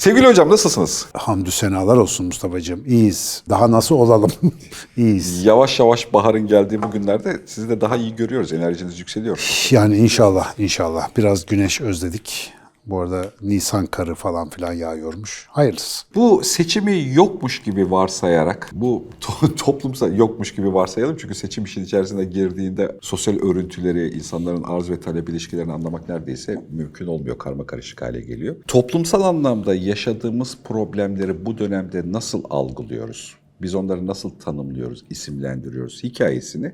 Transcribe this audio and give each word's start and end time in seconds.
Sevgili 0.00 0.26
hocam 0.26 0.50
nasılsınız? 0.50 1.06
Hamdü 1.12 1.50
senalar 1.50 1.96
olsun 1.96 2.26
Mustafa'cığım. 2.26 2.82
İyiyiz. 2.86 3.42
Daha 3.48 3.70
nasıl 3.70 3.94
olalım? 3.94 4.30
İyiyiz. 4.96 5.44
Yavaş 5.44 5.80
yavaş 5.80 6.12
baharın 6.12 6.46
geldiği 6.46 6.82
bu 6.82 6.90
günlerde 6.90 7.40
sizi 7.46 7.68
de 7.68 7.80
daha 7.80 7.96
iyi 7.96 8.16
görüyoruz. 8.16 8.52
Enerjiniz 8.52 8.98
yükseliyor. 8.98 9.68
Yani 9.70 9.96
inşallah, 9.96 10.54
inşallah. 10.58 11.08
Biraz 11.16 11.46
güneş 11.46 11.80
özledik. 11.80 12.52
Bu 12.86 13.00
arada 13.00 13.30
Nisan 13.42 13.86
karı 13.86 14.14
falan 14.14 14.50
filan 14.50 14.72
yağıyormuş. 14.72 15.46
Hayırlısı. 15.48 16.06
Bu 16.14 16.40
seçimi 16.44 17.12
yokmuş 17.14 17.62
gibi 17.62 17.90
varsayarak, 17.90 18.70
bu 18.72 19.04
to- 19.20 19.54
toplumsal 19.56 20.16
yokmuş 20.16 20.54
gibi 20.54 20.74
varsayalım. 20.74 21.16
Çünkü 21.20 21.34
seçim 21.34 21.64
işin 21.64 21.84
içerisine 21.84 22.24
girdiğinde 22.24 22.98
sosyal 23.00 23.34
örüntüleri, 23.34 24.08
insanların 24.08 24.62
arz 24.62 24.90
ve 24.90 25.00
talep 25.00 25.28
ilişkilerini 25.28 25.72
anlamak 25.72 26.08
neredeyse 26.08 26.64
mümkün 26.70 27.06
olmuyor. 27.06 27.38
Karma 27.38 27.66
karışık 27.66 28.02
hale 28.02 28.20
geliyor. 28.20 28.56
Toplumsal 28.66 29.22
anlamda 29.22 29.74
yaşadığımız 29.74 30.58
problemleri 30.64 31.46
bu 31.46 31.58
dönemde 31.58 32.12
nasıl 32.12 32.42
algılıyoruz? 32.50 33.34
Biz 33.62 33.74
onları 33.74 34.06
nasıl 34.06 34.30
tanımlıyoruz, 34.30 35.04
isimlendiriyoruz 35.10 36.04
hikayesini 36.04 36.72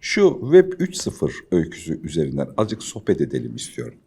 şu 0.00 0.38
Web 0.40 0.72
3.0 0.72 1.30
öyküsü 1.50 2.00
üzerinden 2.02 2.48
azıcık 2.56 2.82
sohbet 2.82 3.20
edelim 3.20 3.56
istiyorum. 3.56 3.98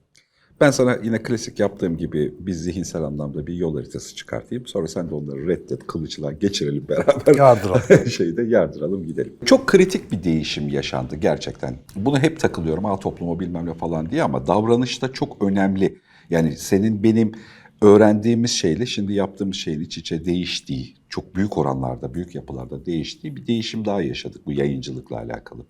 Ben 0.61 0.71
sana 0.71 0.97
yine 1.03 1.23
klasik 1.23 1.59
yaptığım 1.59 1.97
gibi 1.97 2.33
bir 2.39 2.53
zihinsel 2.53 3.03
anlamda 3.03 3.47
bir 3.47 3.53
yol 3.53 3.75
haritası 3.75 4.15
çıkartayım. 4.15 4.67
Sonra 4.67 4.87
sen 4.87 5.09
de 5.09 5.15
onları 5.15 5.47
reddet, 5.47 5.87
kılıçla 5.87 6.31
geçirelim 6.31 6.87
beraber. 6.89 7.35
Yardıralım. 7.35 8.09
Şeyde 8.09 8.43
yardıralım 8.43 9.07
gidelim. 9.07 9.33
Çok 9.45 9.67
kritik 9.67 10.11
bir 10.11 10.23
değişim 10.23 10.69
yaşandı 10.69 11.15
gerçekten. 11.15 11.75
Bunu 11.95 12.19
hep 12.19 12.39
takılıyorum. 12.39 12.83
Ha 12.83 12.99
toplumu 12.99 13.39
bilmem 13.39 13.65
ne 13.65 13.73
falan 13.73 14.09
diye 14.09 14.23
ama 14.23 14.47
davranışta 14.47 15.11
çok 15.11 15.43
önemli. 15.43 15.99
Yani 16.29 16.57
senin 16.57 17.03
benim 17.03 17.31
öğrendiğimiz 17.81 18.51
şeyle 18.51 18.85
şimdi 18.85 19.13
yaptığımız 19.13 19.55
şeyin 19.55 19.79
iç 19.79 19.97
içe 19.97 20.25
değiştiği, 20.25 20.95
çok 21.09 21.35
büyük 21.35 21.57
oranlarda, 21.57 22.13
büyük 22.13 22.35
yapılarda 22.35 22.85
değiştiği 22.85 23.35
bir 23.35 23.47
değişim 23.47 23.85
daha 23.85 24.01
yaşadık 24.01 24.45
bu 24.45 24.51
yayıncılıkla 24.51 25.17
alakalı. 25.17 25.65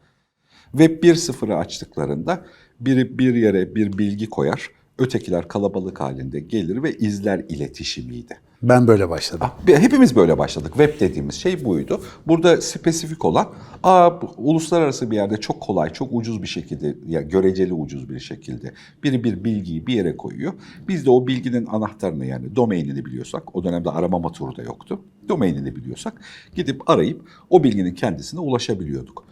Web 0.72 1.04
1.0'ı 1.04 1.56
açtıklarında 1.56 2.46
biri 2.80 3.20
bir 3.20 3.36
yere 3.36 3.76
bir 3.76 3.98
bilgi 3.98 4.30
koyar, 4.30 4.70
ötekiler 4.98 5.48
kalabalık 5.48 6.00
halinde 6.02 6.40
gelir 6.40 6.84
ve 6.84 6.98
izler 6.98 7.46
iletişimiydi. 7.50 8.38
Ben 8.64 8.88
böyle 8.88 9.10
başladım. 9.10 9.48
Bir- 9.68 9.78
Hepimiz 9.78 10.16
böyle 10.16 10.38
başladık. 10.38 10.74
Web 10.78 11.00
dediğimiz 11.00 11.36
şey 11.36 11.66
buydu. 11.66 12.02
Burada 12.28 12.62
spesifik 12.62 13.26
olan, 13.26 13.50
aa, 13.84 14.10
uluslararası 14.38 15.12
bir 15.12 15.16
yerde 15.16 15.38
çok 15.38 15.62
kolay, 15.62 15.90
çok 15.94 16.10
ucuz 16.12 16.42
bir 16.42 16.48
şekilde, 16.48 16.96
ya 17.08 17.22
göreceli 17.22 17.74
ucuz 17.74 18.10
bir 18.10 18.20
şekilde 18.20 18.72
biri 19.04 19.24
bir 19.24 19.44
bilgiyi 19.44 19.88
bir 19.88 19.94
yere 19.94 20.18
koyuyor. 20.18 20.54
Biz 20.88 21.06
de 21.06 21.10
o 21.10 21.28
bilginin 21.28 21.66
anahtarını 21.66 22.26
yani 22.26 22.56
domainini 22.56 23.06
biliyorsak, 23.06 23.56
o 23.56 23.64
dönemde 23.64 23.90
arama 23.90 24.20
motoru 24.20 24.56
da 24.56 24.62
yoktu. 24.64 25.02
Domainini 25.30 25.76
biliyorsak 25.76 26.14
gidip 26.56 26.90
arayıp 26.90 27.22
o 27.50 27.64
bilginin 27.64 27.96
kendisine 27.96 28.40
ulaşabiliyorduk. 28.40 29.24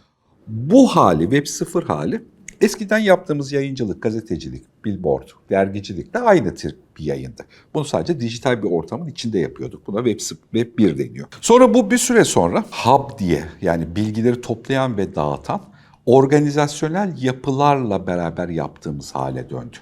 Bu 0.47 0.87
hali, 0.87 1.21
Web 1.23 1.45
0 1.45 1.83
hali 1.83 2.21
eskiden 2.61 2.99
yaptığımız 2.99 3.51
yayıncılık, 3.51 4.01
gazetecilik, 4.01 4.85
billboard, 4.85 5.27
dergicilik 5.49 6.13
de 6.13 6.19
aynı 6.19 6.55
tür 6.55 6.75
bir 6.97 7.03
yayındı. 7.03 7.45
Bunu 7.73 7.85
sadece 7.85 8.19
dijital 8.19 8.63
bir 8.63 8.71
ortamın 8.71 9.07
içinde 9.07 9.39
yapıyorduk. 9.39 9.87
Buna 9.87 10.05
Web, 10.05 10.37
Web 10.53 10.77
1 10.77 10.97
deniyor. 10.97 11.27
Sonra 11.41 11.73
bu 11.73 11.91
bir 11.91 11.97
süre 11.97 12.23
sonra 12.25 12.63
hub 12.71 13.19
diye 13.19 13.43
yani 13.61 13.95
bilgileri 13.95 14.41
toplayan 14.41 14.97
ve 14.97 15.15
dağıtan 15.15 15.61
organizasyonel 16.05 17.13
yapılarla 17.21 18.07
beraber 18.07 18.49
yaptığımız 18.49 19.15
hale 19.15 19.49
döndü. 19.49 19.77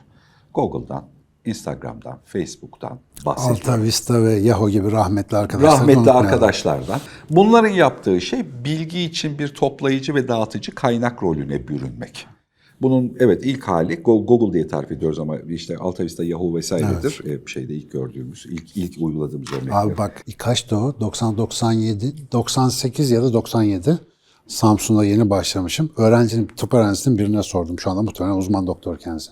Google'dan, 0.53 1.05
Instagram'dan, 1.45 2.19
Facebook'tan 2.25 2.99
bahsediyorum. 3.25 3.61
Alta 3.61 3.83
Vista 3.83 4.23
ve 4.23 4.33
Yahoo 4.33 4.69
gibi 4.69 4.91
rahmetli 4.91 5.37
arkadaşlar. 5.37 5.71
Rahmetli 5.71 6.11
arkadaşlardan. 6.11 6.99
Bunların 7.29 7.69
yaptığı 7.69 8.21
şey 8.21 8.45
bilgi 8.65 9.01
için 9.01 9.39
bir 9.39 9.47
toplayıcı 9.47 10.15
ve 10.15 10.27
dağıtıcı 10.27 10.75
kaynak 10.75 11.23
rolüne 11.23 11.67
bürünmek. 11.67 12.27
Bunun 12.81 13.13
evet 13.19 13.45
ilk 13.45 13.63
hali 13.63 13.93
Go- 13.93 14.25
Google 14.25 14.53
diye 14.53 14.67
tarif 14.67 14.91
ediyoruz 14.91 15.19
ama 15.19 15.37
işte 15.37 15.77
Alta 15.77 16.03
Vista, 16.03 16.23
Yahoo 16.23 16.55
vesairedir. 16.55 17.21
Evet. 17.25 17.49
şeyde 17.49 17.73
ilk 17.73 17.91
gördüğümüz, 17.91 18.45
ilk 18.45 18.77
ilk 18.77 19.01
uyguladığımız 19.01 19.53
örnekler. 19.53 19.71
Abi 19.85 19.97
bak 19.97 20.25
kaçtı 20.37 20.77
o? 20.77 20.95
90 20.99 21.37
97 21.37 22.13
98 22.31 23.11
ya 23.11 23.23
da 23.23 23.33
97. 23.33 23.99
Samsun'da 24.47 25.05
yeni 25.05 25.29
başlamışım. 25.29 25.89
Öğrencinin, 25.97 26.47
tıp 26.47 26.73
öğrencisinin 26.73 27.17
birine 27.17 27.43
sordum. 27.43 27.79
Şu 27.79 27.91
anda 27.91 28.01
muhtemelen 28.01 28.35
uzman 28.35 28.67
doktor 28.67 28.97
kendisi. 28.97 29.31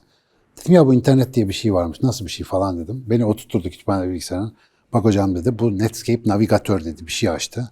Dedim 0.62 0.74
ya 0.74 0.88
bu 0.88 0.94
internet 0.94 1.34
diye 1.34 1.50
bir 1.50 1.54
şey 1.54 1.74
varmış. 1.74 2.04
Nasıl 2.04 2.26
bir 2.26 2.32
şey 2.32 2.46
falan 2.46 2.80
dedim. 2.80 3.04
Beni 3.08 3.26
oturtturdu 3.26 3.70
kütüphane 3.70 4.10
bilgisayarına. 4.10 4.52
Bak 4.94 5.06
hocam 5.06 5.36
dedi 5.36 5.60
bu 5.60 5.78
Netscape 5.80 6.22
navigatör 6.26 6.86
dedi 6.86 7.08
bir 7.08 7.12
şey 7.12 7.30
açtı. 7.30 7.72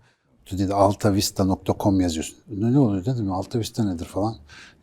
Dedi 0.51 0.73
altavista.com 0.73 2.01
yazıyorsun. 2.01 2.37
Ne, 2.57 2.73
ne 2.73 2.79
oluyor 2.79 3.05
dedim 3.05 3.31
altavista 3.31 3.83
nedir 3.83 4.05
falan. 4.05 4.35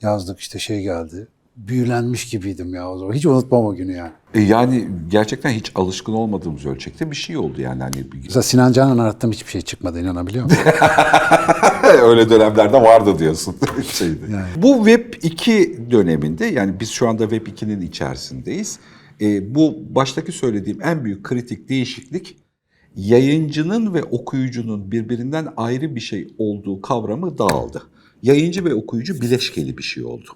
Yazdık 0.02 0.40
işte 0.40 0.58
şey 0.58 0.82
geldi. 0.82 1.28
Büyülenmiş 1.56 2.30
gibiydim 2.30 2.74
ya 2.74 2.90
o 2.90 2.98
zaman. 2.98 3.12
Hiç 3.12 3.26
unutmam 3.26 3.64
o 3.64 3.74
günü 3.74 3.92
yani. 3.92 4.12
E 4.34 4.40
yani 4.40 4.88
gerçekten 5.08 5.50
hiç 5.50 5.72
alışkın 5.74 6.12
olmadığımız 6.12 6.66
ölçekte 6.66 7.10
bir 7.10 7.16
şey 7.16 7.36
oldu 7.36 7.60
yani. 7.60 7.82
Hani 7.82 8.06
Mesela 8.24 8.42
Sinan 8.42 8.72
Canan'ı 8.72 9.02
arattım 9.02 9.32
hiçbir 9.32 9.50
şey 9.50 9.60
çıkmadı 9.60 10.00
inanabiliyor 10.00 10.44
musun? 10.44 10.58
Öyle 12.02 12.30
dönemlerde 12.30 12.82
vardı 12.82 13.18
diyorsun. 13.18 13.56
Şeydi. 13.92 14.18
Bu 14.56 14.76
Web 14.76 15.14
2 15.22 15.86
döneminde 15.90 16.46
yani 16.46 16.80
biz 16.80 16.90
şu 16.90 17.08
anda 17.08 17.28
Web 17.28 17.46
2'nin 17.46 17.80
içerisindeyiz. 17.80 18.78
E, 19.20 19.54
bu 19.54 19.74
baştaki 19.90 20.32
söylediğim 20.32 20.82
en 20.82 21.04
büyük 21.04 21.24
kritik 21.24 21.68
değişiklik 21.68 22.36
yayıncının 22.96 23.94
ve 23.94 24.02
okuyucunun 24.02 24.92
birbirinden 24.92 25.48
ayrı 25.56 25.94
bir 25.94 26.00
şey 26.00 26.28
olduğu 26.38 26.80
kavramı 26.80 27.38
dağıldı. 27.38 27.82
Yayıncı 28.22 28.64
ve 28.64 28.74
okuyucu 28.74 29.20
bileşkeli 29.20 29.78
bir 29.78 29.82
şey 29.82 30.04
oldu. 30.04 30.28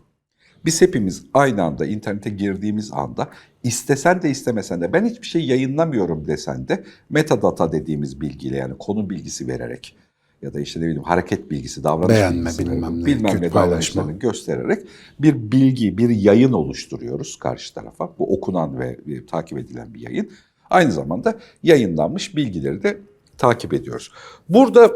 Biz 0.64 0.82
hepimiz 0.82 1.24
aynı 1.34 1.62
anda 1.62 1.86
internete 1.86 2.30
girdiğimiz 2.30 2.92
anda 2.92 3.28
istesen 3.62 4.22
de 4.22 4.30
istemesen 4.30 4.80
de 4.80 4.92
ben 4.92 5.04
hiçbir 5.04 5.26
şey 5.26 5.46
yayınlamıyorum 5.46 6.26
desen 6.26 6.68
de 6.68 6.84
metadata 7.10 7.72
dediğimiz 7.72 8.20
bilgiyle 8.20 8.56
yani 8.56 8.74
konu 8.78 9.10
bilgisi 9.10 9.48
vererek 9.48 9.96
ya 10.42 10.54
da 10.54 10.60
işte 10.60 10.80
ne 10.80 10.84
bileyim 10.84 11.02
hareket 11.02 11.50
bilgisi, 11.50 11.84
davranış 11.84 12.16
Beğenme, 12.16 12.40
bilgisi, 12.40 12.66
bilmem 12.66 13.00
ne, 13.00 13.06
bilmem 13.06 13.42
ne 13.42 13.52
davranışlarını 13.52 14.12
göstererek 14.12 14.86
bir 15.18 15.52
bilgi, 15.52 15.98
bir 15.98 16.08
yayın 16.08 16.52
oluşturuyoruz 16.52 17.36
karşı 17.36 17.74
tarafa. 17.74 18.18
Bu 18.18 18.36
okunan 18.36 18.78
ve 18.78 18.98
e, 19.06 19.26
takip 19.26 19.58
edilen 19.58 19.94
bir 19.94 20.00
yayın. 20.00 20.30
Aynı 20.74 20.92
zamanda 20.92 21.38
yayınlanmış 21.62 22.36
bilgileri 22.36 22.82
de 22.82 23.00
takip 23.38 23.74
ediyoruz. 23.74 24.10
Burada 24.48 24.92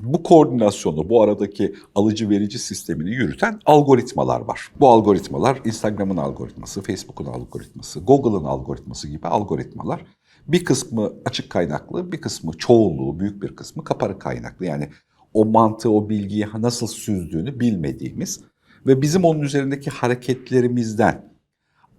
bu 0.00 0.22
koordinasyonu, 0.22 1.08
bu 1.08 1.22
aradaki 1.22 1.74
alıcı 1.94 2.30
verici 2.30 2.58
sistemini 2.58 3.10
yürüten 3.10 3.60
algoritmalar 3.66 4.40
var. 4.40 4.72
Bu 4.80 4.88
algoritmalar 4.88 5.60
Instagram'ın 5.64 6.16
algoritması, 6.16 6.82
Facebook'un 6.82 7.26
algoritması, 7.26 8.00
Google'ın 8.00 8.44
algoritması 8.44 9.08
gibi 9.08 9.28
algoritmalar. 9.28 10.04
Bir 10.48 10.64
kısmı 10.64 11.12
açık 11.24 11.50
kaynaklı, 11.50 12.12
bir 12.12 12.20
kısmı 12.20 12.52
çoğunluğu, 12.52 13.20
büyük 13.20 13.42
bir 13.42 13.56
kısmı 13.56 13.84
kapalı 13.84 14.18
kaynaklı. 14.18 14.66
Yani 14.66 14.88
o 15.34 15.44
mantığı, 15.44 15.90
o 15.90 16.08
bilgiyi 16.08 16.46
nasıl 16.58 16.86
süzdüğünü 16.86 17.60
bilmediğimiz 17.60 18.40
ve 18.86 19.02
bizim 19.02 19.24
onun 19.24 19.40
üzerindeki 19.40 19.90
hareketlerimizden 19.90 21.33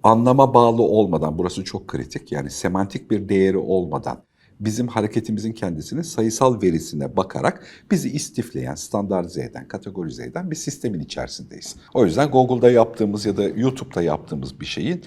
anlama 0.06 0.54
bağlı 0.54 0.82
olmadan, 0.82 1.38
burası 1.38 1.64
çok 1.64 1.88
kritik, 1.88 2.32
yani 2.32 2.52
semantik 2.52 3.12
bir 3.12 3.30
değeri 3.30 3.58
olmadan 3.58 4.24
bizim 4.60 4.88
hareketimizin 4.88 5.54
kendisini 5.54 6.04
sayısal 6.04 6.62
verisine 6.62 7.18
bakarak 7.18 7.68
bizi 7.92 8.10
istifleyen, 8.10 8.76
standartize 8.76 9.44
eden, 9.44 9.68
kategorize 9.68 10.26
eden 10.26 10.52
bir 10.52 10.56
sistemin 10.56 11.00
içerisindeyiz. 11.00 11.76
O 11.94 12.06
yüzden 12.06 12.32
Google'da 12.32 12.72
yaptığımız 12.72 13.26
ya 13.26 13.38
da 13.38 13.44
YouTube'da 13.44 14.02
yaptığımız 14.02 14.60
bir 14.60 14.66
şeyin 14.66 15.04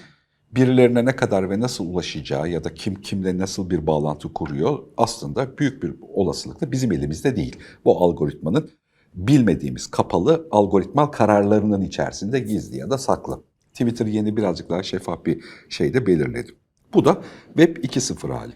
birilerine 0.51 1.05
ne 1.05 1.15
kadar 1.15 1.49
ve 1.49 1.59
nasıl 1.59 1.85
ulaşacağı 1.85 2.49
ya 2.49 2.63
da 2.63 2.73
kim 2.73 2.95
kimle 2.95 3.37
nasıl 3.37 3.69
bir 3.69 3.87
bağlantı 3.87 4.33
kuruyor 4.33 4.79
aslında 4.97 5.57
büyük 5.57 5.83
bir 5.83 5.95
olasılıkla 6.13 6.71
bizim 6.71 6.91
elimizde 6.91 7.35
değil. 7.35 7.57
Bu 7.85 8.03
algoritmanın 8.03 8.69
bilmediğimiz 9.13 9.87
kapalı 9.87 10.47
algoritmal 10.51 11.05
kararlarının 11.05 11.81
içerisinde 11.81 12.39
gizli 12.39 12.77
ya 12.77 12.89
da 12.89 12.97
saklı. 12.97 13.48
Twitter 13.79 14.05
yeni 14.05 14.37
birazcık 14.37 14.69
daha 14.69 14.83
şeffaf 14.83 15.25
bir 15.25 15.43
şeyde 15.69 16.05
belirledi. 16.07 16.51
Bu 16.93 17.05
da 17.05 17.21
Web 17.47 17.77
2.0 17.77 18.31
hali. 18.33 18.53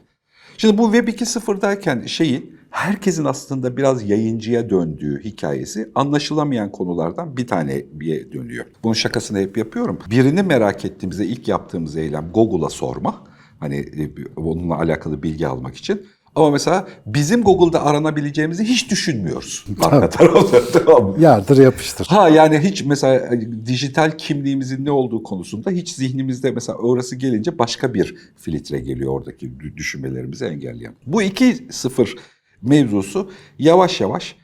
Şimdi 0.57 0.77
bu 0.77 0.93
Web 0.93 1.07
2.0'dayken 1.07 2.07
şeyi 2.07 2.53
herkesin 2.69 3.25
aslında 3.25 3.77
biraz 3.77 4.09
yayıncıya 4.09 4.69
döndüğü 4.69 5.23
hikayesi 5.23 5.91
anlaşılamayan 5.95 6.71
konulardan 6.71 7.37
bir 7.37 7.47
taneye 7.47 7.87
dönüyor. 8.33 8.65
Bunun 8.83 8.93
şakasını 8.93 9.39
hep 9.39 9.57
yapıyorum. 9.57 9.99
Birini 10.11 10.43
merak 10.43 10.85
ettiğimizde 10.85 11.25
ilk 11.25 11.47
yaptığımız 11.47 11.97
eylem 11.97 12.31
Google'a 12.33 12.69
sorma. 12.69 13.23
Hani 13.59 13.75
e, 13.75 14.11
onunla 14.35 14.75
alakalı 14.75 15.23
bilgi 15.23 15.47
almak 15.47 15.75
için. 15.75 16.05
Ama 16.35 16.51
mesela 16.51 16.87
bizim 17.05 17.43
Google'da 17.43 17.85
aranabileceğimizi 17.85 18.63
hiç 18.63 18.91
düşünmüyoruz. 18.91 19.65
Arka 19.81 20.09
tarafta 20.09 20.85
tamam? 20.85 21.15
Yardır 21.19 21.57
yapıştır. 21.57 22.05
Ha 22.05 22.29
yani 22.29 22.59
hiç 22.59 22.83
mesela 22.83 23.35
e, 23.35 23.65
dijital 23.65 24.11
kimliğimizin 24.17 24.85
ne 24.85 24.91
olduğu 24.91 25.23
konusunda 25.23 25.71
hiç 25.71 25.91
zihnimizde 25.95 26.51
mesela 26.51 26.77
orası 26.77 27.15
gelince 27.15 27.59
başka 27.59 27.93
bir 27.93 28.15
filtre 28.37 28.79
geliyor 28.79 29.13
oradaki 29.13 29.47
dü- 29.47 29.77
düşünmelerimizi 29.77 30.45
engelleyen. 30.45 30.95
Bu 31.05 31.23
2.0 31.23 32.17
mevzusu 32.61 33.31
yavaş 33.59 34.01
yavaş 34.01 34.35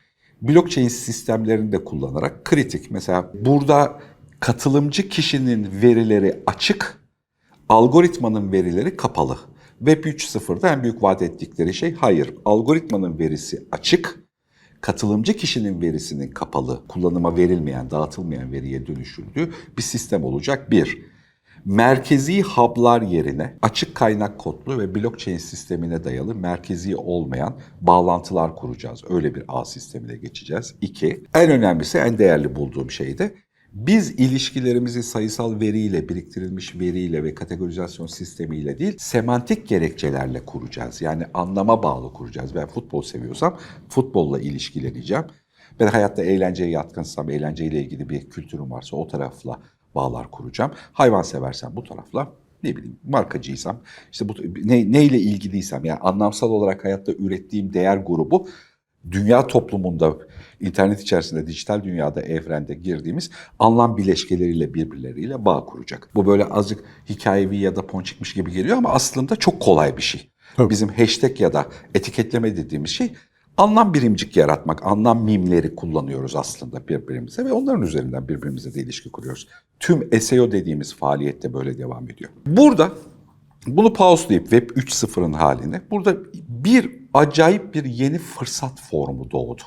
blockchain 0.42 0.88
sistemlerini 0.88 1.72
de 1.72 1.84
kullanarak 1.84 2.46
kritik. 2.46 2.92
Mesela 2.92 3.32
burada 3.46 4.00
katılımcı 4.40 5.10
kişinin 5.10 5.68
verileri 5.82 6.40
açık, 6.48 6.98
algoritmanın 7.70 8.52
verileri 8.52 8.98
kapalı. 8.98 9.38
Web 9.80 10.04
3.0'da 10.04 10.70
en 10.70 10.84
büyük 10.84 11.04
vaat 11.04 11.22
ettikleri 11.22 11.74
şey 11.74 11.94
hayır, 11.94 12.34
algoritmanın 12.46 13.20
verisi 13.20 13.68
açık, 13.72 14.20
katılımcı 14.82 15.34
kişinin 15.34 15.82
verisinin 15.82 16.32
kapalı, 16.32 16.88
kullanıma 16.88 17.38
verilmeyen, 17.38 17.92
dağıtılmayan 17.92 18.52
veriye 18.52 18.88
dönüşüldüğü 18.88 19.54
bir 19.78 19.82
sistem 19.82 20.24
olacak. 20.24 20.72
Bir, 20.72 21.02
merkezi 21.66 22.42
hub'lar 22.42 23.02
yerine 23.02 23.58
açık 23.62 23.96
kaynak 23.96 24.38
kodlu 24.38 24.80
ve 24.80 24.96
blockchain 24.96 25.38
sistemine 25.38 26.04
dayalı 26.04 26.36
merkezi 26.36 26.96
olmayan 26.96 27.58
bağlantılar 27.82 28.56
kuracağız. 28.56 29.04
Öyle 29.10 29.36
bir 29.36 29.44
ağ 29.48 29.66
sistemine 29.66 30.18
geçeceğiz. 30.18 30.76
İki, 30.82 31.24
en 31.34 31.52
önemlisi, 31.52 31.98
en 31.98 32.18
değerli 32.18 32.56
bulduğum 32.56 32.92
şey 32.92 33.18
de 33.18 33.34
biz 33.74 34.12
ilişkilerimizi 34.12 35.04
sayısal 35.04 35.60
veriyle, 35.60 36.10
biriktirilmiş 36.10 36.76
veriyle 36.76 37.24
ve 37.24 37.36
kategorizasyon 37.36 38.08
sistemiyle 38.08 38.80
değil, 38.80 38.96
semantik 38.98 39.68
gerekçelerle 39.68 40.46
kuracağız. 40.46 41.02
Yani 41.02 41.24
anlama 41.34 41.84
bağlı 41.84 42.14
kuracağız. 42.14 42.56
Ben 42.56 42.68
futbol 42.68 43.02
seviyorsam 43.02 43.58
futbolla 43.90 44.40
ilişkileneceğim. 44.40 45.26
Ben 45.80 45.88
hayatta 45.88 46.24
eğlenceye 46.24 46.70
yatkınsam, 46.70 47.30
eğlenceyle 47.30 47.82
ilgili 47.84 48.10
bir 48.10 48.30
kültürüm 48.30 48.72
varsa 48.72 48.98
o 48.98 49.08
tarafla 49.08 49.60
bağlar 49.96 50.32
kuracağım. 50.32 50.72
Hayvan 50.94 51.22
seversem 51.22 51.76
bu 51.76 51.84
tarafla 51.84 52.34
ne 52.64 52.76
bileyim 52.76 53.00
markacıysam 53.04 53.82
işte 54.12 54.30
bu 54.30 54.34
ne, 54.64 54.92
neyle 54.92 55.20
ilgiliysem 55.20 55.86
yani 55.86 56.00
anlamsal 56.00 56.50
olarak 56.50 56.86
hayatta 56.86 57.12
ürettiğim 57.12 57.74
değer 57.74 57.98
grubu 57.98 58.48
dünya 59.12 59.48
toplumunda 59.48 60.18
internet 60.60 61.02
içerisinde 61.02 61.48
dijital 61.48 61.84
dünyada 61.84 62.22
evrende 62.22 62.74
girdiğimiz 62.74 63.30
anlam 63.60 63.98
bileşkeleriyle 63.98 64.74
birbirleriyle 64.74 65.46
bağ 65.46 65.66
kuracak. 65.66 66.10
Bu 66.16 66.26
böyle 66.26 66.46
azıcık 66.46 66.84
hikayevi 67.10 67.58
ya 67.58 67.76
da 67.76 67.88
ponçikmiş 67.88 68.34
gibi 68.34 68.52
geliyor 68.52 68.78
ama 68.78 68.90
aslında 68.90 69.36
çok 69.36 69.60
kolay 69.60 69.98
bir 69.98 70.02
şey. 70.02 70.30
Tabii. 70.56 70.70
Bizim 70.70 70.90
hashtag 70.90 71.42
ya 71.42 71.54
da 71.54 71.66
etiketleme 71.96 72.58
dediğimiz 72.58 72.92
şey 72.92 73.14
anlam 73.58 73.94
birimcik 73.94 74.38
yaratmak, 74.38 74.86
anlam 74.86 75.24
mimleri 75.24 75.76
kullanıyoruz 75.76 76.36
aslında 76.36 76.88
birbirimize 76.88 77.46
ve 77.46 77.54
onların 77.54 77.82
üzerinden 77.82 78.28
birbirimize 78.28 78.74
de 78.74 78.82
ilişki 78.82 79.12
kuruyoruz. 79.12 79.48
Tüm 79.80 80.22
SEO 80.22 80.52
dediğimiz 80.52 80.96
faaliyette 80.96 81.54
böyle 81.54 81.78
devam 81.78 82.10
ediyor. 82.10 82.32
Burada 82.46 82.92
bunu 83.68 83.94
pauselayıp 83.94 84.50
Web 84.50 84.70
3.0'ın 84.70 85.34
haline 85.34 85.82
burada 85.92 86.18
bir 86.64 87.00
acayip 87.14 87.74
bir 87.74 87.86
yeni 87.86 88.18
fırsat 88.18 88.82
formu 88.82 89.32
doğdu 89.32 89.62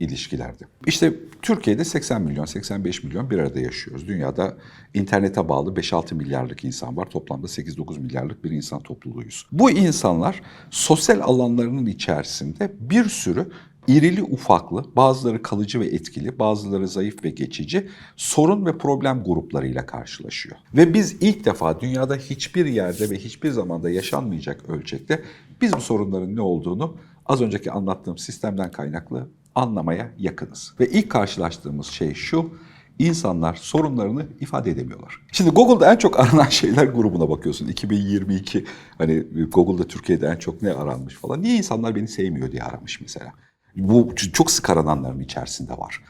ilişkilerde. 0.00 0.64
İşte 0.86 1.14
Türkiye'de 1.42 1.84
80 1.84 2.22
milyon, 2.22 2.44
85 2.44 3.04
milyon 3.04 3.30
bir 3.30 3.38
arada 3.38 3.60
yaşıyoruz. 3.60 4.08
Dünyada 4.08 4.56
internete 4.94 5.48
bağlı 5.48 5.70
5-6 5.70 6.14
milyarlık 6.14 6.64
insan 6.64 6.96
var. 6.96 7.06
Toplamda 7.06 7.46
8-9 7.46 8.00
milyarlık 8.00 8.44
bir 8.44 8.50
insan 8.50 8.80
topluluğuyuz. 8.80 9.46
Bu 9.52 9.70
insanlar 9.70 10.42
sosyal 10.70 11.20
alanlarının 11.20 11.86
içerisinde 11.86 12.72
bir 12.80 13.04
sürü 13.04 13.50
irili 13.88 14.22
ufaklı, 14.22 14.84
bazıları 14.96 15.42
kalıcı 15.42 15.80
ve 15.80 15.86
etkili, 15.86 16.38
bazıları 16.38 16.88
zayıf 16.88 17.24
ve 17.24 17.30
geçici 17.30 17.88
sorun 18.16 18.66
ve 18.66 18.78
problem 18.78 19.24
gruplarıyla 19.24 19.86
karşılaşıyor. 19.86 20.56
Ve 20.74 20.94
biz 20.94 21.16
ilk 21.20 21.44
defa 21.44 21.80
dünyada 21.80 22.16
hiçbir 22.16 22.66
yerde 22.66 23.10
ve 23.10 23.16
hiçbir 23.16 23.50
zamanda 23.50 23.90
yaşanmayacak 23.90 24.68
ölçekte 24.68 25.22
biz 25.60 25.72
bu 25.72 25.80
sorunların 25.80 26.36
ne 26.36 26.40
olduğunu 26.40 26.96
az 27.26 27.40
önceki 27.40 27.72
anlattığım 27.72 28.18
sistemden 28.18 28.70
kaynaklı 28.70 29.28
anlamaya 29.54 30.10
yakınız. 30.18 30.74
Ve 30.80 30.88
ilk 30.88 31.10
karşılaştığımız 31.10 31.86
şey 31.86 32.14
şu, 32.14 32.50
insanlar 32.98 33.54
sorunlarını 33.54 34.26
ifade 34.40 34.70
edemiyorlar. 34.70 35.20
Şimdi 35.32 35.50
Google'da 35.50 35.92
en 35.92 35.96
çok 35.96 36.20
aranan 36.20 36.44
şeyler 36.50 36.84
grubuna 36.84 37.28
bakıyorsun. 37.28 37.68
2022 37.68 38.64
hani 38.98 39.20
Google'da 39.52 39.88
Türkiye'de 39.88 40.26
en 40.26 40.36
çok 40.36 40.62
ne 40.62 40.72
aranmış 40.72 41.14
falan. 41.14 41.42
Niye 41.42 41.56
insanlar 41.56 41.96
beni 41.96 42.08
sevmiyor 42.08 42.52
diye 42.52 42.62
aramış 42.62 43.00
mesela. 43.00 43.32
Bu 43.76 44.14
çok 44.14 44.50
sık 44.50 44.70
arananların 44.70 45.20
içerisinde 45.20 45.72
var. 45.72 46.02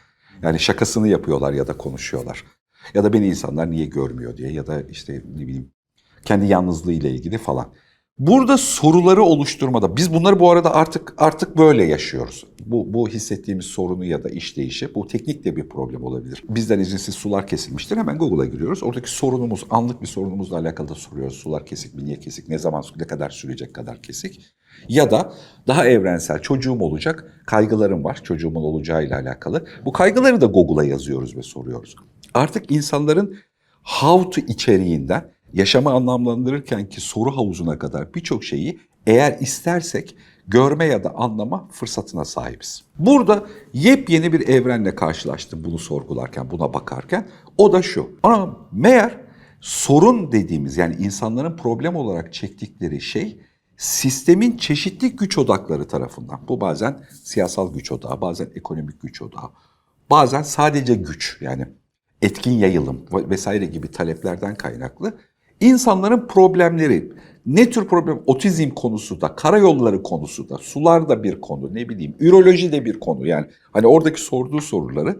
Yani 0.42 0.60
şakasını 0.60 1.08
yapıyorlar 1.08 1.52
ya 1.52 1.66
da 1.66 1.76
konuşuyorlar. 1.76 2.44
Ya 2.94 3.04
da 3.04 3.12
beni 3.12 3.26
insanlar 3.26 3.70
niye 3.70 3.86
görmüyor 3.86 4.36
diye 4.36 4.52
ya 4.52 4.66
da 4.66 4.82
işte 4.82 5.22
ne 5.34 5.46
bileyim 5.46 5.72
kendi 6.24 6.46
yalnızlığı 6.46 6.92
ile 6.92 7.10
ilgili 7.10 7.38
falan. 7.38 7.72
Burada 8.18 8.58
soruları 8.58 9.22
oluşturmada 9.22 9.96
biz 9.96 10.14
bunları 10.14 10.40
bu 10.40 10.50
arada 10.50 10.74
artık 10.74 11.14
artık 11.16 11.58
böyle 11.58 11.84
yaşıyoruz. 11.84 12.44
Bu 12.66 12.94
bu 12.94 13.08
hissettiğimiz 13.08 13.66
sorunu 13.66 14.04
ya 14.04 14.24
da 14.24 14.28
işleyişi 14.28 14.94
bu 14.94 15.06
teknik 15.06 15.44
de 15.44 15.56
bir 15.56 15.68
problem 15.68 16.04
olabilir. 16.04 16.42
Bizden 16.48 16.78
izinsiz 16.78 17.14
sular 17.14 17.46
kesilmiştir. 17.46 17.96
Hemen 17.96 18.18
Google'a 18.18 18.46
giriyoruz. 18.46 18.82
Oradaki 18.82 19.10
sorunumuz 19.10 19.64
anlık 19.70 20.02
bir 20.02 20.06
sorunumuzla 20.06 20.58
alakalı 20.58 20.88
da 20.88 20.94
soruyoruz. 20.94 21.36
Sular 21.36 21.66
kesik 21.66 21.94
mi? 21.94 22.04
Niye 22.04 22.16
kesik? 22.16 22.48
Ne 22.48 22.58
zaman 22.58 22.84
ne 22.96 23.06
kadar 23.06 23.30
sürecek 23.30 23.74
kadar 23.74 24.02
kesik? 24.02 24.40
Ya 24.88 25.10
da 25.10 25.32
daha 25.66 25.86
evrensel 25.86 26.38
çocuğum 26.38 26.80
olacak, 26.80 27.42
kaygılarım 27.46 28.04
var 28.04 28.20
çocuğumun 28.22 28.62
olacağıyla 28.62 29.20
alakalı. 29.20 29.64
Bu 29.84 29.92
kaygıları 29.92 30.40
da 30.40 30.46
Google'a 30.46 30.84
yazıyoruz 30.84 31.36
ve 31.36 31.42
soruyoruz. 31.42 31.96
Artık 32.34 32.70
insanların 32.70 33.36
how 33.82 34.30
to 34.30 34.52
içeriğinden 34.52 35.32
yaşamı 35.54 35.90
anlamlandırırken 35.90 36.88
ki 36.88 37.00
soru 37.00 37.36
havuzuna 37.36 37.78
kadar 37.78 38.14
birçok 38.14 38.44
şeyi 38.44 38.80
eğer 39.06 39.38
istersek 39.40 40.16
görme 40.48 40.84
ya 40.84 41.04
da 41.04 41.14
anlama 41.14 41.68
fırsatına 41.68 42.24
sahibiz. 42.24 42.82
Burada 42.98 43.46
yepyeni 43.72 44.32
bir 44.32 44.48
evrenle 44.48 44.94
karşılaştım 44.94 45.64
bunu 45.64 45.78
sorgularken, 45.78 46.50
buna 46.50 46.74
bakarken. 46.74 47.28
O 47.58 47.72
da 47.72 47.82
şu. 47.82 48.10
Ama 48.22 48.56
meğer 48.72 49.16
sorun 49.60 50.32
dediğimiz 50.32 50.76
yani 50.76 50.94
insanların 50.94 51.56
problem 51.56 51.96
olarak 51.96 52.32
çektikleri 52.32 53.00
şey 53.00 53.40
sistemin 53.76 54.56
çeşitli 54.56 55.16
güç 55.16 55.38
odakları 55.38 55.88
tarafından. 55.88 56.40
Bu 56.48 56.60
bazen 56.60 57.04
siyasal 57.22 57.74
güç 57.74 57.92
odağı, 57.92 58.20
bazen 58.20 58.48
ekonomik 58.54 59.02
güç 59.02 59.22
odağı, 59.22 59.50
bazen 60.10 60.42
sadece 60.42 60.94
güç 60.94 61.38
yani 61.40 61.66
etkin 62.22 62.52
yayılım 62.52 63.04
vesaire 63.12 63.66
gibi 63.66 63.90
taleplerden 63.90 64.54
kaynaklı 64.54 65.18
insanların 65.62 66.26
problemleri 66.26 67.12
ne 67.46 67.70
tür 67.70 67.84
problem 67.84 68.22
otizm 68.26 68.70
konusu 68.70 69.20
da 69.20 69.36
karayolları 69.36 70.02
konusu 70.02 70.48
da 70.48 70.58
sular 70.58 71.08
da 71.08 71.22
bir 71.22 71.40
konu 71.40 71.74
ne 71.74 71.88
bileyim 71.88 72.14
üroloji 72.20 72.72
de 72.72 72.84
bir 72.84 73.00
konu 73.00 73.26
yani 73.26 73.46
hani 73.72 73.86
oradaki 73.86 74.20
sorduğu 74.20 74.60
soruları 74.60 75.16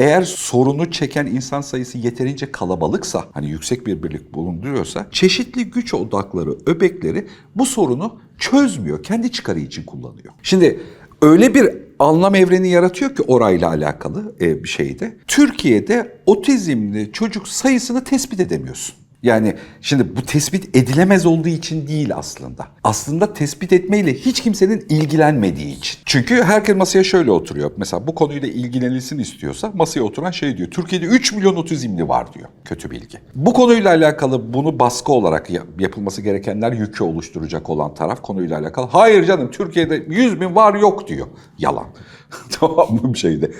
eğer 0.00 0.22
sorunu 0.22 0.90
çeken 0.90 1.26
insan 1.26 1.60
sayısı 1.60 1.98
yeterince 1.98 2.52
kalabalıksa, 2.52 3.24
hani 3.32 3.50
yüksek 3.50 3.86
bir 3.86 4.02
birlik 4.02 4.34
bulunduruyorsa, 4.34 5.06
çeşitli 5.10 5.64
güç 5.64 5.94
odakları, 5.94 6.56
öbekleri 6.66 7.26
bu 7.54 7.66
sorunu 7.66 8.20
çözmüyor, 8.38 9.02
kendi 9.02 9.32
çıkarı 9.32 9.60
için 9.60 9.84
kullanıyor. 9.84 10.34
Şimdi 10.42 10.80
öyle 11.22 11.54
bir 11.54 11.68
anlam 11.98 12.34
evreni 12.34 12.68
yaratıyor 12.68 13.14
ki 13.14 13.22
orayla 13.22 13.68
alakalı 13.68 14.34
e, 14.40 14.64
bir 14.64 14.68
şeyde. 14.68 15.16
Türkiye'de 15.26 16.18
otizmli 16.26 17.12
çocuk 17.12 17.48
sayısını 17.48 18.04
tespit 18.04 18.40
edemiyorsun. 18.40 18.99
Yani 19.22 19.54
şimdi 19.80 20.16
bu 20.16 20.22
tespit 20.22 20.76
edilemez 20.76 21.26
olduğu 21.26 21.48
için 21.48 21.86
değil 21.86 22.10
aslında. 22.14 22.66
Aslında 22.84 23.32
tespit 23.32 23.72
etmeyle 23.72 24.14
hiç 24.14 24.40
kimsenin 24.40 24.86
ilgilenmediği 24.88 25.78
için. 25.78 26.00
Çünkü 26.06 26.42
herkes 26.42 26.76
masaya 26.76 27.04
şöyle 27.04 27.30
oturuyor. 27.30 27.70
Mesela 27.76 28.06
bu 28.06 28.14
konuyla 28.14 28.48
ilgilenilsin 28.48 29.18
istiyorsa 29.18 29.72
masaya 29.74 30.02
oturan 30.02 30.30
şey 30.30 30.56
diyor. 30.56 30.70
Türkiye'de 30.70 31.06
3 31.06 31.32
milyon 31.32 31.56
otizmli 31.56 32.08
var 32.08 32.34
diyor. 32.34 32.48
Kötü 32.64 32.90
bilgi. 32.90 33.18
Bu 33.34 33.52
konuyla 33.52 33.90
alakalı 33.90 34.52
bunu 34.52 34.78
baskı 34.78 35.12
olarak 35.12 35.48
yapılması 35.78 36.22
gerekenler 36.22 36.72
yükü 36.72 37.04
oluşturacak 37.04 37.70
olan 37.70 37.94
taraf 37.94 38.22
konuyla 38.22 38.58
alakalı. 38.58 38.86
Hayır 38.86 39.24
canım 39.24 39.50
Türkiye'de 39.50 40.04
100 40.08 40.40
bin 40.40 40.54
var 40.54 40.74
yok 40.74 41.08
diyor. 41.08 41.26
Yalan. 41.58 41.86
tamam 42.60 42.94
mı 42.94 43.14
bir 43.14 43.18
şeyde. 43.18 43.50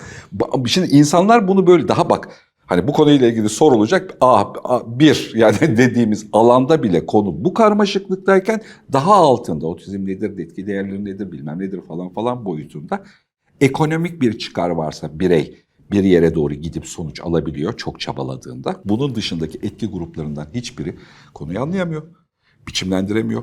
Şimdi 0.66 0.88
insanlar 0.88 1.48
bunu 1.48 1.66
böyle 1.66 1.88
daha 1.88 2.10
bak 2.10 2.28
Hani 2.70 2.88
bu 2.88 2.92
konuyla 2.92 3.28
ilgili 3.28 3.48
sorulacak 3.48 4.16
A, 4.20 4.40
A, 4.64 4.98
bir 5.00 5.32
yani 5.34 5.56
dediğimiz 5.60 6.26
alanda 6.32 6.82
bile 6.82 7.06
konu 7.06 7.44
bu 7.44 7.54
karmaşıklıktayken 7.54 8.60
daha 8.92 9.14
altında 9.14 9.66
otizm 9.66 10.06
nedir, 10.06 10.38
etki 10.38 10.66
değerleri 10.66 11.04
nedir, 11.04 11.32
bilmem 11.32 11.58
nedir 11.58 11.80
falan 11.88 12.08
falan 12.08 12.44
boyutunda 12.44 13.04
ekonomik 13.60 14.22
bir 14.22 14.38
çıkar 14.38 14.70
varsa 14.70 15.20
birey 15.20 15.56
bir 15.90 16.04
yere 16.04 16.34
doğru 16.34 16.54
gidip 16.54 16.86
sonuç 16.86 17.20
alabiliyor 17.20 17.76
çok 17.76 18.00
çabaladığında. 18.00 18.80
Bunun 18.84 19.14
dışındaki 19.14 19.58
etki 19.62 19.86
gruplarından 19.86 20.46
hiçbiri 20.54 20.96
konuyu 21.34 21.60
anlayamıyor, 21.60 22.02
biçimlendiremiyor. 22.68 23.42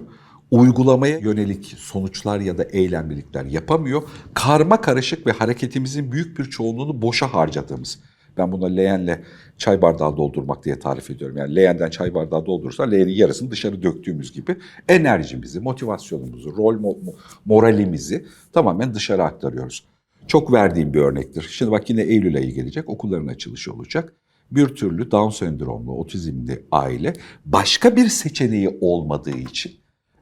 uygulamaya 0.51 1.17
yönelik 1.17 1.75
sonuçlar 1.77 2.39
ya 2.39 2.57
da 2.57 2.63
eylemlilikler 2.63 3.45
yapamıyor. 3.45 4.03
Karma 4.33 4.81
karışık 4.81 5.27
ve 5.27 5.31
hareketimizin 5.31 6.11
büyük 6.11 6.39
bir 6.39 6.45
çoğunluğunu 6.45 7.01
boşa 7.01 7.33
harcadığımız. 7.33 7.99
Ben 8.37 8.51
buna 8.51 8.67
leğenle 8.67 9.23
çay 9.57 9.81
bardağı 9.81 10.17
doldurmak 10.17 10.65
diye 10.65 10.79
tarif 10.79 11.09
ediyorum. 11.09 11.37
Yani 11.37 11.55
leğenden 11.55 11.89
çay 11.89 12.13
bardağı 12.13 12.45
doldurursan 12.45 12.91
leğenin 12.91 13.11
yarısını 13.11 13.51
dışarı 13.51 13.83
döktüğümüz 13.83 14.33
gibi 14.33 14.55
enerjimizi, 14.89 15.59
motivasyonumuzu, 15.59 16.57
rol 16.57 16.75
mo- 16.75 17.03
mo- 17.05 17.15
moralimizi 17.45 18.25
tamamen 18.53 18.93
dışarı 18.93 19.23
aktarıyoruz. 19.23 19.83
Çok 20.27 20.53
verdiğim 20.53 20.93
bir 20.93 20.99
örnektir. 20.99 21.47
Şimdi 21.51 21.71
bak 21.71 21.89
yine 21.89 22.01
Eylül 22.01 22.37
ayı 22.37 22.53
gelecek, 22.53 22.89
okulların 22.89 23.27
açılışı 23.27 23.73
olacak. 23.73 24.13
Bir 24.51 24.67
türlü 24.67 25.11
Down 25.11 25.45
sendromlu, 25.45 25.95
otizmli 25.95 26.63
aile 26.71 27.13
başka 27.45 27.95
bir 27.95 28.07
seçeneği 28.07 28.77
olmadığı 28.81 29.37
için 29.37 29.71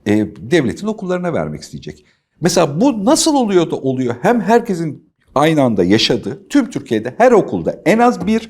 e, 0.07 0.27
devletin 0.37 0.87
okullarına 0.87 1.33
vermek 1.33 1.61
isteyecek. 1.61 2.05
Mesela 2.41 2.81
bu 2.81 3.05
nasıl 3.05 3.35
oluyor 3.35 3.71
da 3.71 3.75
oluyor? 3.75 4.15
Hem 4.21 4.41
herkesin 4.41 5.04
aynı 5.35 5.61
anda 5.61 5.83
yaşadığı, 5.83 6.47
tüm 6.49 6.69
Türkiye'de 6.69 7.15
her 7.17 7.31
okulda 7.31 7.81
en 7.85 7.99
az 7.99 8.27
bir 8.27 8.49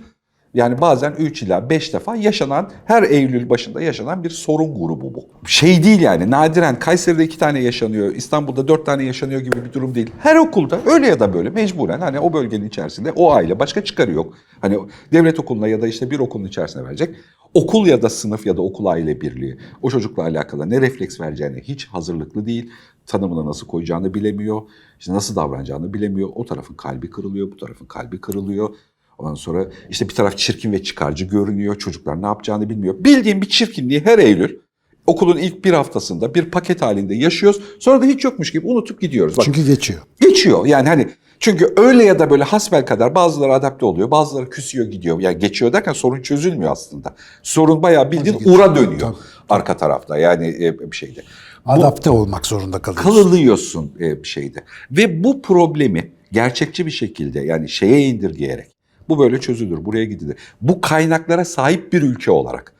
yani 0.55 0.81
bazen 0.81 1.13
3 1.19 1.43
ila 1.43 1.69
5 1.69 1.93
defa 1.93 2.15
yaşanan, 2.15 2.71
her 2.85 3.03
Eylül 3.03 3.49
başında 3.49 3.81
yaşanan 3.81 4.23
bir 4.23 4.29
sorun 4.29 4.75
grubu 4.79 5.13
bu. 5.13 5.47
Şey 5.47 5.83
değil 5.83 6.01
yani 6.01 6.31
nadiren 6.31 6.79
Kayseri'de 6.79 7.23
2 7.23 7.37
tane 7.39 7.59
yaşanıyor, 7.59 8.15
İstanbul'da 8.15 8.67
4 8.67 8.85
tane 8.85 9.03
yaşanıyor 9.03 9.41
gibi 9.41 9.65
bir 9.65 9.73
durum 9.73 9.95
değil. 9.95 10.11
Her 10.19 10.35
okulda 10.35 10.79
öyle 10.85 11.07
ya 11.07 11.19
da 11.19 11.33
böyle 11.33 11.49
mecburen 11.49 11.99
hani 11.99 12.19
o 12.19 12.33
bölgenin 12.33 12.67
içerisinde 12.67 13.11
o 13.11 13.31
aile 13.31 13.59
başka 13.59 13.83
çıkarı 13.83 14.11
yok. 14.11 14.33
Hani 14.61 14.77
devlet 15.11 15.39
okuluna 15.39 15.67
ya 15.67 15.81
da 15.81 15.87
işte 15.87 16.11
bir 16.11 16.19
okulun 16.19 16.45
içerisine 16.45 16.85
verecek. 16.85 17.15
Okul 17.53 17.87
ya 17.87 18.01
da 18.01 18.09
sınıf 18.09 18.45
ya 18.45 18.57
da 18.57 18.61
okul 18.61 18.85
aile 18.85 19.21
birliği 19.21 19.57
o 19.81 19.89
çocukla 19.89 20.23
alakalı 20.23 20.69
ne 20.69 20.81
refleks 20.81 21.19
vereceğine 21.19 21.59
hiç 21.59 21.87
hazırlıklı 21.87 22.45
değil. 22.45 22.71
Tanımını 23.05 23.45
nasıl 23.45 23.67
koyacağını 23.67 24.13
bilemiyor. 24.13 24.61
işte 24.99 25.13
nasıl 25.13 25.35
davranacağını 25.35 25.93
bilemiyor. 25.93 26.29
O 26.35 26.45
tarafın 26.45 26.73
kalbi 26.73 27.09
kırılıyor, 27.09 27.51
bu 27.51 27.57
tarafın 27.57 27.85
kalbi 27.85 28.21
kırılıyor. 28.21 28.69
Ondan 29.17 29.33
sonra 29.33 29.69
işte 29.89 30.09
bir 30.09 30.15
taraf 30.15 30.37
çirkin 30.37 30.71
ve 30.71 30.83
çıkarcı 30.83 31.25
görünüyor. 31.25 31.75
Çocuklar 31.75 32.21
ne 32.21 32.25
yapacağını 32.25 32.69
bilmiyor. 32.69 32.95
Bildiğim 32.99 33.41
bir 33.41 33.49
çirkinliği 33.49 33.99
her 34.05 34.19
Eylül 34.19 34.59
okulun 35.07 35.37
ilk 35.37 35.65
bir 35.65 35.73
haftasında 35.73 36.35
bir 36.35 36.51
paket 36.51 36.81
halinde 36.81 37.15
yaşıyoruz. 37.15 37.61
Sonra 37.79 38.01
da 38.01 38.05
hiç 38.05 38.23
yokmuş 38.23 38.51
gibi 38.51 38.67
unutup 38.67 39.01
gidiyoruz. 39.01 39.37
Bak, 39.37 39.45
Çünkü 39.45 39.65
geçiyor. 39.65 39.99
geçiyor. 40.21 40.65
Yani 40.65 40.87
hani 40.89 41.09
çünkü 41.39 41.73
öyle 41.77 42.03
ya 42.03 42.19
da 42.19 42.29
böyle 42.29 42.43
hasbel 42.43 42.85
kadar 42.85 43.15
bazıları 43.15 43.53
adapte 43.53 43.85
oluyor, 43.85 44.11
bazıları 44.11 44.49
küsüyor 44.49 44.85
gidiyor. 44.85 45.19
Yani 45.19 45.39
geçiyor 45.39 45.73
derken 45.73 45.93
sorun 45.93 46.21
çözülmüyor 46.21 46.71
aslında. 46.71 47.15
Sorun 47.43 47.83
bayağı 47.83 48.11
bildiğin 48.11 48.39
ura 48.45 48.75
dönüyor 48.75 48.99
Tabii, 48.99 49.15
arka 49.49 49.77
tarafta 49.77 50.17
yani 50.17 50.47
e, 50.47 50.91
bir 50.91 50.97
şeyde. 50.97 51.23
Adapte 51.65 52.09
olmak 52.09 52.45
zorunda 52.45 52.81
kalıyorsun. 52.81 53.11
Kalılıyorsun 53.11 53.91
e, 53.99 54.23
bir 54.23 54.27
şeyde. 54.27 54.63
Ve 54.91 55.23
bu 55.23 55.41
problemi 55.41 56.11
gerçekçi 56.31 56.85
bir 56.85 56.91
şekilde 56.91 57.39
yani 57.39 57.69
şeye 57.69 58.01
indirgeyerek 58.01 58.75
bu 59.09 59.19
böyle 59.19 59.39
çözülür, 59.39 59.85
buraya 59.85 60.05
gidilir. 60.05 60.35
Bu 60.61 60.81
kaynaklara 60.81 61.45
sahip 61.45 61.93
bir 61.93 62.01
ülke 62.01 62.31
olarak, 62.31 62.73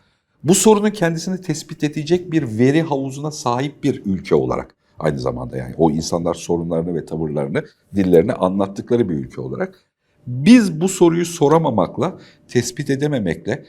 bu 0.44 0.56
sorunun 0.56 0.90
kendisini 0.90 1.42
tespit 1.42 1.84
edecek 1.84 2.32
bir 2.32 2.60
veri 2.60 2.82
havuzuna 2.82 3.32
sahip 3.32 3.84
bir 3.84 4.02
ülke 4.06 4.36
olarak 4.36 4.76
aynı 5.00 5.20
zamanda 5.20 5.58
yani 5.58 5.76
o 5.78 5.92
insanlar 5.92 6.34
sorunlarını 6.34 6.96
ve 6.96 7.06
tavırlarını, 7.06 7.64
dillerini 7.96 8.34
anlattıkları 8.34 9.10
bir 9.10 9.16
ülke 9.16 9.42
olarak 9.42 9.80
biz 10.28 10.82
bu 10.82 10.90
soruyu 10.90 11.26
soramamakla, 11.26 12.18
tespit 12.48 12.90
edememekle, 12.90 13.66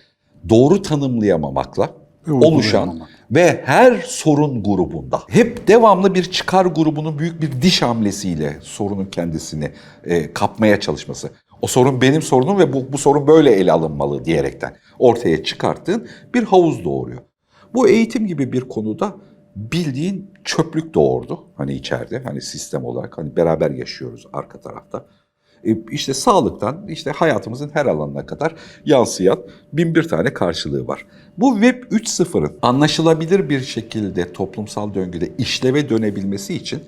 doğru 0.49 0.83
tanımlayamamakla 0.83 1.95
oluşan. 2.31 3.01
Ve 3.31 3.63
her 3.65 4.03
sorun 4.07 4.63
grubunda 4.63 5.23
hep 5.29 5.69
devamlı 5.69 6.15
bir 6.15 6.25
çıkar 6.25 6.67
grubunun 6.67 7.19
büyük 7.19 7.43
bir 7.43 7.63
diş 7.63 7.83
hamlesiyle 7.83 8.59
sorunun 8.63 9.05
kendisini 9.05 9.71
e, 10.05 10.33
kapmaya 10.33 10.81
çalışması. 10.81 11.31
O 11.63 11.67
sorun 11.67 12.01
benim 12.01 12.23
sorunum 12.23 12.59
ve 12.59 12.73
bu, 12.73 12.93
bu 12.93 12.99
sorun 12.99 13.27
böyle 13.27 13.53
ele 13.53 13.73
alınmalı 13.73 14.25
diyerekten 14.25 14.77
ortaya 14.99 15.45
çıkarttığın 15.45 16.09
bir 16.35 16.43
havuz 16.43 16.85
doğuruyor. 16.85 17.21
Bu 17.75 17.89
eğitim 17.89 18.27
gibi 18.27 18.53
bir 18.53 18.61
konuda 18.61 19.17
bildiğin 19.57 20.31
çöplük 20.45 20.95
doğurdu. 20.95 21.45
Hani 21.57 21.75
içeride 21.75 22.23
hani 22.25 22.43
sistem 22.43 22.85
olarak 22.85 23.19
hani 23.19 23.37
beraber 23.37 23.71
yaşıyoruz 23.71 24.27
arka 24.33 24.61
tarafta. 24.61 25.07
E, 25.65 25.77
işte 25.91 26.15
sağlıktan 26.15 26.89
işte 26.89 27.11
hayatımızın 27.11 27.71
her 27.73 27.87
alanına 27.87 28.27
kadar 28.27 28.55
yansıyan 28.85 29.39
bin 29.73 29.95
bir 29.95 30.09
tane 30.09 30.33
karşılığı 30.33 30.87
var. 30.87 31.07
Bu 31.39 31.61
Web 31.61 31.83
3.0'ın 31.83 32.59
anlaşılabilir 32.63 33.49
bir 33.49 33.61
şekilde 33.61 34.33
toplumsal 34.33 34.95
döngüde 34.95 35.33
işleve 35.39 35.89
dönebilmesi 35.89 36.55
için 36.55 36.83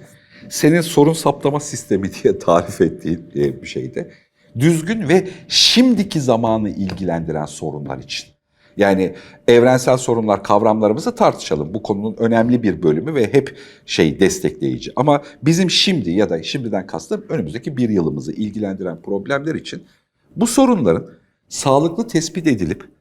senin 0.48 0.80
sorun 0.80 1.12
saptama 1.12 1.60
sistemi 1.60 2.10
diye 2.14 2.38
tarif 2.38 2.80
ettiğin 2.80 3.30
e, 3.36 3.62
bir 3.62 3.66
şeyde 3.66 4.10
düzgün 4.58 5.08
ve 5.08 5.28
şimdiki 5.48 6.20
zamanı 6.20 6.70
ilgilendiren 6.70 7.46
sorunlar 7.46 7.98
için. 7.98 8.28
Yani 8.76 9.14
evrensel 9.48 9.96
sorunlar 9.96 10.44
kavramlarımızı 10.44 11.14
tartışalım. 11.14 11.74
Bu 11.74 11.82
konunun 11.82 12.16
önemli 12.18 12.62
bir 12.62 12.82
bölümü 12.82 13.14
ve 13.14 13.32
hep 13.32 13.56
şey 13.86 14.20
destekleyici. 14.20 14.92
Ama 14.96 15.22
bizim 15.42 15.70
şimdi 15.70 16.10
ya 16.10 16.30
da 16.30 16.42
şimdiden 16.42 16.86
kastım 16.86 17.24
önümüzdeki 17.28 17.76
bir 17.76 17.88
yılımızı 17.88 18.32
ilgilendiren 18.32 19.02
problemler 19.02 19.54
için 19.54 19.82
bu 20.36 20.46
sorunların 20.46 21.06
sağlıklı 21.48 22.08
tespit 22.08 22.46
edilip 22.46 22.97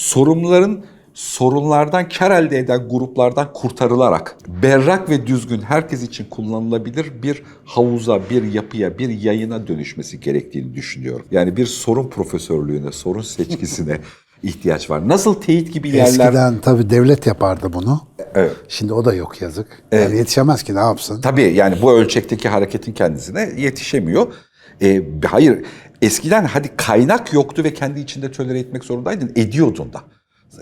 sorunların 0.00 0.84
sorunlardan 1.14 2.08
kar 2.08 2.30
elde 2.30 2.58
eden 2.58 2.88
gruplardan 2.88 3.52
kurtarılarak 3.52 4.36
berrak 4.62 5.10
ve 5.10 5.26
düzgün 5.26 5.62
herkes 5.62 6.02
için 6.02 6.24
kullanılabilir 6.30 7.22
bir 7.22 7.42
havuza, 7.64 8.20
bir 8.30 8.52
yapıya, 8.52 8.98
bir 8.98 9.08
yayına 9.08 9.66
dönüşmesi 9.66 10.20
gerektiğini 10.20 10.74
düşünüyorum. 10.74 11.26
Yani 11.30 11.56
bir 11.56 11.66
sorun 11.66 12.08
profesörlüğüne, 12.08 12.92
sorun 12.92 13.22
seçkisine 13.22 13.98
ihtiyaç 14.42 14.90
var. 14.90 15.08
Nasıl 15.08 15.34
teyit 15.34 15.72
gibi 15.72 15.88
yerler... 15.88 16.06
Eskiden 16.06 16.58
tabii 16.60 16.90
devlet 16.90 17.26
yapardı 17.26 17.72
bunu. 17.72 18.00
Evet. 18.34 18.52
Şimdi 18.68 18.92
o 18.92 19.04
da 19.04 19.14
yok 19.14 19.42
yazık. 19.42 19.82
Yani 19.92 20.16
yetişemez 20.16 20.62
ki 20.62 20.74
ne 20.74 20.80
yapsın? 20.80 21.20
Tabii 21.20 21.52
yani 21.54 21.82
bu 21.82 21.92
ölçekteki 21.92 22.48
hareketin 22.48 22.92
kendisine 22.92 23.52
yetişemiyor. 23.56 24.32
Ee, 24.82 25.02
hayır 25.24 25.64
eskiden 26.02 26.44
hadi 26.44 26.76
kaynak 26.76 27.32
yoktu 27.32 27.64
ve 27.64 27.74
kendi 27.74 28.00
içinde 28.00 28.32
tölere 28.32 28.58
etmek 28.58 28.84
zorundaydın. 28.84 29.32
Ediyordun 29.36 29.92
da. 29.92 30.00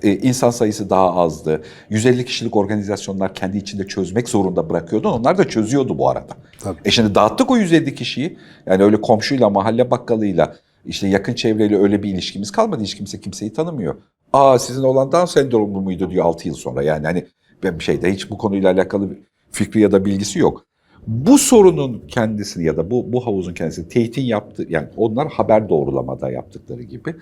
Ee, 0.02 0.12
insan 0.12 0.50
sayısı 0.50 0.90
daha 0.90 1.14
azdı. 1.14 1.62
150 1.90 2.25
kişilik 2.25 2.57
organizasyonlar 2.57 3.35
kendi 3.35 3.59
içinde 3.59 3.87
çözmek 3.87 4.28
zorunda 4.28 4.71
bırakıyordu. 4.71 5.09
Onlar 5.09 5.38
da 5.38 5.49
çözüyordu 5.49 5.99
bu 5.99 6.11
arada. 6.11 6.33
Tabii. 6.61 6.78
E 6.85 6.90
şimdi 6.90 7.14
dağıttık 7.14 7.50
o 7.50 7.57
150 7.57 7.95
kişiyi. 7.95 8.38
Yani 8.66 8.83
öyle 8.83 9.00
komşuyla, 9.00 9.50
mahalle 9.50 9.90
bakkalıyla, 9.90 10.57
işte 10.85 11.09
yakın 11.09 11.35
çevreyle 11.35 11.78
öyle 11.78 12.02
bir 12.02 12.11
ilişkimiz 12.11 12.50
kalmadı. 12.50 12.83
Hiç 12.83 12.95
kimse 12.95 13.21
kimseyi 13.21 13.52
tanımıyor. 13.52 13.95
Aa 14.33 14.59
sizin 14.59 14.83
olan 14.83 15.12
Down 15.12 15.25
sendromu 15.25 15.80
muydu 15.80 16.11
diyor 16.11 16.25
6 16.25 16.49
yıl 16.49 16.54
sonra. 16.54 16.83
Yani 16.83 17.07
hani 17.07 17.26
ben 17.62 17.78
bir 17.78 17.85
şeyde 17.85 18.12
hiç 18.12 18.30
bu 18.30 18.38
konuyla 18.38 18.73
alakalı 18.73 19.18
fikri 19.50 19.80
ya 19.80 19.92
da 19.92 20.04
bilgisi 20.04 20.38
yok. 20.38 20.67
Bu 21.08 21.38
sorunun 21.38 22.02
kendisini 22.08 22.64
ya 22.64 22.76
da 22.76 22.90
bu, 22.90 23.12
bu 23.12 23.26
havuzun 23.26 23.54
kendisini 23.54 23.88
teyitin 23.88 24.22
yaptığı, 24.22 24.66
yani 24.68 24.88
onlar 24.96 25.28
haber 25.28 25.68
doğrulamada 25.68 26.30
yaptıkları 26.30 26.82
gibi. 26.82 27.14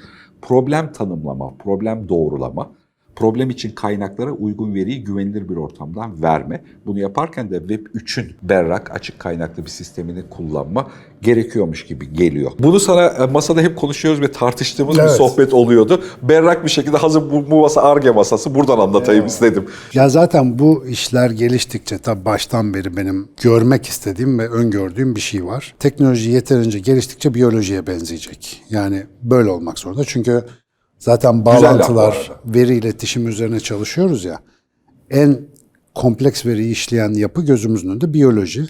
Problem 0.42 0.92
tanımlama, 0.92 1.54
problem 1.58 2.08
doğrulama, 2.08 2.72
problem 3.16 3.50
için 3.50 3.70
kaynaklara 3.70 4.30
uygun 4.30 4.74
veriyi 4.74 5.04
güvenilir 5.04 5.48
bir 5.48 5.56
ortamdan 5.56 6.22
verme. 6.22 6.64
Bunu 6.86 6.98
yaparken 7.00 7.50
de 7.50 7.58
Web 7.58 7.86
3'ün 7.86 8.32
berrak, 8.42 8.90
açık 8.90 9.18
kaynaklı 9.18 9.64
bir 9.64 9.70
sistemini 9.70 10.22
kullanma 10.30 10.86
gerekiyormuş 11.22 11.86
gibi 11.86 12.12
geliyor. 12.12 12.50
Bunu 12.58 12.80
sana 12.80 13.06
e, 13.06 13.26
masada 13.26 13.60
hep 13.60 13.76
konuşuyoruz 13.76 14.20
ve 14.20 14.32
tartıştığımız 14.32 14.96
bir 14.96 15.02
Evet. 15.02 15.10
sohbet 15.10 15.54
oluyordu. 15.54 16.02
Berrak 16.22 16.64
bir 16.64 16.70
şekilde 16.70 16.96
hazır 16.96 17.30
bu, 17.30 17.50
bu 17.50 17.60
masa 17.60 17.82
ARGE 17.82 18.10
masası 18.10 18.54
buradan 18.54 18.78
anlatayım 18.78 19.26
istedim. 19.26 19.66
Ya 19.94 20.08
zaten 20.08 20.58
bu 20.58 20.86
işler 20.86 21.30
geliştikçe 21.30 21.98
tabii 21.98 22.24
baştan 22.24 22.74
beri 22.74 22.96
benim 22.96 23.28
görmek 23.42 23.86
istediğim 23.86 24.38
ve 24.38 24.48
öngördüğüm 24.48 25.16
bir 25.16 25.20
şey 25.20 25.46
var. 25.46 25.74
Teknoloji 25.78 26.30
yeterince 26.30 26.78
geliştikçe 26.78 27.34
biyolojiye 27.34 27.86
benzeyecek. 27.86 28.62
Yani 28.70 29.02
böyle 29.22 29.50
olmak 29.50 29.78
zorunda. 29.78 30.04
Çünkü 30.04 30.44
zaten 30.98 31.44
bağlantılar, 31.44 32.32
veri 32.44 32.76
iletişimi 32.76 33.28
üzerine 33.28 33.60
çalışıyoruz 33.60 34.24
ya. 34.24 34.38
En 35.10 35.40
kompleks 35.94 36.46
veriyi 36.46 36.72
işleyen 36.72 37.14
yapı 37.14 37.42
gözümüzün 37.42 37.90
önünde 37.90 38.14
biyoloji. 38.14 38.66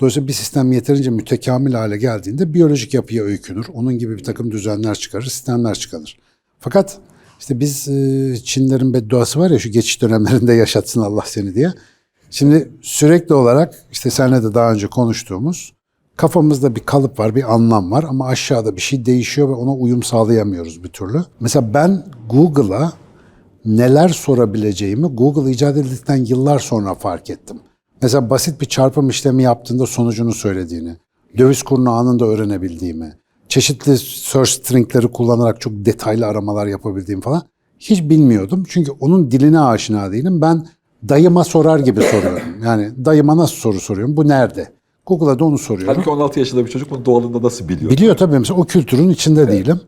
Dolayısıyla 0.00 0.28
bir 0.28 0.32
sistem 0.32 0.72
yeterince 0.72 1.10
mütekamil 1.10 1.72
hale 1.72 1.96
geldiğinde 1.96 2.54
biyolojik 2.54 2.94
yapıya 2.94 3.24
öykünür. 3.24 3.66
Onun 3.72 3.98
gibi 3.98 4.18
bir 4.18 4.24
takım 4.24 4.50
düzenler 4.50 4.94
çıkarır, 4.94 5.24
sistemler 5.24 5.74
çıkarır. 5.74 6.18
Fakat 6.60 6.98
işte 7.40 7.60
biz 7.60 7.88
e, 7.88 8.36
Çinlerin 8.44 8.94
bedduası 8.94 9.38
var 9.38 9.50
ya 9.50 9.58
şu 9.58 9.68
geçiş 9.68 10.02
dönemlerinde 10.02 10.52
yaşatsın 10.52 11.00
Allah 11.00 11.22
seni 11.26 11.54
diye. 11.54 11.72
Şimdi 12.30 12.70
sürekli 12.82 13.34
olarak 13.34 13.74
işte 13.92 14.10
seninle 14.10 14.42
de 14.42 14.54
daha 14.54 14.72
önce 14.72 14.86
konuştuğumuz 14.86 15.72
kafamızda 16.18 16.74
bir 16.74 16.80
kalıp 16.80 17.18
var, 17.18 17.34
bir 17.34 17.54
anlam 17.54 17.90
var 17.90 18.04
ama 18.08 18.26
aşağıda 18.26 18.76
bir 18.76 18.80
şey 18.80 19.06
değişiyor 19.06 19.48
ve 19.48 19.52
ona 19.52 19.72
uyum 19.72 20.02
sağlayamıyoruz 20.02 20.84
bir 20.84 20.88
türlü. 20.88 21.24
Mesela 21.40 21.74
ben 21.74 22.04
Google'a 22.30 22.92
neler 23.64 24.08
sorabileceğimi 24.08 25.06
Google 25.06 25.50
icat 25.50 25.76
edildikten 25.76 26.16
yıllar 26.16 26.58
sonra 26.58 26.94
fark 26.94 27.30
ettim. 27.30 27.60
Mesela 28.02 28.30
basit 28.30 28.60
bir 28.60 28.66
çarpım 28.66 29.08
işlemi 29.08 29.42
yaptığında 29.42 29.86
sonucunu 29.86 30.32
söylediğini, 30.32 30.96
döviz 31.38 31.62
kurunu 31.62 31.90
anında 31.90 32.24
öğrenebildiğimi, 32.24 33.12
çeşitli 33.48 33.98
search 33.98 34.48
stringleri 34.48 35.08
kullanarak 35.08 35.60
çok 35.60 35.72
detaylı 35.72 36.26
aramalar 36.26 36.66
yapabildiğim 36.66 37.20
falan 37.20 37.42
hiç 37.78 38.02
bilmiyordum. 38.02 38.64
Çünkü 38.68 38.92
onun 39.00 39.30
diline 39.30 39.60
aşina 39.60 40.12
değilim. 40.12 40.40
Ben 40.40 40.66
dayıma 41.08 41.44
sorar 41.44 41.78
gibi 41.78 42.02
soruyorum. 42.02 42.64
Yani 42.64 43.04
dayıma 43.04 43.36
nasıl 43.36 43.54
soru 43.54 43.80
soruyorum? 43.80 44.16
Bu 44.16 44.28
nerede? 44.28 44.77
Google'a 45.08 45.38
da 45.38 45.44
onu 45.44 45.58
soruyorum. 45.58 45.94
Halbuki 45.94 46.10
16 46.10 46.38
yaşında 46.38 46.64
bir 46.64 46.70
çocuk 46.70 46.90
bunu 46.90 47.04
doğalında 47.04 47.42
nasıl 47.42 47.68
biliyor? 47.68 47.90
Biliyor 47.90 48.16
tabii 48.16 48.38
mesela 48.38 48.60
o 48.60 48.64
kültürün 48.64 49.08
içinde 49.08 49.48
değilim. 49.48 49.80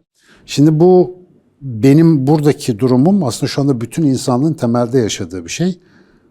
Şimdi 0.46 0.80
bu 0.80 1.20
benim 1.60 2.26
buradaki 2.26 2.78
durumum 2.78 3.24
aslında 3.24 3.50
şu 3.50 3.62
anda 3.62 3.80
bütün 3.80 4.02
insanlığın 4.02 4.54
temelde 4.54 4.98
yaşadığı 4.98 5.44
bir 5.44 5.50
şey. 5.50 5.80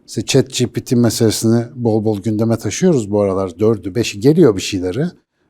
İşte 0.07 0.25
chat 0.25 0.57
GPT 0.57 0.91
meselesini 0.91 1.63
bol 1.75 2.05
bol 2.05 2.21
gündeme 2.21 2.57
taşıyoruz 2.57 3.11
bu 3.11 3.21
aralar. 3.21 3.59
Dördü, 3.59 3.95
beşi 3.95 4.19
geliyor 4.19 4.55
bir 4.55 4.61
şeyleri. 4.61 5.05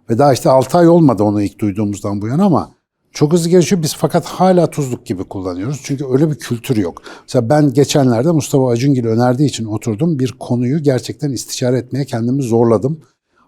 Ve 0.09 0.17
daha 0.17 0.33
işte 0.33 0.49
6 0.49 0.77
ay 0.77 0.87
olmadı 0.87 1.23
onu 1.23 1.41
ilk 1.41 1.59
duyduğumuzdan 1.59 2.21
bu 2.21 2.27
yana 2.27 2.45
ama 2.45 2.71
çok 3.11 3.33
hızlı 3.33 3.49
gelişiyor. 3.49 3.83
Biz 3.83 3.95
fakat 3.95 4.25
hala 4.25 4.69
tuzluk 4.69 5.05
gibi 5.05 5.23
kullanıyoruz. 5.23 5.81
Çünkü 5.83 6.05
öyle 6.11 6.31
bir 6.31 6.35
kültür 6.35 6.77
yok. 6.77 7.01
Mesela 7.21 7.49
ben 7.49 7.73
geçenlerde 7.73 8.31
Mustafa 8.31 8.69
Acungil 8.69 9.05
önerdiği 9.05 9.49
için 9.49 9.65
oturdum. 9.65 10.19
Bir 10.19 10.31
konuyu 10.39 10.83
gerçekten 10.83 11.31
istişare 11.31 11.77
etmeye 11.77 12.05
kendimi 12.05 12.43
zorladım. 12.43 12.99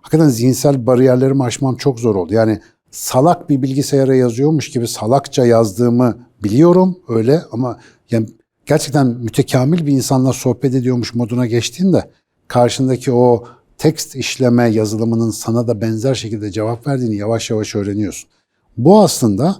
Hakikaten 0.01 0.29
zihinsel 0.29 0.86
bariyerlerimi 0.86 1.43
aşmam 1.43 1.75
çok 1.75 2.00
zor 2.00 2.15
oldu. 2.15 2.34
Yani 2.34 2.60
salak 2.91 3.50
bir 3.50 3.62
bilgisayara 3.62 4.15
yazıyormuş 4.15 4.72
gibi 4.72 4.88
salakça 4.88 5.46
yazdığımı 5.46 6.17
biliyorum 6.43 6.98
öyle 7.10 7.41
ama 7.51 7.79
yani 8.12 8.27
gerçekten 8.65 9.08
mütekamil 9.08 9.86
bir 9.86 9.91
insanla 9.91 10.34
sohbet 10.34 10.75
ediyormuş 10.75 11.15
moduna 11.15 11.46
geçtiğinde 11.46 12.10
karşındaki 12.48 13.12
o 13.12 13.43
tekst 13.77 14.15
işleme 14.15 14.70
yazılımının 14.70 15.31
sana 15.31 15.67
da 15.67 15.81
benzer 15.81 16.15
şekilde 16.15 16.51
cevap 16.51 16.88
verdiğini 16.88 17.15
yavaş 17.15 17.50
yavaş 17.50 17.75
öğreniyorsun. 17.75 18.29
Bu 18.77 19.01
aslında 19.01 19.55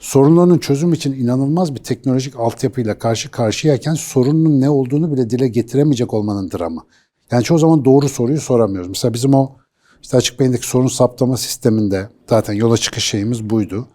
sorunların 0.00 0.58
çözüm 0.58 0.92
için 0.92 1.12
inanılmaz 1.12 1.74
bir 1.74 1.82
teknolojik 1.82 2.36
altyapıyla 2.36 2.98
karşı 2.98 3.30
karşıyayken 3.30 3.94
sorunun 3.94 4.60
ne 4.60 4.70
olduğunu 4.70 5.12
bile 5.12 5.30
dile 5.30 5.48
getiremeyecek 5.48 6.14
olmanın 6.14 6.50
dramı. 6.50 6.80
Yani 7.30 7.44
çoğu 7.44 7.58
zaman 7.58 7.84
doğru 7.84 8.08
soruyu 8.08 8.40
soramıyoruz. 8.40 8.88
Mesela 8.88 9.14
bizim 9.14 9.34
o 9.34 9.56
işte 10.04 10.16
açık 10.16 10.40
beyindeki 10.40 10.66
sorun 10.66 10.86
saptama 10.86 11.36
sisteminde 11.36 12.08
zaten 12.30 12.54
yola 12.54 12.76
çıkış 12.76 13.04
şeyimiz 13.04 13.50
buydu. 13.50 13.86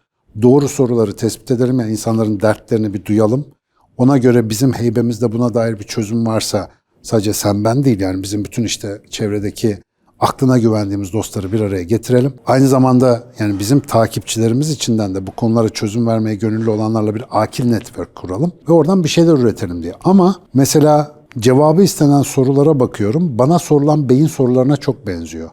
Doğru 0.42 0.68
soruları 0.68 1.16
tespit 1.16 1.51
edelim 1.51 1.80
yani 1.80 1.92
insanların 1.92 2.39
dertlerini 2.39 2.94
bir 2.94 3.06
duyalım. 3.06 3.46
Ona 3.98 4.18
göre 4.18 4.50
bizim 4.50 4.74
heybemizde 4.74 5.32
buna 5.32 5.54
dair 5.54 5.80
bir 5.80 5.84
çözüm 5.84 6.28
varsa 6.28 6.70
sadece 7.01 7.34
sen 7.34 7.63
ben 7.63 7.84
değil 7.84 8.00
yani 8.00 8.24
bizim 8.24 8.46
bütün 8.46 8.63
işte 8.63 9.01
çevredeki 9.10 9.78
aklına 10.20 10.58
güvendiğimiz 10.58 11.13
dostları 11.13 11.51
bir 11.51 11.62
araya 11.62 11.84
getirelim. 11.84 12.34
Aynı 12.46 12.68
zamanda 12.68 13.24
yani 13.39 13.60
bizim 13.60 13.80
takipçilerimiz 13.80 14.70
içinden 14.70 15.16
de 15.16 15.28
bu 15.28 15.32
konulara 15.32 15.70
çözüm 15.70 16.08
vermeye 16.08 16.36
gönüllü 16.36 16.70
olanlarla 16.70 17.16
bir 17.16 17.25
akil 17.30 17.66
network 17.66 18.16
kuralım 18.16 18.51
ve 18.70 18.74
oradan 18.74 19.04
bir 19.04 19.10
şeyler 19.10 19.34
üretelim 19.34 19.84
diye. 19.84 19.94
Ama 20.04 20.36
mesela 20.54 21.16
cevabı 21.39 21.84
istenen 21.84 22.22
sorulara 22.22 22.80
bakıyorum. 22.80 23.39
Bana 23.39 23.60
sorulan 23.60 24.10
beyin 24.10 24.28
sorularına 24.28 24.78
çok 24.78 25.08
benziyor. 25.08 25.50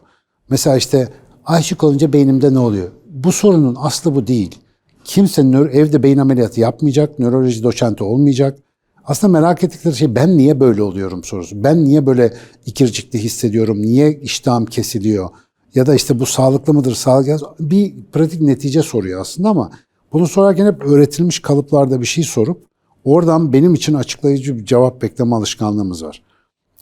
Mesela 0.49 0.77
işte 0.77 1.09
aşık 1.45 1.83
olunca 1.83 2.13
beynimde 2.13 2.53
ne 2.53 2.59
oluyor? 2.59 2.89
Bu 3.09 3.31
sorunun 3.31 3.75
aslı 3.79 4.15
bu 4.15 4.27
değil. 4.27 4.55
Kimse 5.03 5.41
evde 5.71 6.03
beyin 6.03 6.17
ameliyatı 6.17 6.59
yapmayacak, 6.59 7.19
nöroloji 7.19 7.63
doçenti 7.63 8.03
olmayacak. 8.03 8.59
Aslında 9.05 9.39
merak 9.39 9.63
ettikleri 9.63 9.95
şey 9.95 10.15
ben 10.15 10.37
niye 10.37 10.59
böyle 10.59 10.81
oluyorum 10.81 11.23
sorusu. 11.23 11.63
Ben 11.63 11.83
niye 11.85 12.05
böyle 12.05 12.33
ikircikli 12.65 13.19
hissediyorum, 13.19 13.81
niye 13.81 14.13
iştahım 14.13 14.65
kesiliyor? 14.65 15.29
Ya 15.75 15.85
da 15.85 15.95
işte 15.95 16.19
bu 16.19 16.25
sağlıklı 16.25 16.73
mıdır, 16.73 16.95
sağlıklı 16.95 17.47
Bir 17.59 17.93
pratik 18.11 18.41
netice 18.41 18.81
soruyor 18.81 19.21
aslında 19.21 19.49
ama 19.49 19.71
bunu 20.13 20.27
sorarken 20.27 20.65
hep 20.65 20.85
öğretilmiş 20.85 21.39
kalıplarda 21.39 22.01
bir 22.01 22.05
şey 22.05 22.23
sorup 22.23 22.63
oradan 23.05 23.53
benim 23.53 23.73
için 23.73 23.93
açıklayıcı 23.93 24.57
bir 24.57 24.65
cevap 24.65 25.01
bekleme 25.01 25.35
alışkanlığımız 25.35 26.03
var. 26.03 26.21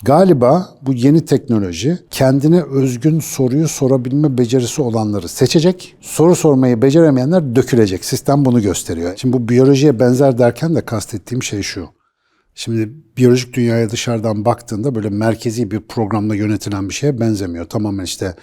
Galiba 0.04 0.78
bu 0.82 0.94
yeni 0.94 1.26
teknoloji 1.26 2.00
kendine 2.12 2.64
özgün 2.64 3.20
soruyu 3.20 3.68
sorabilme 3.68 4.38
becerisi 4.38 4.82
olanları 4.82 5.28
seçecek. 5.28 5.96
Soru 6.02 6.36
sormayı 6.36 6.82
beceremeyenler 6.82 7.56
dökülecek. 7.56 8.06
Sistem 8.06 8.46
bunu 8.46 8.62
gösteriyor. 8.62 9.14
Şimdi 9.16 9.34
bu 9.34 9.50
biyolojiye 9.50 10.00
benzer 10.00 10.38
derken 10.38 10.76
de 10.76 10.86
kastettiğim 10.86 11.44
şey 11.44 11.62
şu. 11.62 11.88
Şimdi 12.56 12.94
biyolojik 13.18 13.54
dünyaya 13.54 13.90
dışarıdan 13.90 14.46
baktığında 14.46 14.96
böyle 14.96 15.10
merkezi 15.10 15.72
bir 15.72 15.80
programla 15.80 16.36
yönetilen 16.36 16.90
bir 16.90 16.94
şeye 16.94 17.20
benzemiyor. 17.20 17.66
Tamamen 17.66 18.04
işte 18.04 18.36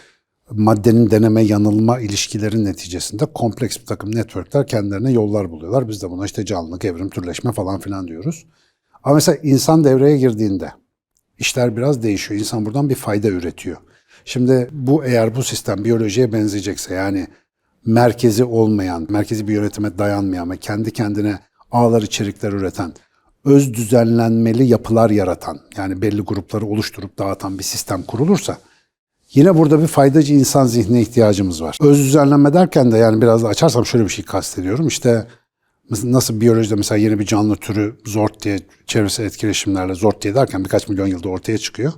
maddenin 0.51 1.11
deneme 1.11 1.43
yanılma 1.43 2.01
ilişkilerin 2.01 2.65
neticesinde 2.65 3.27
kompleks 3.27 3.79
bir 3.79 3.87
takım 3.87 4.15
networkler 4.15 4.67
kendilerine 4.67 5.13
yollar 5.13 5.51
buluyorlar. 5.51 5.89
Biz 5.89 6.03
de 6.03 6.11
buna 6.11 6.25
işte 6.25 6.45
canlılık, 6.45 6.85
evrim, 6.85 7.11
türleşme 7.11 7.53
falan 7.53 7.81
filan 7.81 8.09
diyoruz. 8.09 8.47
Ama 9.05 9.15
mesela 9.15 9.39
insan 9.43 9.85
devreye 9.85 10.17
girdiğinde 10.17 10.73
işler 11.39 11.77
biraz 11.77 12.03
değişiyor. 12.03 12.41
İnsan 12.41 12.67
buradan 12.67 12.91
bir 12.91 12.95
fayda 12.95 13.29
üretiyor. 13.29 13.77
Şimdi 14.25 14.69
bu 14.73 15.05
eğer 15.05 15.35
bu 15.35 15.43
sistem 15.43 15.85
biyolojiye 15.85 16.33
benzeyecekse 16.33 16.95
yani 16.95 17.27
merkezi 17.87 18.45
olmayan, 18.45 19.07
merkezi 19.09 19.49
bir 19.49 19.53
yönetime 19.53 19.99
dayanmayan 19.99 20.51
ve 20.51 20.57
kendi 20.57 20.91
kendine 20.91 21.39
ağlar 21.71 22.03
içerikler 22.03 22.53
üreten, 22.53 22.93
öz 23.45 23.75
düzenlenmeli 23.75 24.65
yapılar 24.65 25.11
yaratan, 25.11 25.61
yani 25.77 26.03
belli 26.03 26.23
grupları 26.23 26.67
oluşturup 26.67 27.19
dağıtan 27.19 27.59
bir 27.59 27.65
sistem 27.65 28.03
kurulursa 28.03 28.59
yine 29.35 29.59
burada 29.59 29.83
bir 29.83 29.87
faydacı 29.87 30.35
insan 30.35 30.67
zihnine 30.67 31.01
ihtiyacımız 31.01 31.63
var. 31.63 31.79
Öz 31.81 31.99
düzenlenme 31.99 32.55
derken 32.55 32.93
de 32.93 32.99
yani 32.99 33.23
biraz 33.23 33.43
da 33.43 33.49
açarsam 33.49 33.87
şöyle 33.87 34.05
bir 34.05 34.11
şey 34.11 34.25
kastediyorum. 34.25 34.87
İşte 34.87 35.27
nasıl 36.05 36.41
biyolojide 36.41 36.75
mesela 36.75 36.99
yeni 36.99 37.19
bir 37.19 37.27
canlı 37.27 37.57
türü 37.57 37.97
zort 38.07 38.45
diye 38.45 38.59
çevresel 38.87 39.25
etkileşimlerle 39.25 39.95
zort 39.95 40.23
diye 40.23 40.35
derken 40.35 40.65
birkaç 40.65 40.89
milyon 40.89 41.07
yılda 41.07 41.29
ortaya 41.29 41.59
çıkıyor. 41.59 41.93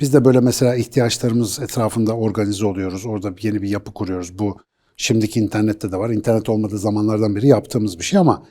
Biz 0.00 0.14
de 0.14 0.24
böyle 0.24 0.40
mesela 0.40 0.74
ihtiyaçlarımız 0.74 1.60
etrafında 1.60 2.16
organize 2.16 2.66
oluyoruz. 2.66 3.06
Orada 3.06 3.34
yeni 3.42 3.62
bir 3.62 3.68
yapı 3.68 3.92
kuruyoruz. 3.92 4.38
Bu 4.38 4.56
şimdiki 4.96 5.40
internette 5.40 5.92
de 5.92 5.96
var. 5.96 6.10
İnternet 6.10 6.48
olmadığı 6.48 6.78
zamanlardan 6.78 7.36
beri 7.36 7.46
yaptığımız 7.46 7.98
bir 7.98 8.04
şey 8.04 8.18
ama 8.18 8.46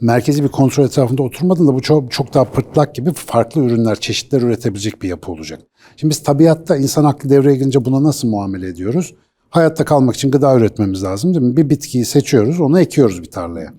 merkezi 0.00 0.44
bir 0.44 0.48
kontrol 0.48 0.84
etrafında 0.84 1.22
oturmadığında 1.22 1.74
bu 1.74 1.82
çok, 1.82 2.12
çok 2.12 2.34
daha 2.34 2.44
pırtlak 2.44 2.94
gibi 2.94 3.12
farklı 3.12 3.64
ürünler, 3.64 4.00
çeşitler 4.00 4.42
üretebilecek 4.42 5.02
bir 5.02 5.08
yapı 5.08 5.32
olacak. 5.32 5.60
Şimdi 5.96 6.10
biz 6.10 6.22
tabiatta 6.22 6.76
insan 6.76 7.04
aklı 7.04 7.30
devreye 7.30 7.56
girince 7.56 7.84
buna 7.84 8.02
nasıl 8.02 8.28
muamele 8.28 8.68
ediyoruz? 8.68 9.14
Hayatta 9.50 9.84
kalmak 9.84 10.14
için 10.14 10.30
gıda 10.30 10.56
üretmemiz 10.56 11.02
lazım 11.02 11.34
değil 11.34 11.46
mi? 11.46 11.56
Bir 11.56 11.70
bitkiyi 11.70 12.04
seçiyoruz, 12.04 12.60
onu 12.60 12.80
ekiyoruz 12.80 13.22
bir 13.22 13.30
tarlaya. 13.30 13.74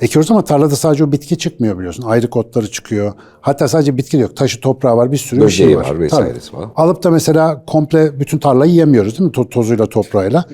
Ekiyoruz 0.00 0.30
ama 0.30 0.44
tarlada 0.44 0.76
sadece 0.76 1.04
o 1.04 1.12
bitki 1.12 1.38
çıkmıyor 1.38 1.78
biliyorsun. 1.78 2.02
Ayrı 2.02 2.28
otları 2.32 2.70
çıkıyor. 2.70 3.12
Hatta 3.40 3.68
sadece 3.68 3.96
bitki 3.96 4.18
de 4.18 4.22
yok. 4.22 4.36
Taşı 4.36 4.60
toprağı 4.60 4.96
var, 4.96 5.12
bir 5.12 5.16
sürü 5.16 5.38
şey 5.40 5.66
Böceği 5.66 5.76
var. 5.76 5.90
var, 5.90 6.00
vesairesi 6.00 6.56
var. 6.56 6.68
Alıp 6.76 7.02
da 7.02 7.10
mesela 7.10 7.64
komple 7.66 8.20
bütün 8.20 8.38
tarlayı 8.38 8.72
yemiyoruz 8.72 9.18
değil 9.18 9.30
mi? 9.30 9.34
To- 9.34 9.48
tozuyla, 9.50 9.86
toprağıyla. 9.86 10.44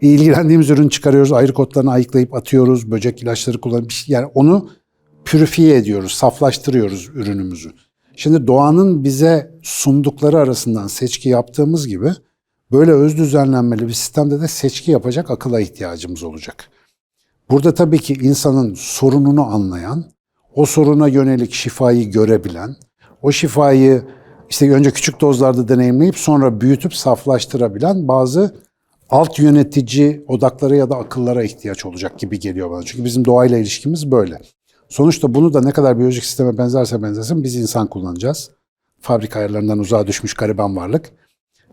İlgilendiğimiz 0.00 0.70
ürünü 0.70 0.90
çıkarıyoruz. 0.90 1.32
Ayrı 1.32 1.52
otlarını 1.52 1.90
ayıklayıp 1.92 2.34
atıyoruz. 2.34 2.90
Böcek 2.90 3.22
ilaçları 3.22 3.60
kullanıp 3.60 3.88
bir 3.88 3.94
şey- 3.94 4.12
yani 4.14 4.26
onu 4.34 4.68
pürifiye 5.24 5.76
ediyoruz, 5.76 6.12
saflaştırıyoruz 6.12 7.08
ürünümüzü. 7.14 7.70
Şimdi 8.16 8.46
doğanın 8.46 9.04
bize 9.04 9.50
sundukları 9.62 10.38
arasından 10.38 10.86
seçki 10.86 11.28
yaptığımız 11.28 11.88
gibi 11.88 12.10
böyle 12.72 12.92
öz 12.92 13.16
düzenlenmeli 13.16 13.88
bir 13.88 13.92
sistemde 13.92 14.40
de 14.40 14.48
seçki 14.48 14.90
yapacak 14.90 15.30
akıla 15.30 15.60
ihtiyacımız 15.60 16.22
olacak. 16.22 16.68
Burada 17.50 17.74
tabii 17.74 17.98
ki 17.98 18.14
insanın 18.14 18.74
sorununu 18.74 19.46
anlayan, 19.46 20.04
o 20.54 20.66
soruna 20.66 21.08
yönelik 21.08 21.52
şifayı 21.52 22.10
görebilen, 22.10 22.76
o 23.22 23.32
şifayı 23.32 24.02
işte 24.50 24.72
önce 24.72 24.90
küçük 24.90 25.20
dozlarda 25.20 25.68
deneyimleyip 25.68 26.16
sonra 26.16 26.60
büyütüp 26.60 26.94
saflaştırabilen 26.94 28.08
bazı 28.08 28.54
alt 29.10 29.38
yönetici 29.38 30.24
odakları 30.28 30.76
ya 30.76 30.90
da 30.90 30.96
akıllara 30.96 31.42
ihtiyaç 31.42 31.86
olacak 31.86 32.18
gibi 32.18 32.40
geliyor 32.40 32.70
bana. 32.70 32.82
Çünkü 32.82 33.04
bizim 33.04 33.24
doğayla 33.24 33.58
ilişkimiz 33.58 34.10
böyle. 34.10 34.40
Sonuçta 34.88 35.34
bunu 35.34 35.54
da 35.54 35.60
ne 35.60 35.72
kadar 35.72 35.98
biyolojik 35.98 36.24
sisteme 36.24 36.58
benzerse 36.58 37.02
benzesin 37.02 37.44
biz 37.44 37.56
insan 37.56 37.86
kullanacağız. 37.86 38.50
Fabrika 39.00 39.38
ayarlarından 39.38 39.78
uzağa 39.78 40.06
düşmüş 40.06 40.34
gariban 40.34 40.76
varlık. 40.76 41.10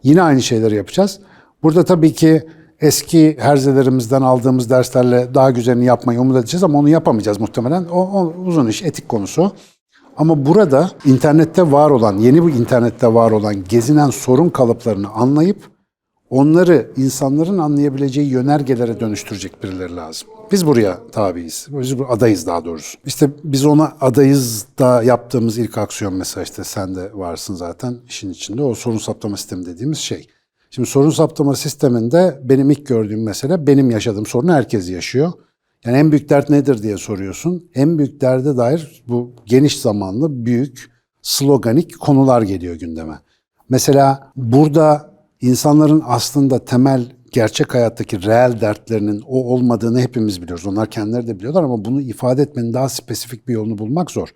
Yine 0.04 0.22
aynı 0.22 0.42
şeyleri 0.42 0.76
yapacağız. 0.76 1.20
Burada 1.64 1.86
tabii 1.86 2.14
ki 2.14 2.44
eski 2.82 3.38
herzelerimizden 3.40 4.22
aldığımız 4.22 4.70
derslerle 4.70 5.28
daha 5.34 5.52
güzelini 5.52 5.86
yapmayı 5.86 6.22
umut 6.22 6.38
edeceğiz 6.38 6.64
ama 6.64 6.80
onu 6.80 6.90
yapamayacağız 6.90 7.40
muhtemelen. 7.40 7.86
O, 7.86 8.00
o 8.00 8.34
uzun 8.46 8.68
iş, 8.68 8.84
etik 8.84 9.10
konusu. 9.10 9.52
Ama 10.18 10.46
burada 10.46 10.92
internette 11.06 11.72
var 11.72 11.90
olan, 11.90 12.18
yeni 12.18 12.44
bu 12.44 12.50
internette 12.50 13.14
var 13.14 13.32
olan 13.32 13.64
gezinen 13.64 14.10
sorun 14.10 14.50
kalıplarını 14.50 15.10
anlayıp 15.10 15.58
onları 16.30 16.92
insanların 16.98 17.58
anlayabileceği 17.58 18.30
yönergelere 18.30 19.00
dönüştürecek 19.00 19.64
birileri 19.64 19.96
lazım. 19.96 20.28
Biz 20.52 20.66
buraya 20.66 21.00
tabiiz. 21.12 21.68
Biz 21.70 22.00
bu 22.00 22.06
adayız 22.10 22.48
daha 22.48 22.66
doğrusu. 22.66 22.98
İşte 23.06 23.30
biz 23.44 23.66
ona 23.66 23.98
adayız 24.02 24.66
da 24.80 25.04
yaptığımız 25.04 25.58
ilk 25.58 25.78
aksiyon 25.78 26.14
mesela 26.14 26.44
işte 26.44 26.64
sen 26.64 26.96
de 26.96 27.10
varsın 27.14 27.56
zaten 27.56 27.98
işin 28.08 28.30
içinde. 28.30 28.64
O 28.64 28.76
sorun 28.76 28.98
saptama 28.98 29.38
sistemi 29.38 29.66
dediğimiz 29.66 29.98
şey. 29.98 30.28
Şimdi 30.78 30.90
sorun 30.90 31.10
saptama 31.10 31.56
sisteminde 31.56 32.40
benim 32.44 32.70
ilk 32.70 32.88
gördüğüm 32.88 33.24
mesele 33.24 33.68
benim 33.68 33.92
yaşadığım 33.92 34.26
sorunu 34.26 34.54
herkes 34.54 34.90
yaşıyor. 34.90 35.34
Yani 35.86 35.98
en 35.98 36.12
büyük 36.12 36.30
dert 36.30 36.50
nedir 36.50 36.84
diye 36.84 36.98
soruyorsun. 36.98 37.70
En 37.76 37.98
büyük 37.98 38.22
derde 38.22 38.58
dair 38.58 39.04
bu 39.08 39.32
geniş 39.46 39.80
zamanlı 39.80 40.46
büyük 40.46 40.92
sloganik 41.22 42.00
konular 42.00 42.42
geliyor 42.42 42.76
gündeme. 42.76 43.20
Mesela 43.70 44.32
burada 44.36 45.14
insanların 45.42 46.04
aslında 46.06 46.66
temel 46.66 47.06
gerçek 47.32 47.74
hayattaki 47.74 48.24
reel 48.24 48.62
dertlerinin 48.62 49.22
o 49.28 49.44
olmadığını 49.54 50.00
hepimiz 50.02 50.42
biliyoruz. 50.42 50.66
Onlar 50.68 50.90
kendileri 50.90 51.28
de 51.28 51.38
biliyorlar 51.40 51.64
ama 51.64 51.86
bunu 51.86 52.02
ifade 52.02 52.42
etmenin 52.42 52.74
daha 52.74 52.90
spesifik 52.90 53.48
bir 53.48 53.54
yolunu 53.54 53.78
bulmak 53.78 54.12
zor. 54.12 54.30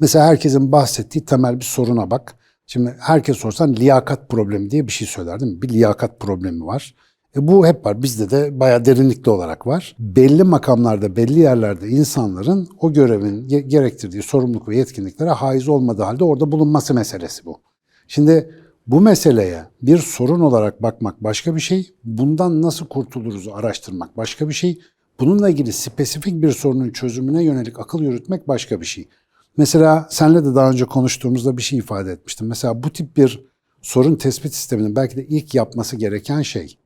Mesela 0.00 0.26
herkesin 0.26 0.72
bahsettiği 0.72 1.24
temel 1.24 1.56
bir 1.56 1.64
soruna 1.64 2.10
bak. 2.10 2.37
Şimdi 2.70 2.96
herkes 3.00 3.36
sorsan 3.36 3.76
liyakat 3.76 4.28
problemi 4.28 4.70
diye 4.70 4.86
bir 4.86 4.92
şey 4.92 5.08
söyler 5.08 5.40
değil 5.40 5.52
mi? 5.52 5.62
Bir 5.62 5.68
liyakat 5.68 6.20
problemi 6.20 6.66
var. 6.66 6.94
E 7.36 7.48
bu 7.48 7.66
hep 7.66 7.86
var. 7.86 8.02
Bizde 8.02 8.30
de 8.30 8.60
bayağı 8.60 8.84
derinlikli 8.84 9.30
olarak 9.30 9.66
var. 9.66 9.96
Belli 9.98 10.42
makamlarda, 10.42 11.16
belli 11.16 11.38
yerlerde 11.38 11.88
insanların 11.88 12.68
o 12.80 12.92
görevin 12.92 13.48
ge- 13.48 13.68
gerektirdiği 13.68 14.22
sorumluluk 14.22 14.68
ve 14.68 14.76
yetkinliklere 14.76 15.30
haiz 15.30 15.68
olmadığı 15.68 16.02
halde 16.02 16.24
orada 16.24 16.52
bulunması 16.52 16.94
meselesi 16.94 17.44
bu. 17.44 17.60
Şimdi 18.08 18.54
bu 18.86 19.00
meseleye 19.00 19.64
bir 19.82 19.98
sorun 19.98 20.40
olarak 20.40 20.82
bakmak 20.82 21.24
başka 21.24 21.54
bir 21.54 21.60
şey, 21.60 21.94
bundan 22.04 22.62
nasıl 22.62 22.86
kurtuluruz 22.86 23.48
araştırmak 23.48 24.16
başka 24.16 24.48
bir 24.48 24.54
şey, 24.54 24.78
bununla 25.20 25.48
ilgili 25.48 25.72
spesifik 25.72 26.42
bir 26.42 26.52
sorunun 26.52 26.90
çözümüne 26.90 27.44
yönelik 27.44 27.78
akıl 27.80 28.02
yürütmek 28.02 28.48
başka 28.48 28.80
bir 28.80 28.86
şey. 28.86 29.08
Mesela 29.56 30.08
senle 30.10 30.44
de 30.44 30.54
daha 30.54 30.70
önce 30.70 30.84
konuştuğumuzda 30.84 31.56
bir 31.56 31.62
şey 31.62 31.78
ifade 31.78 32.12
etmiştim. 32.12 32.46
Mesela 32.46 32.82
bu 32.82 32.90
tip 32.92 33.16
bir 33.16 33.44
sorun 33.82 34.16
tespit 34.16 34.54
sisteminin 34.54 34.96
belki 34.96 35.16
de 35.16 35.26
ilk 35.26 35.54
yapması 35.54 35.96
gereken 35.96 36.42
şey, 36.42 36.78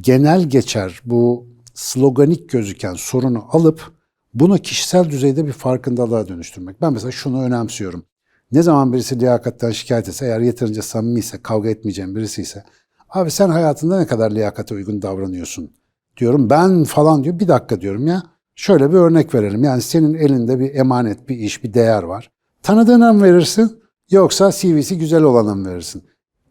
genel 0.00 0.42
geçer 0.42 1.00
bu 1.04 1.46
sloganik 1.74 2.50
gözüken 2.50 2.94
sorunu 2.94 3.44
alıp 3.50 3.92
bunu 4.34 4.58
kişisel 4.58 5.10
düzeyde 5.10 5.46
bir 5.46 5.52
farkındalığa 5.52 6.28
dönüştürmek. 6.28 6.80
Ben 6.80 6.92
mesela 6.92 7.12
şunu 7.12 7.42
önemsiyorum. 7.42 8.04
Ne 8.52 8.62
zaman 8.62 8.92
birisi 8.92 9.20
liyakatten 9.20 9.70
şikayet 9.70 10.08
etse, 10.08 10.26
eğer 10.26 10.40
yeterince 10.40 10.82
samimiyse, 10.82 11.42
kavga 11.42 11.68
etmeyeceğim 11.68 12.16
birisi 12.16 12.42
ise, 12.42 12.64
abi 13.10 13.30
sen 13.30 13.48
hayatında 13.48 13.98
ne 13.98 14.06
kadar 14.06 14.30
liyakate 14.30 14.74
uygun 14.74 15.02
davranıyorsun 15.02 15.70
diyorum. 16.16 16.50
Ben 16.50 16.84
falan 16.84 17.24
diyor, 17.24 17.38
bir 17.38 17.48
dakika 17.48 17.80
diyorum 17.80 18.06
ya. 18.06 18.22
Şöyle 18.58 18.90
bir 18.90 18.96
örnek 18.96 19.34
verelim. 19.34 19.64
Yani 19.64 19.82
senin 19.82 20.14
elinde 20.14 20.58
bir 20.58 20.74
emanet, 20.74 21.28
bir 21.28 21.36
iş, 21.36 21.64
bir 21.64 21.74
değer 21.74 22.02
var. 22.02 22.30
Tanıdığına 22.62 23.12
mı 23.12 23.22
verirsin 23.22 23.82
yoksa 24.10 24.52
CV'si 24.52 24.98
güzel 24.98 25.22
olana 25.22 25.54
mı 25.54 25.68
verirsin? 25.68 26.02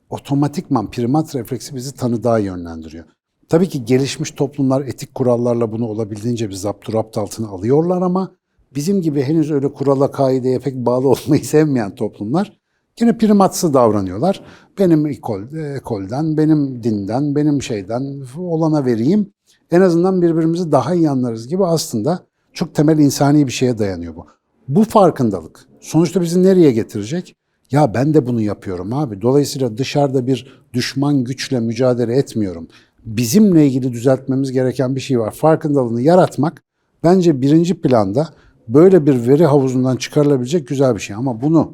Otomatikman 0.09 0.91
primat 0.91 1.35
refleksi 1.35 1.75
bizi 1.75 1.95
tanıdığa 1.95 2.39
yönlendiriyor. 2.39 3.05
Tabii 3.49 3.69
ki 3.69 3.85
gelişmiş 3.85 4.31
toplumlar 4.31 4.81
etik 4.81 5.15
kurallarla 5.15 5.71
bunu 5.71 5.87
olabildiğince 5.87 6.49
bir 6.49 6.53
zapturapt 6.53 7.17
altına 7.17 7.47
alıyorlar 7.47 8.01
ama 8.01 8.31
bizim 8.75 9.01
gibi 9.01 9.21
henüz 9.21 9.51
öyle 9.51 9.73
kurala 9.73 10.11
kaideye 10.11 10.59
pek 10.59 10.75
bağlı 10.75 11.07
olmayı 11.25 11.45
sevmeyen 11.45 11.95
toplumlar 11.95 12.59
yine 12.99 13.17
primatsı 13.17 13.73
davranıyorlar. 13.73 14.43
Benim 14.79 15.05
ekol, 15.05 15.41
ekolden, 15.75 16.37
benim 16.37 16.83
dinden, 16.83 17.35
benim 17.35 17.61
şeyden 17.61 18.23
olana 18.37 18.85
vereyim. 18.85 19.33
En 19.71 19.81
azından 19.81 20.21
birbirimizi 20.21 20.71
daha 20.71 20.95
iyi 20.95 21.09
anlarız 21.09 21.47
gibi 21.47 21.65
aslında 21.65 22.19
çok 22.53 22.75
temel 22.75 22.97
insani 22.97 23.47
bir 23.47 23.51
şeye 23.51 23.77
dayanıyor 23.77 24.15
bu. 24.15 24.25
Bu 24.67 24.83
farkındalık 24.83 25.65
sonuçta 25.79 26.21
bizi 26.21 26.43
nereye 26.43 26.71
getirecek? 26.71 27.35
Ya 27.71 27.93
ben 27.93 28.13
de 28.13 28.25
bunu 28.27 28.41
yapıyorum 28.41 28.93
abi. 28.93 29.21
Dolayısıyla 29.21 29.77
dışarıda 29.77 30.27
bir 30.27 30.61
düşman 30.73 31.23
güçle 31.23 31.59
mücadele 31.59 32.15
etmiyorum. 32.15 32.67
Bizimle 33.05 33.67
ilgili 33.67 33.93
düzeltmemiz 33.93 34.51
gereken 34.51 34.95
bir 34.95 35.01
şey 35.01 35.19
var. 35.19 35.31
Farkındalığını 35.31 36.01
yaratmak 36.01 36.63
bence 37.03 37.41
birinci 37.41 37.81
planda 37.81 38.29
böyle 38.67 39.05
bir 39.05 39.27
veri 39.27 39.45
havuzundan 39.45 39.95
çıkarılabilecek 39.95 40.67
güzel 40.67 40.95
bir 40.95 40.99
şey. 40.99 41.15
Ama 41.15 41.41
bunu 41.41 41.73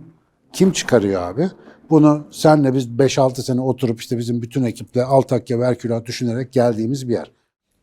kim 0.54 0.72
çıkarıyor 0.72 1.22
abi? 1.22 1.50
Bunu 1.90 2.24
senle 2.32 2.74
biz 2.74 2.88
5-6 2.88 3.42
sene 3.42 3.62
oturup 3.62 4.00
işte 4.00 4.18
bizim 4.18 4.42
bütün 4.42 4.64
ekiple 4.64 5.04
Altakya 5.04 5.60
ve 5.60 5.66
Herkülat 5.66 6.06
düşünerek 6.06 6.52
geldiğimiz 6.52 7.10
bir 7.10 7.14
yer. 7.14 7.32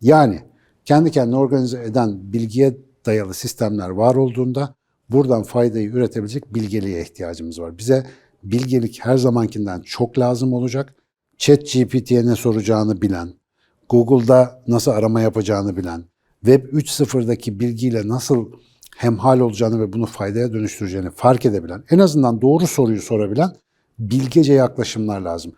Yani 0.01 0.41
kendi 0.85 1.11
kendine 1.11 1.37
organize 1.37 1.83
eden 1.83 2.33
bilgiye 2.33 2.77
dayalı 3.07 3.35
sistemler 3.35 3.89
var 3.89 4.15
olduğunda 4.15 4.75
buradan 5.09 5.43
faydayı 5.43 5.89
üretebilecek 5.89 6.55
bilgeliğe 6.55 7.03
ihtiyacımız 7.03 7.61
var. 7.61 7.79
Bize 7.79 8.07
bilgelik 8.43 8.99
her 9.03 9.17
zamankinden 9.17 9.81
çok 9.81 10.19
lazım 10.19 10.53
olacak. 10.53 10.95
Chat 11.39 11.73
GPT'ye 11.73 12.27
ne 12.27 12.37
soracağını 12.37 13.03
bilen, 13.03 13.35
Google'da 13.89 14.63
nasıl 14.69 14.91
arama 14.91 15.21
yapacağını 15.21 15.77
bilen, 15.77 16.05
Web 16.45 16.65
3.0'daki 16.65 17.61
bilgiyle 17.61 18.09
nasıl 18.09 18.53
hemhal 18.97 19.41
olacağını 19.41 19.81
ve 19.81 19.93
bunu 19.93 20.07
faydaya 20.07 20.53
dönüştüreceğini 20.53 21.11
fark 21.11 21.47
edebilen, 21.47 21.85
en 21.91 21.99
azından 21.99 22.43
doğru 22.43 22.67
soruyu 22.67 23.03
sorabilen 23.03 23.51
bilgece 23.99 24.53
yaklaşımlar 24.53 25.21
lazım. 25.21 25.53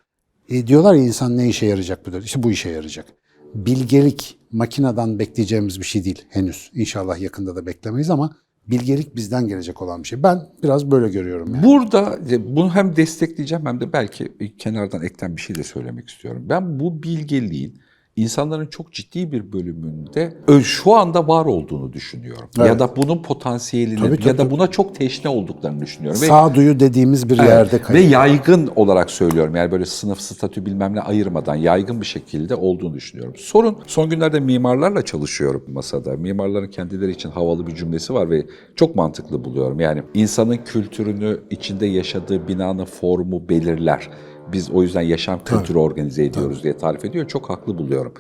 E 0.49 0.67
diyorlar 0.67 0.95
ya 0.95 1.03
insan 1.03 1.37
ne 1.37 1.49
işe 1.49 1.67
yarayacak 1.67 2.07
bu? 2.07 2.19
İşte 2.19 2.43
bu 2.43 2.51
işe 2.51 2.71
yarayacak. 2.71 3.07
Bilgelik 3.55 4.39
makineden 4.53 5.19
bekleyeceğimiz 5.19 5.81
bir 5.81 5.85
şey 5.85 6.05
değil 6.05 6.25
henüz. 6.29 6.71
İnşallah 6.75 7.21
yakında 7.21 7.57
da 7.57 7.67
beklemeyiz 7.67 8.11
ama 8.11 8.37
bilgelik 8.67 9.17
bizden 9.17 9.49
gelecek 9.49 9.83
olan 9.83 10.03
bir 10.03 10.09
şey. 10.09 10.23
Ben 10.23 10.39
biraz 10.63 10.91
böyle 10.91 11.09
görüyorum 11.09 11.55
yani. 11.55 11.67
Burada 11.67 12.19
e, 12.31 12.57
bunu 12.57 12.75
hem 12.75 12.97
destekleyeceğim 12.97 13.67
hem 13.67 13.81
de 13.81 13.93
belki 13.93 14.33
kenardan 14.59 15.03
ekten 15.03 15.37
bir 15.37 15.41
şey 15.41 15.57
de 15.57 15.63
söylemek 15.63 16.09
istiyorum. 16.09 16.47
Ben 16.49 16.81
bu 16.81 17.03
bilgeliğin 17.03 17.79
insanların 18.17 18.67
çok 18.67 18.93
ciddi 18.93 19.33
bir 19.33 19.53
bölümünde 19.53 20.35
şu 20.63 20.95
anda 20.95 21.29
var 21.29 21.45
olduğunu 21.45 21.93
düşünüyorum. 21.93 22.49
Ya 22.59 22.67
Evet. 22.67 22.81
da 22.81 22.97
bunun 22.97 23.23
potansiyelini 23.23 23.99
Tabii, 24.01 24.17
tabii, 24.17 24.29
ya 24.29 24.39
da 24.39 24.51
buna 24.51 24.67
çok 24.67 24.95
teşne 24.95 25.31
olduklarını 25.31 25.81
düşünüyorum. 25.81 26.21
Ve 26.23 26.27
Sağduyu 26.27 26.81
dediğimiz 26.81 27.29
bir 27.31 27.39
yerde 27.39 27.73
ve 27.77 27.83
kayıyor. 27.83 28.11
yaygın 28.11 28.71
olarak 28.77 29.11
söylüyorum. 29.11 29.57
Yani 29.57 29.73
böyle 29.73 29.85
sınıf, 29.85 30.21
statü 30.21 30.67
bilmem 30.67 30.95
ne 30.95 31.01
ayırmadan 31.01 31.55
yaygın 31.55 32.01
bir 32.01 32.07
şekilde 32.07 32.55
olduğunu 32.55 32.95
düşünüyorum. 32.95 33.35
Sorun 33.37 33.77
son 33.87 34.11
günlerde 34.11 34.41
mimarlarla 34.41 35.05
çalışıyorum 35.05 35.65
masada. 35.69 36.17
Mimarların 36.17 36.69
kendileri 36.71 37.11
için 37.11 37.31
havalı 37.31 37.67
bir 37.67 37.75
cümlesi 37.75 38.15
var 38.15 38.31
ve 38.31 38.47
çok 38.77 38.97
mantıklı 38.97 39.45
buluyorum. 39.45 39.81
Yani 39.81 40.03
insanın 40.15 40.57
kültürünü 40.57 41.41
içinde 41.51 41.87
yaşadığı 41.87 42.49
binanın 42.49 42.85
formu 42.85 43.49
belirler. 43.49 44.09
Biz 44.53 44.71
o 44.71 44.83
yüzden 44.83 45.03
yaşam 45.03 45.45
kültürü 45.45 45.79
organize 45.79 46.25
ediyoruz 46.25 46.63
diye 46.63 46.77
tarif 46.77 47.05
ediyor. 47.05 47.29
Çok 47.29 47.51
haklı 47.51 47.79
buluyorum. 47.79 48.15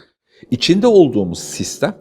İçinde 0.51 0.87
olduğumuz 0.87 1.38
sistem 1.38 1.97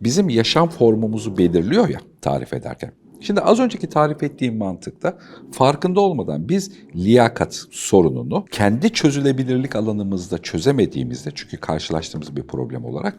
bizim 0.00 0.28
yaşam 0.28 0.68
formumuzu 0.68 1.38
belirliyor 1.38 1.88
ya 1.88 2.00
tarif 2.20 2.52
ederken. 2.54 2.92
Şimdi 3.20 3.40
az 3.40 3.60
önceki 3.60 3.88
tarif 3.88 4.22
ettiğim 4.22 4.58
mantıkta 4.58 5.18
farkında 5.52 6.00
olmadan 6.00 6.48
biz 6.48 6.72
liyakat 6.94 7.66
sorununu 7.70 8.44
kendi 8.50 8.92
çözülebilirlik 8.92 9.76
alanımızda 9.76 10.38
çözemediğimizde 10.38 11.30
çünkü 11.34 11.56
karşılaştığımız 11.56 12.36
bir 12.36 12.42
problem 12.42 12.84
olarak 12.84 13.18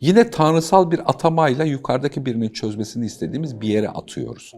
yine 0.00 0.30
tanrısal 0.30 0.90
bir 0.90 1.10
atamayla 1.10 1.64
yukarıdaki 1.64 2.26
birinin 2.26 2.48
çözmesini 2.48 3.06
istediğimiz 3.06 3.60
bir 3.60 3.68
yere 3.68 3.88
atıyoruz. 3.88 4.52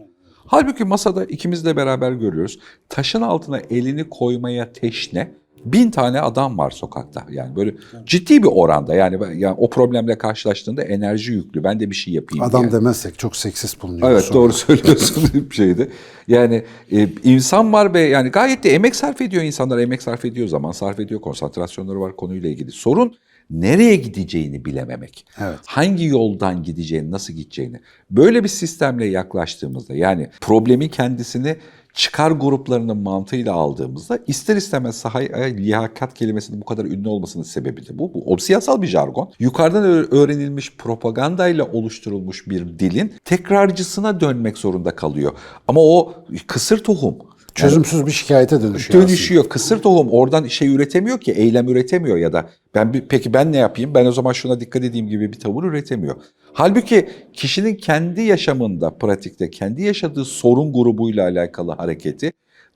Halbuki 0.45 0.85
masada 0.85 1.25
ikimiz 1.25 1.65
de 1.65 1.75
beraber 1.75 2.11
görüyoruz. 2.11 2.59
Taşın 2.89 3.21
altına 3.21 3.59
elini 3.59 4.09
koymaya 4.09 4.73
teşne 4.73 5.31
bin 5.65 5.91
tane 5.91 6.21
adam 6.21 6.57
var 6.57 6.71
sokakta. 6.71 7.25
Yani 7.31 7.55
böyle 7.55 7.73
ciddi 8.05 8.43
bir 8.43 8.47
oranda 8.47 8.95
yani, 8.95 9.21
ben- 9.21 9.33
yani 9.33 9.55
o 9.57 9.69
problemle 9.69 10.17
karşılaştığında 10.17 10.83
enerji 10.83 11.31
yüklü. 11.31 11.63
Ben 11.63 11.79
de 11.79 11.89
bir 11.89 11.95
şey 11.95 12.13
yapayım 12.13 12.43
Adam 12.43 12.61
diye. 12.61 12.71
demezsek 12.71 13.19
çok 13.19 13.35
seksist 13.35 13.81
bulunuyor. 13.81 14.11
Evet 14.11 14.23
sonra. 14.23 14.33
doğru 14.33 14.53
söylüyorsun 14.53 15.29
bir 15.49 15.55
şeydi. 15.55 15.91
Yani 16.27 16.63
e, 16.91 17.07
insan 17.23 17.73
var 17.73 17.93
ve 17.93 18.01
yani 18.01 18.29
gayet 18.29 18.63
de 18.63 18.75
emek 18.75 18.95
sarf 18.95 19.21
ediyor 19.21 19.43
insanlar. 19.43 19.77
Emek 19.77 20.01
sarf 20.01 20.25
ediyor, 20.25 20.47
zaman 20.47 20.71
sarf 20.71 20.99
ediyor, 20.99 21.21
konsantrasyonları 21.21 22.01
var 22.01 22.15
konuyla 22.15 22.49
ilgili. 22.49 22.71
Sorun 22.71 23.15
nereye 23.49 23.95
gideceğini 23.95 24.65
bilememek. 24.65 25.25
Evet. 25.41 25.59
Hangi 25.65 26.05
yoldan 26.05 26.63
gideceğini, 26.63 27.11
nasıl 27.11 27.33
gideceğini. 27.33 27.79
Böyle 28.11 28.43
bir 28.43 28.49
sistemle 28.49 29.05
yaklaştığımızda 29.05 29.95
yani 29.95 30.29
problemin 30.41 30.89
kendisini 30.89 31.55
çıkar 31.93 32.31
gruplarının 32.31 32.97
mantığıyla 32.97 33.53
aldığımızda 33.53 34.19
ister 34.27 34.55
istemez 34.55 34.95
sahaya 34.95 35.45
liyakat 35.45 36.13
kelimesinin 36.13 36.61
bu 36.61 36.65
kadar 36.65 36.85
ünlü 36.85 37.09
olmasının 37.09 37.43
sebebi 37.43 37.87
de 37.87 37.99
bu. 37.99 38.13
Bu 38.13 38.37
siyasal 38.37 38.81
bir 38.81 38.87
jargon. 38.87 39.31
Yukarıdan 39.39 39.83
öğrenilmiş 40.13 40.75
propagandayla 40.77 41.65
oluşturulmuş 41.65 42.47
bir 42.47 42.79
dilin 42.79 43.13
tekrarcısına 43.25 44.19
dönmek 44.19 44.57
zorunda 44.57 44.95
kalıyor. 44.95 45.33
Ama 45.67 45.81
o 45.81 46.13
kısır 46.47 46.83
tohum. 46.83 47.28
Çözümsüz 47.61 48.05
bir 48.05 48.11
şikayete 48.11 48.61
dönüşüyor. 48.61 49.01
Dönüşüyor. 49.01 49.49
Kısır 49.49 49.81
tohum 49.81 50.09
oradan 50.09 50.47
şey 50.47 50.75
üretemiyor 50.75 51.19
ki, 51.19 51.31
eylem 51.31 51.69
üretemiyor 51.69 52.17
ya 52.17 52.33
da 52.33 52.49
ben 52.75 52.93
bir, 52.93 53.01
peki 53.01 53.33
ben 53.33 53.51
ne 53.51 53.57
yapayım? 53.57 53.93
Ben 53.93 54.05
o 54.05 54.11
zaman 54.11 54.31
şuna 54.31 54.59
dikkat 54.59 54.83
edeyim 54.83 55.07
gibi 55.07 55.33
bir 55.33 55.39
tavır 55.39 55.63
üretemiyor. 55.63 56.15
Halbuki 56.53 57.09
kişinin 57.33 57.75
kendi 57.75 58.21
yaşamında, 58.21 58.89
pratikte, 58.89 59.49
kendi 59.49 59.83
yaşadığı 59.83 60.25
sorun 60.25 60.73
grubuyla 60.73 61.23
alakalı 61.23 61.71
hareketi 61.71 62.31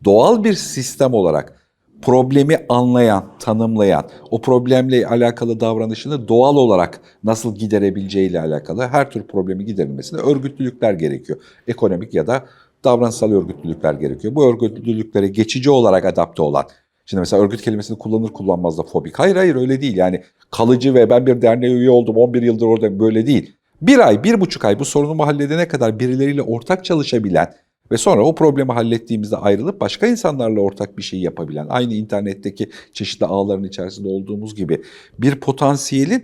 doğal 0.06 0.44
bir 0.44 0.54
sistem 0.54 1.14
olarak 1.14 1.64
problemi 2.02 2.58
anlayan, 2.70 3.26
tanımlayan, 3.40 4.10
o 4.32 4.42
problemle 4.42 5.08
alakalı 5.08 5.60
davranışını 5.60 6.28
doğal 6.28 6.56
olarak 6.56 7.00
nasıl 7.24 7.56
giderebileceğiyle 7.56 8.40
alakalı 8.42 8.88
her 8.88 9.12
tür 9.12 9.24
problemi 9.24 9.66
giderilmesine 9.66 10.20
örgütlülükler 10.20 10.94
gerekiyor. 10.94 11.40
Ekonomik 11.68 12.14
ya 12.14 12.28
da 12.28 12.46
davranışsal 12.84 13.32
örgütlülükler 13.32 13.94
gerekiyor. 13.94 14.36
Bu 14.36 14.46
örgütlülüklere 14.46 15.28
geçici 15.28 15.70
olarak 15.70 16.06
adapte 16.06 16.42
olan, 16.42 16.66
şimdi 17.06 17.20
mesela 17.20 17.44
örgüt 17.44 17.62
kelimesini 17.62 17.98
kullanır 17.98 18.30
kullanmaz 18.30 18.78
da 18.78 18.84
fobik. 18.84 19.20
Hayır 19.20 19.36
hayır 19.36 19.56
öyle 19.56 19.82
değil 19.82 19.98
yani 19.98 20.24
kalıcı 20.52 20.94
ve 20.94 21.10
ben 21.10 21.26
bir 21.26 21.42
derneğe 21.42 21.72
üye 21.72 21.90
oldum 21.90 22.18
11 22.18 22.42
yıldır 22.42 22.66
orada 22.66 23.00
böyle 23.00 23.28
değil. 23.28 23.56
Bir 23.82 24.08
ay, 24.08 24.24
bir 24.24 24.42
buçuk 24.42 24.66
ay 24.66 24.80
bu 24.80 24.86
sorunumu 24.86 25.28
halledene 25.28 25.68
kadar 25.68 26.00
birileriyle 26.00 26.42
ortak 26.42 26.86
çalışabilen 26.86 27.54
ve 27.92 27.98
sonra 27.98 28.26
o 28.26 28.36
problemi 28.36 28.72
hallettiğimizde 28.72 29.38
ayrılıp 29.38 29.82
başka 29.82 30.08
insanlarla 30.08 30.60
ortak 30.60 30.98
bir 30.98 31.04
şey 31.04 31.20
yapabilen, 31.20 31.68
aynı 31.70 31.94
internetteki 31.94 32.70
çeşitli 32.94 33.26
ağların 33.26 33.64
içerisinde 33.64 34.08
olduğumuz 34.08 34.56
gibi 34.56 34.82
bir 35.20 35.36
potansiyelin 35.36 36.24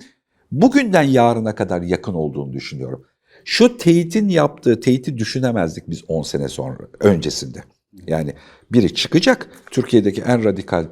bugünden 0.52 1.04
yarına 1.04 1.56
kadar 1.56 1.82
yakın 1.82 2.14
olduğunu 2.14 2.54
düşünüyorum. 2.54 3.06
Şu 3.46 3.78
teyitin 3.78 4.30
yaptığı 4.30 4.80
teyiti 4.80 5.18
düşünemezdik 5.18 5.90
biz 5.90 6.04
10 6.08 6.22
sene 6.22 6.48
sonra 6.48 6.78
öncesinde. 7.00 7.64
Yani 8.08 8.34
biri 8.72 8.94
çıkacak 8.94 9.50
Türkiye'deki 9.72 10.22
en 10.22 10.44
radikal 10.44 10.86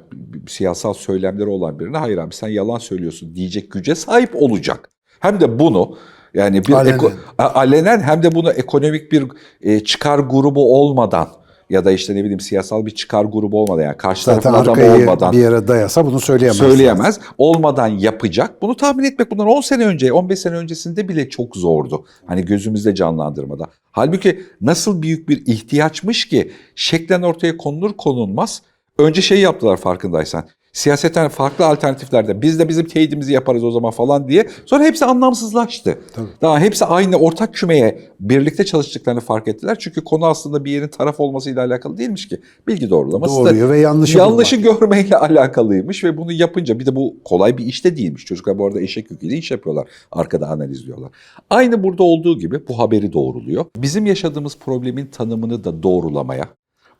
siyasal 0.48 0.94
söylemleri 0.94 1.48
olan 1.48 1.78
birine 1.78 1.96
hayır 1.96 2.18
abi 2.18 2.34
sen 2.34 2.48
yalan 2.48 2.78
söylüyorsun 2.78 3.34
diyecek 3.34 3.72
güce 3.72 3.94
sahip 3.94 4.30
olacak. 4.34 4.90
Hem 5.20 5.40
de 5.40 5.58
bunu 5.58 5.98
yani 6.34 6.64
bir 6.64 6.72
Alenen. 6.72 6.98
eko- 6.98 7.12
alenen 7.38 8.00
hem 8.00 8.22
de 8.22 8.34
bunu 8.34 8.50
ekonomik 8.52 9.12
bir 9.12 9.24
e, 9.60 9.80
çıkar 9.80 10.18
grubu 10.18 10.80
olmadan 10.80 11.28
ya 11.70 11.84
da 11.84 11.92
işte 11.92 12.14
ne 12.14 12.20
bileyim 12.20 12.40
siyasal 12.40 12.86
bir 12.86 12.90
çıkar 12.90 13.24
grubu 13.24 13.62
olmadan 13.62 13.82
yani 13.82 13.96
karşı 13.96 14.24
Zaten 14.24 14.42
tarafın 14.42 14.70
arkayı 14.70 14.92
olmadan 15.02 15.32
bir 15.32 15.38
yere 15.38 15.68
dayasa 15.68 16.06
bunu 16.06 16.20
söyleyemez. 16.20 16.56
söyleyemez. 16.56 17.20
Olmadan 17.38 17.88
yapacak. 17.88 18.62
Bunu 18.62 18.76
tahmin 18.76 19.04
etmek 19.04 19.30
bundan 19.30 19.46
10 19.46 19.60
sene 19.60 19.84
önce, 19.84 20.12
15 20.12 20.38
sene 20.38 20.56
öncesinde 20.56 21.08
bile 21.08 21.28
çok 21.28 21.56
zordu. 21.56 22.04
Hani 22.26 22.44
gözümüzde 22.44 22.94
canlandırmada. 22.94 23.64
Halbuki 23.92 24.42
nasıl 24.60 25.02
büyük 25.02 25.28
bir 25.28 25.46
ihtiyaçmış 25.46 26.28
ki 26.28 26.52
şeklen 26.74 27.22
ortaya 27.22 27.56
konulur 27.56 27.92
konulmaz. 27.92 28.62
Önce 28.98 29.22
şey 29.22 29.40
yaptılar 29.40 29.76
farkındaysan. 29.76 30.48
Siyaseten 30.72 31.28
farklı 31.28 31.66
alternatiflerde 31.66 32.42
biz 32.42 32.58
de 32.58 32.68
bizim 32.68 32.86
teyidimizi 32.86 33.32
yaparız 33.32 33.64
o 33.64 33.70
zaman 33.70 33.90
falan 33.90 34.28
diye. 34.28 34.48
Sonra 34.66 34.84
hepsi 34.84 35.04
anlamsızlaştı. 35.04 35.98
Daha 36.42 36.60
hepsi 36.60 36.84
aynı 36.84 37.16
ortak 37.16 37.54
kümeye 37.54 38.00
birlikte 38.20 38.64
çalıştıklarını 38.64 39.20
fark 39.20 39.48
ettiler. 39.48 39.76
Çünkü 39.78 40.04
konu 40.04 40.26
aslında 40.26 40.64
bir 40.64 40.70
yerin 40.72 40.88
taraf 40.88 41.20
olmasıyla 41.20 41.64
alakalı 41.64 41.98
değilmiş 41.98 42.28
ki. 42.28 42.40
Bilgi 42.66 42.90
doğrulaması 42.90 43.34
da 43.34 43.44
Doğruyu 43.44 43.68
ve 43.68 43.78
yanlışı 43.78 44.18
yanlışı 44.18 44.56
görmeyle 44.56 45.16
alakalıymış 45.18 46.04
ve 46.04 46.16
bunu 46.16 46.32
yapınca 46.32 46.78
bir 46.78 46.86
de 46.86 46.96
bu 46.96 47.16
kolay 47.24 47.58
bir 47.58 47.66
iş 47.66 47.84
de 47.84 47.96
değilmiş. 47.96 48.24
Çocuklar 48.24 48.58
bu 48.58 48.66
arada 48.66 48.80
eşek 48.80 49.10
yüküyle 49.10 49.36
iş 49.36 49.50
yapıyorlar. 49.50 49.88
Arkada 50.12 50.48
analizliyorlar. 50.48 51.10
Aynı 51.50 51.82
burada 51.82 52.02
olduğu 52.02 52.38
gibi 52.38 52.68
bu 52.68 52.78
haberi 52.78 53.12
doğruluyor. 53.12 53.64
Bizim 53.76 54.06
yaşadığımız 54.06 54.58
problemin 54.58 55.06
tanımını 55.06 55.64
da 55.64 55.82
doğrulamaya, 55.82 56.48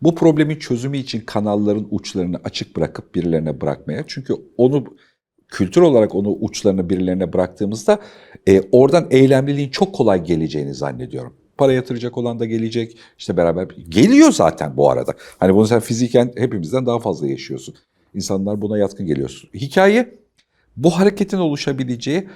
bu 0.02 0.14
problemin 0.14 0.56
çözümü 0.56 0.96
için 0.98 1.20
kanalların 1.20 1.86
uçlarını 1.90 2.40
açık 2.44 2.76
bırakıp 2.76 3.14
birilerine 3.14 3.60
bırakmaya. 3.60 4.04
Çünkü 4.06 4.34
onu 4.56 4.84
kültür 5.48 5.80
olarak 5.80 6.14
onu 6.14 6.28
uçlarını 6.40 6.90
birilerine 6.90 7.32
bıraktığımızda 7.32 7.98
e, 8.48 8.62
oradan 8.72 9.06
eylemliliğin 9.10 9.70
çok 9.70 9.94
kolay 9.94 10.24
geleceğini 10.24 10.74
zannediyorum. 10.74 11.34
Para 11.58 11.72
yatıracak 11.72 12.18
olan 12.18 12.38
da 12.38 12.44
gelecek. 12.46 12.96
işte 13.18 13.36
beraber 13.36 13.68
geliyor 13.88 14.32
zaten 14.32 14.76
bu 14.76 14.90
arada. 14.90 15.14
Hani 15.38 15.54
bunu 15.54 15.66
sen 15.66 15.80
fiziken 15.80 16.32
hepimizden 16.36 16.86
daha 16.86 16.98
fazla 16.98 17.26
yaşıyorsun. 17.28 17.74
İnsanlar 18.14 18.62
buna 18.62 18.78
yatkın 18.78 19.06
geliyorsun. 19.06 19.50
Hikaye 19.54 20.14
bu 20.76 20.90
hareketin 20.90 21.38
oluşabileceği 21.38 22.28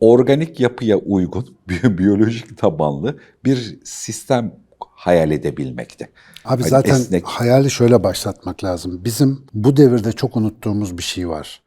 organik 0.00 0.60
yapıya 0.60 0.96
uygun, 0.96 1.46
bi- 1.68 1.98
biyolojik 1.98 2.58
tabanlı 2.58 3.18
bir 3.44 3.78
sistem 3.84 4.54
hayal 5.00 5.30
edebilmekte. 5.30 6.04
Abi 6.44 6.62
Hani 6.62 6.70
zaten 6.70 6.94
esnek. 6.94 7.24
hayali 7.24 7.70
şöyle 7.70 8.04
başlatmak 8.04 8.64
lazım. 8.64 9.04
Bizim 9.04 9.46
bu 9.54 9.76
devirde 9.76 10.12
çok 10.12 10.36
unuttuğumuz 10.36 10.98
bir 10.98 11.02
şey 11.02 11.28
var. 11.28 11.62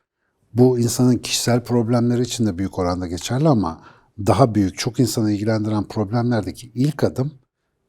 Bu 0.54 0.80
insanın 0.80 1.18
kişisel 1.18 1.64
problemleri 1.64 2.22
için 2.22 2.46
de 2.46 2.58
büyük 2.58 2.80
oranda 2.80 3.08
geçerli 3.08 3.48
ama 3.48 3.82
daha 4.20 4.56
büyük, 4.56 4.78
çok 4.78 5.00
insanı 5.00 5.32
ilgilendiren 5.32 5.84
problemlerdeki 5.84 6.72
ilk 6.76 7.04
adım 7.04 7.32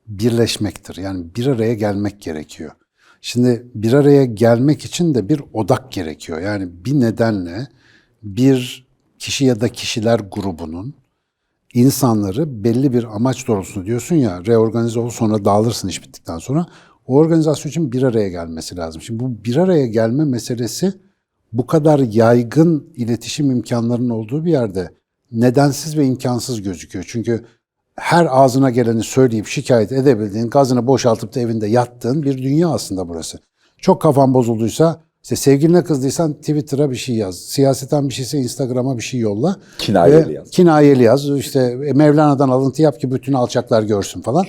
birleşmektir. 0.06 0.96
Yani 0.96 1.24
bir 1.36 1.46
araya 1.46 1.74
gelmek 1.74 2.20
gerekiyor. 2.20 2.72
Şimdi 3.20 3.66
bir 3.74 3.92
araya 3.92 4.24
gelmek 4.24 4.84
için 4.84 5.14
de 5.14 5.28
bir 5.28 5.42
odak 5.52 5.92
gerekiyor. 5.92 6.40
Yani 6.40 6.68
bir 6.84 7.00
nedenle 7.00 7.68
bir 8.22 8.86
kişi 9.18 9.44
ya 9.44 9.60
da 9.60 9.68
kişiler 9.68 10.20
grubunun 10.20 10.94
insanları 11.74 12.64
belli 12.64 12.92
bir 12.92 13.16
amaç 13.16 13.48
doğrultusunda 13.48 13.86
diyorsun 13.86 14.16
ya 14.16 14.44
reorganize 14.46 15.00
ol 15.00 15.10
sonra 15.10 15.44
dağılırsın 15.44 15.88
iş 15.88 16.02
bittikten 16.02 16.38
sonra. 16.38 16.66
O 17.06 17.16
organizasyon 17.16 17.70
için 17.70 17.92
bir 17.92 18.02
araya 18.02 18.28
gelmesi 18.28 18.76
lazım. 18.76 19.02
Şimdi 19.02 19.20
bu 19.20 19.44
bir 19.44 19.56
araya 19.56 19.86
gelme 19.86 20.24
meselesi 20.24 20.92
bu 21.52 21.66
kadar 21.66 21.98
yaygın 21.98 22.92
iletişim 22.96 23.50
imkanlarının 23.50 24.10
olduğu 24.10 24.44
bir 24.44 24.50
yerde 24.50 24.90
nedensiz 25.32 25.98
ve 25.98 26.06
imkansız 26.06 26.62
gözüküyor. 26.62 27.04
Çünkü 27.08 27.44
her 27.96 28.26
ağzına 28.30 28.70
geleni 28.70 29.02
söyleyip 29.02 29.46
şikayet 29.46 29.92
edebildiğin, 29.92 30.50
gazını 30.50 30.86
boşaltıp 30.86 31.34
da 31.34 31.40
evinde 31.40 31.66
yattığın 31.66 32.22
bir 32.22 32.38
dünya 32.38 32.68
aslında 32.68 33.08
burası. 33.08 33.38
Çok 33.78 34.02
kafan 34.02 34.34
bozulduysa, 34.34 35.00
işte 35.24 35.36
sevgiline 35.36 35.84
kızdıysan 35.84 36.32
Twitter'a 36.32 36.90
bir 36.90 36.96
şey 36.96 37.16
yaz. 37.16 37.38
Siyaseten 37.38 38.08
bir 38.08 38.14
şeyse 38.14 38.38
Instagram'a 38.38 38.96
bir 38.96 39.02
şey 39.02 39.20
yolla. 39.20 39.56
Kinayeli 39.78 40.32
yaz. 40.32 40.50
Kinayeli 40.50 41.02
yaz. 41.02 41.30
İşte 41.30 41.74
Mevlana'dan 41.94 42.48
alıntı 42.48 42.82
yap 42.82 43.00
ki 43.00 43.10
bütün 43.10 43.32
alçaklar 43.32 43.82
görsün 43.82 44.20
falan. 44.20 44.46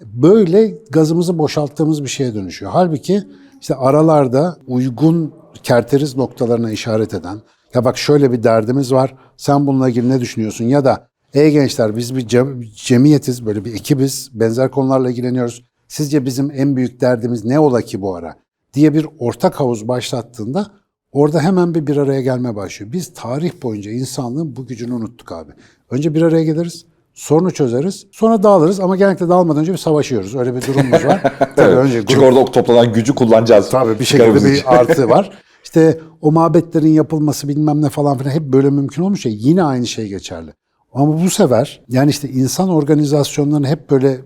Böyle 0.00 0.74
gazımızı 0.90 1.38
boşalttığımız 1.38 2.02
bir 2.02 2.08
şeye 2.08 2.34
dönüşüyor. 2.34 2.72
Halbuki 2.72 3.22
işte 3.60 3.74
aralarda 3.74 4.56
uygun 4.66 5.34
kerteriz 5.62 6.16
noktalarına 6.16 6.70
işaret 6.70 7.14
eden, 7.14 7.40
ya 7.74 7.84
bak 7.84 7.98
şöyle 7.98 8.32
bir 8.32 8.42
derdimiz 8.42 8.92
var, 8.92 9.14
sen 9.36 9.66
bununla 9.66 9.88
ilgili 9.88 10.10
ne 10.10 10.20
düşünüyorsun? 10.20 10.64
Ya 10.64 10.84
da 10.84 11.08
ey 11.34 11.50
gençler 11.50 11.96
biz 11.96 12.16
bir 12.16 12.28
cem- 12.28 12.74
cemiyetiz, 12.74 13.46
böyle 13.46 13.64
bir 13.64 13.74
ekibiz, 13.74 14.30
benzer 14.32 14.70
konularla 14.70 15.10
ilgileniyoruz. 15.10 15.64
Sizce 15.88 16.24
bizim 16.24 16.50
en 16.54 16.76
büyük 16.76 17.00
derdimiz 17.00 17.44
ne 17.44 17.58
ola 17.58 17.82
ki 17.82 18.00
bu 18.00 18.16
ara? 18.16 18.43
Diye 18.74 18.94
bir 18.94 19.06
ortak 19.18 19.60
havuz 19.60 19.88
başlattığında 19.88 20.66
orada 21.12 21.40
hemen 21.40 21.74
bir 21.74 21.86
bir 21.86 21.96
araya 21.96 22.20
gelme 22.22 22.56
başlıyor. 22.56 22.92
Biz 22.92 23.14
tarih 23.14 23.52
boyunca 23.62 23.90
insanlığın 23.90 24.56
bu 24.56 24.66
gücünü 24.66 24.92
unuttuk 24.94 25.32
abi. 25.32 25.52
Önce 25.90 26.14
bir 26.14 26.22
araya 26.22 26.44
geliriz, 26.44 26.84
sorunu 27.14 27.50
çözeriz, 27.50 28.06
sonra 28.12 28.42
dağılırız 28.42 28.80
ama 28.80 28.96
genellikle 28.96 29.28
dağılmadan 29.28 29.60
önce 29.60 29.72
bir 29.72 29.78
savaşıyoruz. 29.78 30.34
Öyle 30.34 30.54
bir 30.56 30.62
durumumuz 30.66 31.04
var. 31.04 31.22
Tabii 31.56 31.74
önce 31.76 32.00
Çünkü 32.00 32.14
grup- 32.14 32.24
orada 32.24 32.44
toplanan 32.44 32.92
gücü 32.92 33.14
kullanacağız. 33.14 33.70
Tabii 33.70 33.98
bir 34.00 34.04
şekilde 34.04 34.44
bir 34.44 34.62
artı 34.66 35.08
var. 35.08 35.30
İşte 35.64 36.00
o 36.20 36.32
mabetlerin 36.32 36.92
yapılması 36.92 37.48
bilmem 37.48 37.82
ne 37.82 37.88
falan 37.88 38.18
filan 38.18 38.30
hep 38.30 38.42
böyle 38.42 38.70
mümkün 38.70 39.02
olmuş 39.02 39.26
ya 39.26 39.32
yine 39.34 39.62
aynı 39.62 39.86
şey 39.86 40.08
geçerli. 40.08 40.50
Ama 40.92 41.22
bu 41.22 41.30
sefer 41.30 41.82
yani 41.88 42.10
işte 42.10 42.28
insan 42.28 42.68
organizasyonlarını 42.68 43.66
hep 43.68 43.90
böyle 43.90 44.20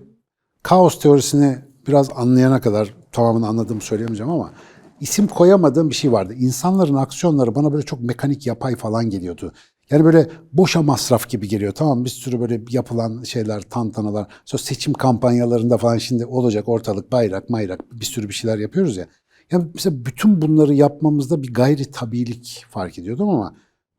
kaos 0.63 0.99
teorisini 0.99 1.57
biraz 1.87 2.09
anlayana 2.15 2.61
kadar 2.61 2.93
tamamını 3.11 3.47
anladığımı 3.47 3.81
söyleyemeyeceğim 3.81 4.31
ama 4.31 4.51
isim 4.99 5.27
koyamadığım 5.27 5.89
bir 5.89 5.95
şey 5.95 6.11
vardı. 6.11 6.33
İnsanların 6.33 6.95
aksiyonları 6.95 7.55
bana 7.55 7.73
böyle 7.73 7.85
çok 7.85 8.01
mekanik 8.01 8.47
yapay 8.47 8.75
falan 8.75 9.09
geliyordu. 9.09 9.53
Yani 9.89 10.03
böyle 10.03 10.29
boşa 10.53 10.81
masraf 10.81 11.29
gibi 11.29 11.47
geliyor. 11.47 11.71
Tamam 11.71 12.05
bir 12.05 12.09
sürü 12.09 12.39
böyle 12.39 12.61
yapılan 12.69 13.23
şeyler, 13.23 13.61
tantanalar. 13.61 14.27
Sonra 14.45 14.61
seçim 14.61 14.93
kampanyalarında 14.93 15.77
falan 15.77 15.97
şimdi 15.97 16.25
olacak 16.25 16.69
ortalık 16.69 17.11
bayrak 17.11 17.49
mayrak 17.49 17.91
bir 17.91 18.05
sürü 18.05 18.29
bir 18.29 18.33
şeyler 18.33 18.57
yapıyoruz 18.57 18.97
ya. 18.97 19.07
Ya 19.51 19.61
mesela 19.73 20.05
bütün 20.05 20.41
bunları 20.41 20.73
yapmamızda 20.73 21.43
bir 21.43 21.53
gayri 21.53 21.91
tabilik 21.91 22.65
fark 22.69 22.99
ediyordum 22.99 23.29
ama 23.29 23.55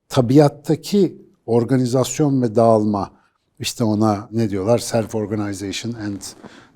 tabiattaki 0.08 1.22
organizasyon 1.46 2.42
ve 2.42 2.54
dağılma 2.54 3.10
işte 3.58 3.84
ona 3.84 4.28
ne 4.32 4.50
diyorlar 4.50 4.78
self 4.78 5.14
organization 5.14 5.92
and 5.92 6.20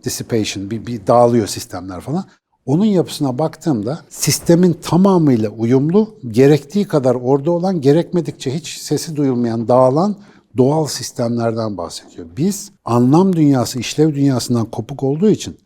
dissipation 0.04 0.70
bir, 0.70 0.86
bir 0.86 1.06
dağılıyor 1.06 1.46
sistemler 1.46 2.00
falan. 2.00 2.24
Onun 2.66 2.84
yapısına 2.84 3.38
baktığımda 3.38 4.00
sistemin 4.08 4.72
tamamıyla 4.72 5.50
uyumlu, 5.50 6.18
gerektiği 6.30 6.84
kadar 6.84 7.14
orada 7.14 7.50
olan, 7.50 7.80
gerekmedikçe 7.80 8.54
hiç 8.54 8.78
sesi 8.78 9.16
duyulmayan, 9.16 9.68
dağılan 9.68 10.16
doğal 10.56 10.86
sistemlerden 10.86 11.76
bahsediyor. 11.76 12.26
Biz 12.36 12.70
anlam 12.84 13.36
dünyası, 13.36 13.78
işlev 13.78 14.14
dünyasından 14.14 14.64
kopuk 14.64 15.02
olduğu 15.02 15.30
için 15.30 15.56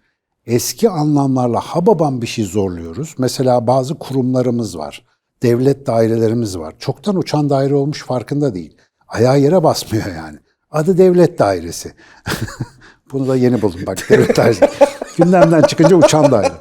eski 0.47 0.91
anlamlarla 0.91 1.61
hababam 1.61 2.23
bir 2.23 2.27
şey 2.27 2.45
zorluyoruz. 2.45 3.15
Mesela 3.19 3.67
bazı 3.67 3.95
kurumlarımız 3.95 4.79
var. 4.79 5.05
Devlet 5.43 5.87
dairelerimiz 5.87 6.59
var. 6.59 6.75
Çoktan 6.79 7.17
uçan 7.17 7.51
daire 7.51 7.75
olmuş 7.75 8.05
farkında 8.05 8.55
değil. 8.55 8.77
Ayağı 9.09 9.41
yere 9.41 9.63
basmıyor 9.63 10.07
yani. 10.17 10.39
Adı 10.71 10.99
devlet 10.99 11.39
dairesi. 11.39 11.93
Bunu 13.13 13.29
da 13.29 13.37
yeni 13.37 13.63
buldum 13.63 13.81
bak 13.87 13.99
devlet 14.11 14.37
dairesi. 14.37 14.69
Gündemden 15.17 15.63
çıkınca 15.63 15.97
uçan 15.97 16.31
daire. 16.31 16.53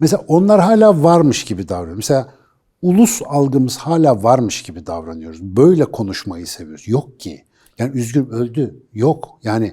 Mesela 0.00 0.24
onlar 0.26 0.60
hala 0.60 1.02
varmış 1.02 1.44
gibi 1.44 1.68
davranıyor. 1.68 1.96
Mesela 1.96 2.34
ulus 2.82 3.22
algımız 3.26 3.76
hala 3.76 4.22
varmış 4.22 4.62
gibi 4.62 4.86
davranıyoruz. 4.86 5.42
Böyle 5.42 5.84
konuşmayı 5.84 6.46
seviyoruz. 6.46 6.88
Yok 6.88 7.20
ki. 7.20 7.44
Yani 7.78 7.98
üzgün 7.98 8.28
öldü. 8.28 8.82
Yok. 8.92 9.38
Yani 9.42 9.66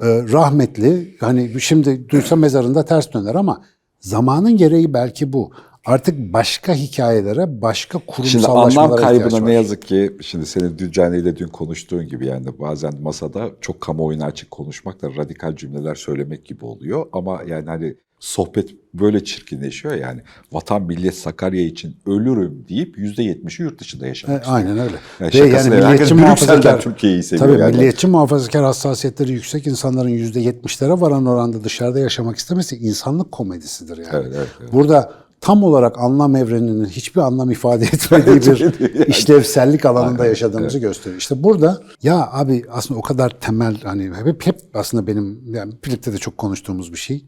e, 0.00 0.06
rahmetli 0.06 1.16
hani 1.20 1.60
şimdi 1.60 2.08
duysa 2.08 2.36
mezarında 2.36 2.84
ters 2.84 3.12
döner 3.12 3.34
ama 3.34 3.62
zamanın 4.00 4.56
gereği 4.56 4.94
belki 4.94 5.32
bu. 5.32 5.52
Artık 5.84 6.32
başka 6.32 6.74
hikayelere, 6.74 7.62
başka 7.62 7.98
Şimdi 7.98 8.06
kurumsallaşmalara 8.06 8.84
anlam 8.86 8.98
ihtiyaç 8.98 9.22
kaybına 9.22 9.40
var. 9.42 9.50
ne 9.50 9.54
yazık 9.54 9.82
ki 9.82 10.16
şimdi 10.20 10.46
senin 10.46 10.78
Düccane 10.78 11.18
ile 11.18 11.36
dün 11.36 11.48
konuştuğun 11.48 12.08
gibi 12.08 12.26
yani 12.26 12.46
bazen 12.58 12.92
masada 13.02 13.50
çok 13.60 13.80
kamuoyuna 13.80 14.24
açık 14.24 14.50
konuşmak 14.50 15.02
da 15.02 15.08
radikal 15.16 15.56
cümleler 15.56 15.94
söylemek 15.94 16.44
gibi 16.44 16.64
oluyor. 16.64 17.06
Ama 17.12 17.42
yani 17.48 17.66
hani 17.66 17.94
sohbet 18.20 18.68
böyle 18.94 19.24
çirkinleşiyor 19.24 19.94
yani. 19.94 20.20
Vatan 20.52 20.82
millet 20.82 21.14
Sakarya 21.14 21.62
için 21.66 21.96
ölürüm 22.06 22.64
deyip 22.68 22.98
%70'i 22.98 23.62
yurt 23.64 23.80
dışında 23.80 24.06
yaşamak 24.06 24.36
E, 24.36 24.40
istiyor. 24.40 24.56
Aynen 24.56 24.78
öyle. 24.78 24.94
Yani 25.20 25.32
Ve 25.34 25.38
yani 25.56 25.68
milliyetçi 25.68 26.14
muhafazakar, 26.14 26.80
Türkiye'yi 26.80 27.22
seviyor 27.22 27.48
tabii 27.48 27.60
yani. 27.60 27.76
milliyetçi 27.76 28.06
muhafazakar 28.06 28.64
hassasiyetleri 28.64 29.32
yüksek 29.32 29.66
insanların 29.66 30.08
yüzde 30.08 30.40
yetmişlere 30.40 30.92
varan 30.92 31.26
oranda 31.26 31.64
dışarıda 31.64 31.98
yaşamak 31.98 32.36
istemesi 32.36 32.76
insanlık 32.76 33.32
komedisidir 33.32 33.96
yani. 33.96 34.08
Evet, 34.12 34.32
evet, 34.36 34.48
evet. 34.60 34.72
Burada 34.72 35.23
tam 35.44 35.62
olarak 35.62 35.98
anlam 35.98 36.36
evreninin 36.36 36.84
hiçbir 36.84 37.20
anlam 37.20 37.50
ifade 37.50 37.84
etmediği 37.92 38.36
bir 38.36 39.06
işlevsellik 39.06 39.86
alanında 39.86 40.26
yaşadığımızı 40.26 40.78
gösteriyor. 40.78 41.20
İşte 41.20 41.42
burada 41.42 41.82
ya 42.02 42.28
abi 42.32 42.64
aslında 42.70 43.00
o 43.00 43.02
kadar 43.02 43.30
temel 43.40 43.80
hani 43.82 44.10
hep 44.24 44.46
hep 44.46 44.60
aslında 44.74 45.06
benim 45.06 45.54
yani 45.54 45.72
birlikte 45.86 46.12
de 46.12 46.18
çok 46.18 46.38
konuştuğumuz 46.38 46.92
bir 46.92 46.98
şey. 46.98 47.24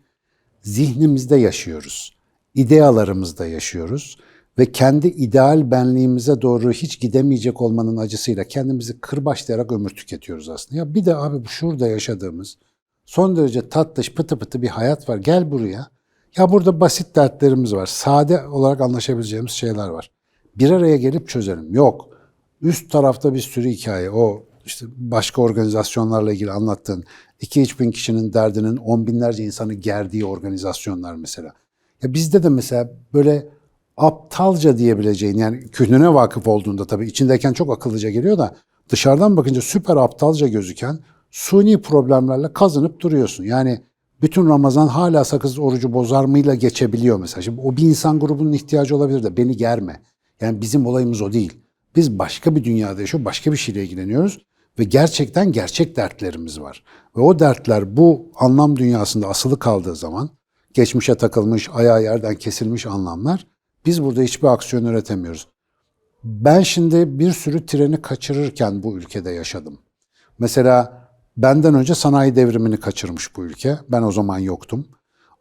Zihnimizde 0.62 1.36
yaşıyoruz. 1.36 2.16
idealarımızda 2.54 3.46
yaşıyoruz 3.46 4.18
ve 4.58 4.72
kendi 4.72 5.08
ideal 5.08 5.70
benliğimize 5.70 6.42
doğru 6.42 6.72
hiç 6.72 7.00
gidemeyecek 7.00 7.60
olmanın 7.62 7.96
acısıyla 7.96 8.44
kendimizi 8.44 9.00
kırbaçlayarak 9.00 9.72
ömür 9.72 9.90
tüketiyoruz 9.90 10.48
aslında. 10.48 10.78
Ya 10.78 10.94
bir 10.94 11.04
de 11.04 11.16
abi 11.16 11.48
şurada 11.48 11.88
yaşadığımız 11.88 12.58
son 13.06 13.36
derece 13.36 13.68
tatlış 13.68 14.14
pıtı 14.14 14.38
pıtı 14.38 14.62
bir 14.62 14.68
hayat 14.68 15.08
var. 15.08 15.16
Gel 15.16 15.50
buraya. 15.50 15.95
Ya 16.36 16.52
burada 16.52 16.80
basit 16.80 17.16
dertlerimiz 17.16 17.74
var. 17.74 17.86
Sade 17.86 18.46
olarak 18.46 18.80
anlaşabileceğimiz 18.80 19.50
şeyler 19.50 19.88
var. 19.88 20.10
Bir 20.56 20.70
araya 20.70 20.96
gelip 20.96 21.28
çözelim. 21.28 21.74
Yok. 21.74 22.08
Üst 22.62 22.90
tarafta 22.90 23.34
bir 23.34 23.40
sürü 23.40 23.68
hikaye. 23.68 24.10
O 24.10 24.42
işte 24.64 24.86
başka 24.96 25.42
organizasyonlarla 25.42 26.32
ilgili 26.32 26.50
anlattığın 26.50 27.04
2-3 27.40 27.78
bin 27.78 27.90
kişinin 27.90 28.32
derdinin 28.32 28.76
on 28.76 29.06
binlerce 29.06 29.44
insanı 29.44 29.74
gerdiği 29.74 30.24
organizasyonlar 30.24 31.14
mesela. 31.14 31.52
Ya 32.02 32.14
bizde 32.14 32.42
de 32.42 32.48
mesela 32.48 32.90
böyle 33.14 33.48
aptalca 33.96 34.78
diyebileceğin 34.78 35.38
yani 35.38 35.68
kühnüne 35.70 36.14
vakıf 36.14 36.48
olduğunda 36.48 36.86
tabii 36.86 37.06
içindeyken 37.06 37.52
çok 37.52 37.72
akıllıca 37.72 38.10
geliyor 38.10 38.38
da 38.38 38.56
dışarıdan 38.88 39.36
bakınca 39.36 39.60
süper 39.60 39.96
aptalca 39.96 40.48
gözüken 40.48 40.98
suni 41.30 41.82
problemlerle 41.82 42.52
kazanıp 42.52 43.00
duruyorsun. 43.00 43.44
Yani 43.44 43.80
bütün 44.22 44.48
Ramazan 44.48 44.86
hala 44.86 45.24
sakız 45.24 45.58
orucu 45.58 45.92
bozar 45.92 46.24
mıyla 46.24 46.54
geçebiliyor 46.54 47.20
mesela. 47.20 47.42
Şimdi 47.42 47.60
o 47.60 47.76
bir 47.76 47.82
insan 47.82 48.20
grubunun 48.20 48.52
ihtiyacı 48.52 48.96
olabilir 48.96 49.22
de 49.22 49.36
beni 49.36 49.56
germe. 49.56 50.02
Yani 50.40 50.60
bizim 50.60 50.86
olayımız 50.86 51.22
o 51.22 51.32
değil. 51.32 51.52
Biz 51.96 52.18
başka 52.18 52.56
bir 52.56 52.64
dünyada 52.64 53.00
yaşıyor, 53.00 53.24
başka 53.24 53.52
bir 53.52 53.56
şeyle 53.56 53.84
ilgileniyoruz 53.84 54.38
ve 54.78 54.84
gerçekten 54.84 55.52
gerçek 55.52 55.96
dertlerimiz 55.96 56.60
var. 56.60 56.82
Ve 57.16 57.20
o 57.20 57.38
dertler 57.38 57.96
bu 57.96 58.32
anlam 58.34 58.76
dünyasında 58.76 59.28
asılı 59.28 59.58
kaldığı 59.58 59.96
zaman 59.96 60.30
geçmişe 60.74 61.14
takılmış, 61.14 61.68
ayağı 61.74 62.02
yerden 62.02 62.34
kesilmiş 62.34 62.86
anlamlar 62.86 63.46
biz 63.86 64.02
burada 64.02 64.22
hiçbir 64.22 64.48
aksiyon 64.48 64.84
üretemiyoruz. 64.84 65.48
Ben 66.24 66.60
şimdi 66.60 67.18
bir 67.18 67.32
sürü 67.32 67.66
treni 67.66 68.02
kaçırırken 68.02 68.82
bu 68.82 68.98
ülkede 68.98 69.30
yaşadım. 69.30 69.78
Mesela 70.38 71.05
benden 71.36 71.74
önce 71.74 71.94
sanayi 71.94 72.36
devrimini 72.36 72.76
kaçırmış 72.76 73.36
bu 73.36 73.44
ülke. 73.44 73.78
Ben 73.88 74.02
o 74.02 74.12
zaman 74.12 74.38
yoktum. 74.38 74.86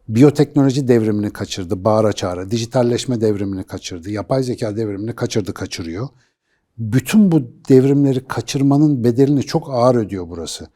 Biyoteknoloji 0.08 0.88
devrimini 0.88 1.30
kaçırdı, 1.34 1.84
bağıra 1.84 2.14
çağıra. 2.14 2.52
Dijitalleşme 2.52 3.22
devrimini 3.22 3.64
kaçırdı, 3.64 4.10
yapay 4.10 4.44
zeka 4.44 4.78
devrimini 4.78 5.16
kaçırdı, 5.16 5.54
kaçırıyor. 5.54 6.08
Bütün 6.78 7.32
bu 7.32 7.42
devrimleri 7.70 8.28
kaçırmanın 8.28 9.04
bedelini 9.04 9.44
çok 9.44 9.70
ağır 9.70 9.96
ödüyor 9.96 10.30
burası. 10.30 10.68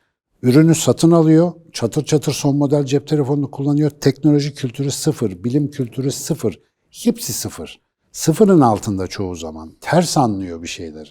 Ürünü 0.42 0.76
satın 0.76 1.12
alıyor, 1.12 1.52
çatır 1.74 2.06
çatır 2.06 2.34
son 2.34 2.56
model 2.58 2.86
cep 2.86 3.08
telefonunu 3.08 3.52
kullanıyor. 3.52 3.90
Teknoloji 3.90 4.54
kültürü 4.54 4.92
sıfır, 4.92 5.44
bilim 5.44 5.72
kültürü 5.72 6.12
sıfır. 6.12 6.60
Hepsi 6.90 7.34
sıfır. 7.34 7.82
Sıfırın 8.12 8.62
altında 8.62 9.08
çoğu 9.08 9.36
zaman. 9.36 9.72
Ters 9.82 10.18
anlıyor 10.18 10.64
bir 10.64 10.68
şeyleri. 10.68 11.10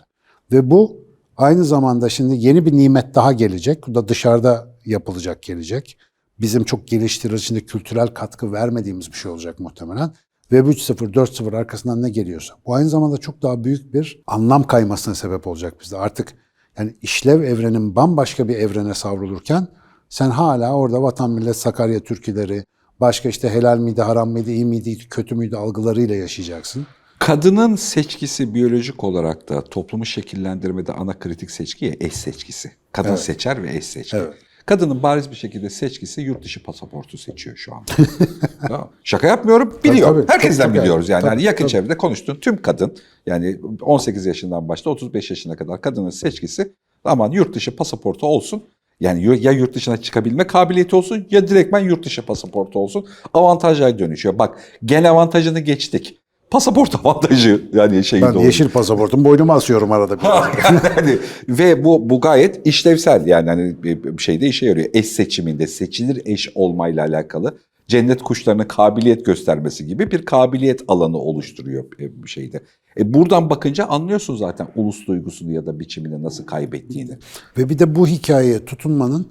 Ve 0.53 0.71
bu 0.71 1.08
aynı 1.39 1.65
zamanda 1.65 2.09
şimdi 2.09 2.37
yeni 2.37 2.67
bir 2.67 2.73
nimet 2.73 3.15
daha 3.15 3.33
gelecek. 3.33 3.87
Bu 3.87 3.95
da 3.95 4.09
dışarıda 4.09 4.75
yapılacak 4.85 5.43
gelecek. 5.43 5.99
Bizim 6.41 6.65
çok 6.65 6.89
geliştirici 6.89 7.43
içinde 7.43 7.61
kültürel 7.61 8.07
katkı 8.07 8.53
vermediğimiz 8.53 9.13
bir 9.13 9.17
şey 9.17 9.31
olacak 9.31 9.61
muhtemelen. 9.61 10.13
Web 10.41 10.67
3.0, 10.67 11.13
4.0 11.13 11.57
arkasından 11.57 12.03
ne 12.03 12.11
geliyorsa. 12.11 12.55
Bu 12.67 12.75
aynı 12.75 12.89
zamanda 12.89 13.17
çok 13.17 13.43
daha 13.43 13.65
büyük 13.65 13.95
bir 13.95 14.23
anlam 14.27 14.63
kaymasına 14.63 15.15
sebep 15.15 15.47
olacak 15.47 15.75
bizde. 15.81 15.97
Artık 15.97 16.35
yani 16.79 16.97
işlev 17.03 17.43
evrenin 17.43 17.97
bambaşka 17.97 18.49
bir 18.49 18.57
evrene 18.57 18.95
savrulurken 18.95 19.69
sen 20.09 20.31
hala 20.31 20.75
orada 20.75 21.03
vatan 21.03 21.31
millet 21.31 21.57
Sakarya 21.57 22.01
türküleri, 22.01 22.65
başka 23.01 23.29
işte 23.29 23.49
helal 23.49 23.79
miydi, 23.79 24.03
haram 24.03 24.31
mıydı, 24.31 24.51
iyi 24.51 24.65
miydi, 24.65 24.99
kötü 25.11 25.35
müydü 25.35 25.57
algılarıyla 25.57 26.15
yaşayacaksın. 26.15 26.87
Kadının 27.19 27.77
seçkisi 27.77 28.55
biyolojik 28.55 29.05
olarak 29.05 29.49
da 29.49 29.65
toplumu 29.65 30.07
şekillendirmede 30.07 30.93
ana 30.93 31.19
kritik 31.19 31.51
seçki 31.51 31.85
ya 31.85 31.93
eş 32.01 32.13
seçkisi. 32.13 32.71
Kadın 32.93 33.17
seçer 33.17 33.63
ve 33.63 33.77
eş 33.77 33.85
seçki. 33.85 34.17
Evet. 34.17 34.35
Kadının 34.67 35.03
bariz 35.03 35.31
bir 35.31 35.37
şekilde 35.37 35.71
seçkisi 35.71 36.21
yurt 36.21 36.45
dışı 36.45 36.63
pasaportu 36.63 37.19
seçiyor 37.19 37.57
şu 37.57 37.75
anda. 37.75 37.93
Tamam. 38.69 38.91
Şaka 39.05 39.27
yapmıyorum, 39.27 39.79
biliyor. 39.85 40.09
tabii. 40.09 40.33
Herkesten 40.33 40.65
Çok- 40.65 40.75
çok 40.75 40.83
biliyoruz 40.83 41.09
yani. 41.09 41.21
tabii, 41.21 41.31
yani 41.31 41.43
yakın 41.43 41.65
tabii. 41.65 41.71
çevrede 41.71 41.97
konuştuğun 41.97 42.35
tüm 42.35 42.63
kadın 42.63 42.97
yani 43.27 43.61
18 43.81 44.27
yaşından 44.27 44.69
başla 44.69 44.91
35 44.91 45.31
yaşına 45.31 45.57
kadar 45.57 45.81
kadının 45.81 46.11
seçkisi 46.11 46.73
aman 47.05 47.31
yurt 47.31 47.55
dışı 47.55 47.77
pasaportu 47.77 48.27
olsun. 48.27 48.63
Yani 49.01 49.45
ya 49.45 49.53
yurt 49.53 49.75
dışına 49.75 49.97
çıkabilme 49.97 50.47
kabiliyeti 50.47 50.97
olsun 50.97 51.27
ya 51.31 51.49
direktmen 51.49 51.81
yurt 51.81 52.05
dışı 52.05 52.27
pasaportu 52.27 52.79
olsun. 52.79 53.07
Avantajlara 53.35 53.99
dönüşüyor. 53.99 54.39
Bak 54.39 54.59
gen 54.85 55.05
avantajını 55.05 55.61
geçtik. 55.61 56.18
Pasaport 56.51 56.95
avantajı 57.05 57.69
yani 57.73 58.05
şeyi 58.05 58.23
Ben 58.23 58.35
doğru. 58.35 58.43
yeşil 58.43 58.69
pasaportum 58.69 59.25
boynuma 59.25 59.55
asıyorum 59.55 59.93
arada 59.93 60.19
bir. 60.19 60.25
yani, 60.97 61.19
ve 61.49 61.85
bu 61.85 62.11
bu 62.11 62.21
gayet 62.21 62.67
işlevsel 62.67 63.27
yani 63.27 63.49
hani 63.49 63.83
bir 63.83 64.05
bir 64.05 64.23
şeyde 64.23 64.47
işe 64.47 64.67
yarıyor. 64.67 64.89
Eş 64.95 65.07
seçiminde 65.07 65.67
seçilir 65.67 66.23
eş 66.25 66.53
olmayla 66.55 67.05
alakalı 67.05 67.59
cennet 67.89 68.23
kuşlarına 68.23 68.69
kabiliyet 68.69 69.27
göstermesi 69.27 69.87
gibi 69.87 70.11
bir 70.11 70.25
kabiliyet 70.25 70.83
alanı 70.89 71.19
oluşturuyor 71.19 71.85
e, 72.01 72.23
bir 72.23 72.29
şeyde. 72.29 72.61
E 72.99 73.15
buradan 73.15 73.51
bakınca 73.51 73.87
anlıyorsun 73.87 74.37
zaten 74.37 74.69
ulus 74.77 75.07
duygusunu 75.07 75.53
ya 75.53 75.67
da 75.67 75.81
biçimini 75.81 76.23
nasıl 76.23 76.47
kaybettiğini. 76.47 77.19
Ve 77.59 77.69
bir 77.69 77.79
de 77.79 77.95
bu 77.95 78.07
hikayeye 78.07 78.65
tutunmanın 78.65 79.27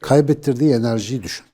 kaybettirdiği 0.00 0.74
enerjiyi 0.74 1.22
düşün. 1.22 1.46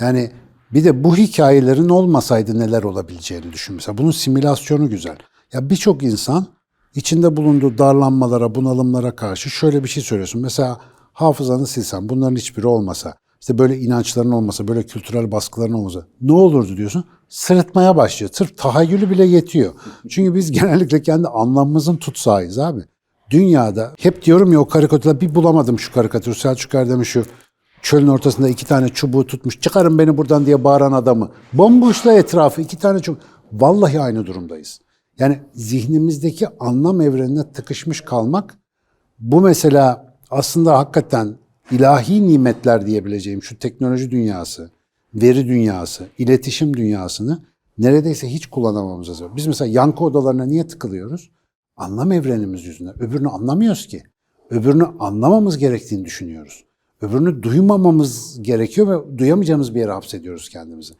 Yani 0.00 0.30
bir 0.74 0.84
de 0.84 1.04
bu 1.04 1.16
hikayelerin 1.16 1.88
olmasaydı 1.88 2.58
neler 2.58 2.82
olabileceğini 2.82 3.52
düşün. 3.52 3.74
Mesela 3.74 3.98
bunun 3.98 4.10
simülasyonu 4.10 4.90
güzel. 4.90 5.16
Ya 5.52 5.70
birçok 5.70 6.02
insan 6.02 6.46
içinde 6.94 7.36
bulunduğu 7.36 7.78
darlanmalara, 7.78 8.54
bunalımlara 8.54 9.16
karşı 9.16 9.50
şöyle 9.50 9.84
bir 9.84 9.88
şey 9.88 10.02
söylüyorsun. 10.02 10.42
Mesela 10.42 10.78
hafızanı 11.12 11.66
silsen, 11.66 12.08
bunların 12.08 12.36
hiçbiri 12.36 12.66
olmasa, 12.66 13.14
işte 13.40 13.58
böyle 13.58 13.78
inançların 13.78 14.32
olmasa, 14.32 14.68
böyle 14.68 14.82
kültürel 14.82 15.32
baskıların 15.32 15.72
olmasa 15.72 16.06
ne 16.20 16.32
olurdu 16.32 16.76
diyorsun? 16.76 17.04
Sırıtmaya 17.28 17.96
başlıyor. 17.96 18.30
Sırf 18.34 18.58
tahayyülü 18.58 19.10
bile 19.10 19.24
yetiyor. 19.24 19.72
Çünkü 20.08 20.34
biz 20.34 20.50
genellikle 20.60 21.02
kendi 21.02 21.28
anlamımızın 21.28 21.96
tutsağıyız 21.96 22.58
abi. 22.58 22.80
Dünyada 23.30 23.92
hep 23.98 24.24
diyorum 24.24 24.52
ya 24.52 24.60
o 24.60 24.68
karikatürler 24.68 25.20
bir 25.20 25.34
bulamadım 25.34 25.78
şu 25.78 25.92
karikatürü. 25.92 26.34
Selçuk 26.34 26.74
Erdem'in 26.74 27.02
şu 27.02 27.24
çölün 27.84 28.06
ortasında 28.06 28.48
iki 28.48 28.66
tane 28.66 28.88
çubuğu 28.88 29.26
tutmuş 29.26 29.60
çıkarın 29.60 29.98
beni 29.98 30.16
buradan 30.16 30.46
diye 30.46 30.64
bağıran 30.64 30.92
adamı. 30.92 31.30
Bomboşla 31.52 32.12
etrafı 32.12 32.62
iki 32.62 32.78
tane 32.78 33.00
çubuk. 33.00 33.20
Vallahi 33.52 34.00
aynı 34.00 34.26
durumdayız. 34.26 34.80
Yani 35.18 35.40
zihnimizdeki 35.54 36.46
anlam 36.60 37.00
evrenine 37.00 37.52
tıkışmış 37.52 38.00
kalmak 38.00 38.58
bu 39.18 39.40
mesela 39.40 40.14
aslında 40.30 40.78
hakikaten 40.78 41.36
ilahi 41.70 42.28
nimetler 42.28 42.86
diyebileceğim 42.86 43.42
şu 43.42 43.58
teknoloji 43.58 44.10
dünyası 44.10 44.70
veri 45.14 45.46
dünyası, 45.46 46.06
iletişim 46.18 46.76
dünyasını 46.76 47.44
neredeyse 47.78 48.28
hiç 48.28 48.46
kullanamamıza 48.46 49.14
sebep. 49.14 49.36
Biz 49.36 49.46
mesela 49.46 49.70
yankı 49.70 50.04
odalarına 50.04 50.44
niye 50.44 50.66
tıkılıyoruz? 50.66 51.30
Anlam 51.76 52.12
evrenimiz 52.12 52.64
yüzünden. 52.64 53.02
Öbürünü 53.02 53.28
anlamıyoruz 53.28 53.86
ki. 53.86 54.02
Öbürünü 54.50 54.84
anlamamız 54.98 55.58
gerektiğini 55.58 56.04
düşünüyoruz. 56.04 56.64
Öbürünü 57.02 57.42
duymamamız 57.42 58.42
gerekiyor 58.42 58.88
ve 58.88 59.18
duyamayacağımız 59.18 59.74
bir 59.74 59.80
yere 59.80 59.92
hapsediyoruz 59.92 60.48
kendimizi. 60.48 60.94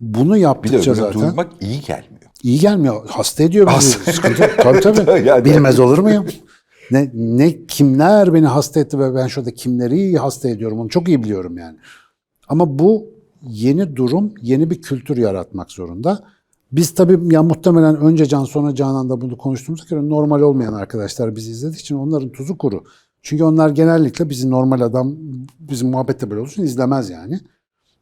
Bunu 0.00 0.30
Bir 0.34 0.38
de 0.38 0.42
yaptıkça 0.42 0.94
zaten 0.94 1.20
duymak 1.20 1.48
iyi 1.60 1.80
gelmiyor. 1.80 2.30
iyi 2.42 2.58
gelmiyor. 2.58 3.08
Hasta 3.08 3.42
ediyor 3.42 3.70
bizi. 3.78 4.12
Sıkıntı. 4.12 4.50
Tabii 4.58 4.80
tabii. 4.80 5.20
Yani- 5.28 5.44
Bilmez 5.44 5.80
olur 5.80 5.98
muyum? 5.98 6.26
Ne, 6.90 7.10
ne 7.14 7.66
kimler 7.66 8.34
beni 8.34 8.46
hasta 8.46 8.80
etti 8.80 8.98
ve 8.98 9.14
ben 9.14 9.26
şurada 9.26 9.50
kimleri 9.54 10.16
hasta 10.16 10.48
ediyorum 10.48 10.80
onu 10.80 10.88
çok 10.88 11.08
iyi 11.08 11.22
biliyorum 11.24 11.58
yani. 11.58 11.76
Ama 12.48 12.78
bu 12.78 13.06
yeni 13.42 13.96
durum 13.96 14.32
yeni 14.42 14.70
bir 14.70 14.82
kültür 14.82 15.16
yaratmak 15.16 15.70
zorunda. 15.72 16.24
Biz 16.72 16.94
tabii 16.94 17.34
ya 17.34 17.42
muhtemelen 17.42 17.96
önce 17.96 18.26
Can 18.26 18.44
sonra 18.44 18.74
Canan'da 18.74 19.20
bunu 19.20 19.38
konuştuğumuz 19.38 19.86
göre 19.86 20.08
normal 20.08 20.40
olmayan 20.40 20.72
arkadaşlar 20.72 21.36
bizi 21.36 21.50
izlediği 21.50 21.80
için 21.80 21.96
onların 21.96 22.28
tuzu 22.28 22.58
kuru. 22.58 22.84
Çünkü 23.26 23.44
onlar 23.44 23.70
genellikle 23.70 24.30
bizi 24.30 24.50
normal 24.50 24.80
adam 24.80 25.16
bizim 25.60 25.88
muhabbette 25.88 26.30
böyle 26.30 26.40
olursun 26.40 26.62
izlemez 26.62 27.10
yani. 27.10 27.40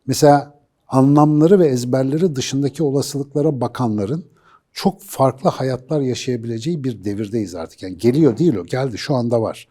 Mesela 0.07 0.61
anlamları 0.89 1.59
ve 1.59 1.67
ezberleri 1.67 2.37
dışındaki 2.37 2.83
olasılıklara 2.83 3.61
bakanların 3.61 4.25
çok 4.73 5.03
farklı 5.03 5.51
hayatlar 5.51 6.01
yaşayabileceği 6.01 6.85
bir 6.85 7.05
devirdeyiz 7.05 7.55
artık. 7.55 7.83
Yani 7.83 7.99
geliyor 7.99 8.39
değil 8.39 8.57
o, 8.57 8.65
geldi 8.65 8.99
şu 8.99 9.15
anda 9.15 9.43
var. 9.43 9.69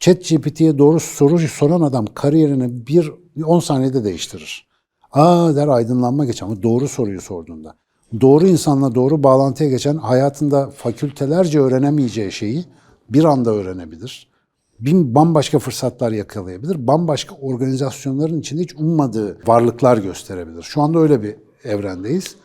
ChatGPT'ye 0.00 0.78
doğru 0.78 1.00
soru 1.00 1.38
soran 1.38 1.80
adam 1.80 2.06
kariyerini 2.14 2.86
bir 2.86 3.12
10 3.44 3.60
saniyede 3.60 4.04
değiştirir. 4.04 4.68
Aa 5.12 5.56
der 5.56 5.68
aydınlanma 5.68 6.24
geçen 6.24 6.46
ama 6.46 6.62
doğru 6.62 6.88
soruyu 6.88 7.20
sorduğunda. 7.20 7.76
Doğru 8.20 8.46
insanla 8.46 8.94
doğru 8.94 9.22
bağlantıya 9.22 9.70
geçen 9.70 9.96
hayatında 9.96 10.70
fakültelerce 10.70 11.60
öğrenemeyeceği 11.60 12.32
şeyi 12.32 12.64
bir 13.10 13.24
anda 13.24 13.50
öğrenebilir. 13.50 14.35
Bin 14.80 15.14
bambaşka 15.14 15.58
fırsatlar 15.58 16.12
yakalayabilir. 16.12 16.86
Bambaşka 16.86 17.34
organizasyonların 17.34 18.40
içinde 18.40 18.62
hiç 18.62 18.74
ummadığı 18.74 19.38
varlıklar 19.46 19.98
gösterebilir. 19.98 20.62
Şu 20.62 20.82
anda 20.82 20.98
öyle 20.98 21.22
bir 21.22 21.36
evrendeyiz. 21.64 22.36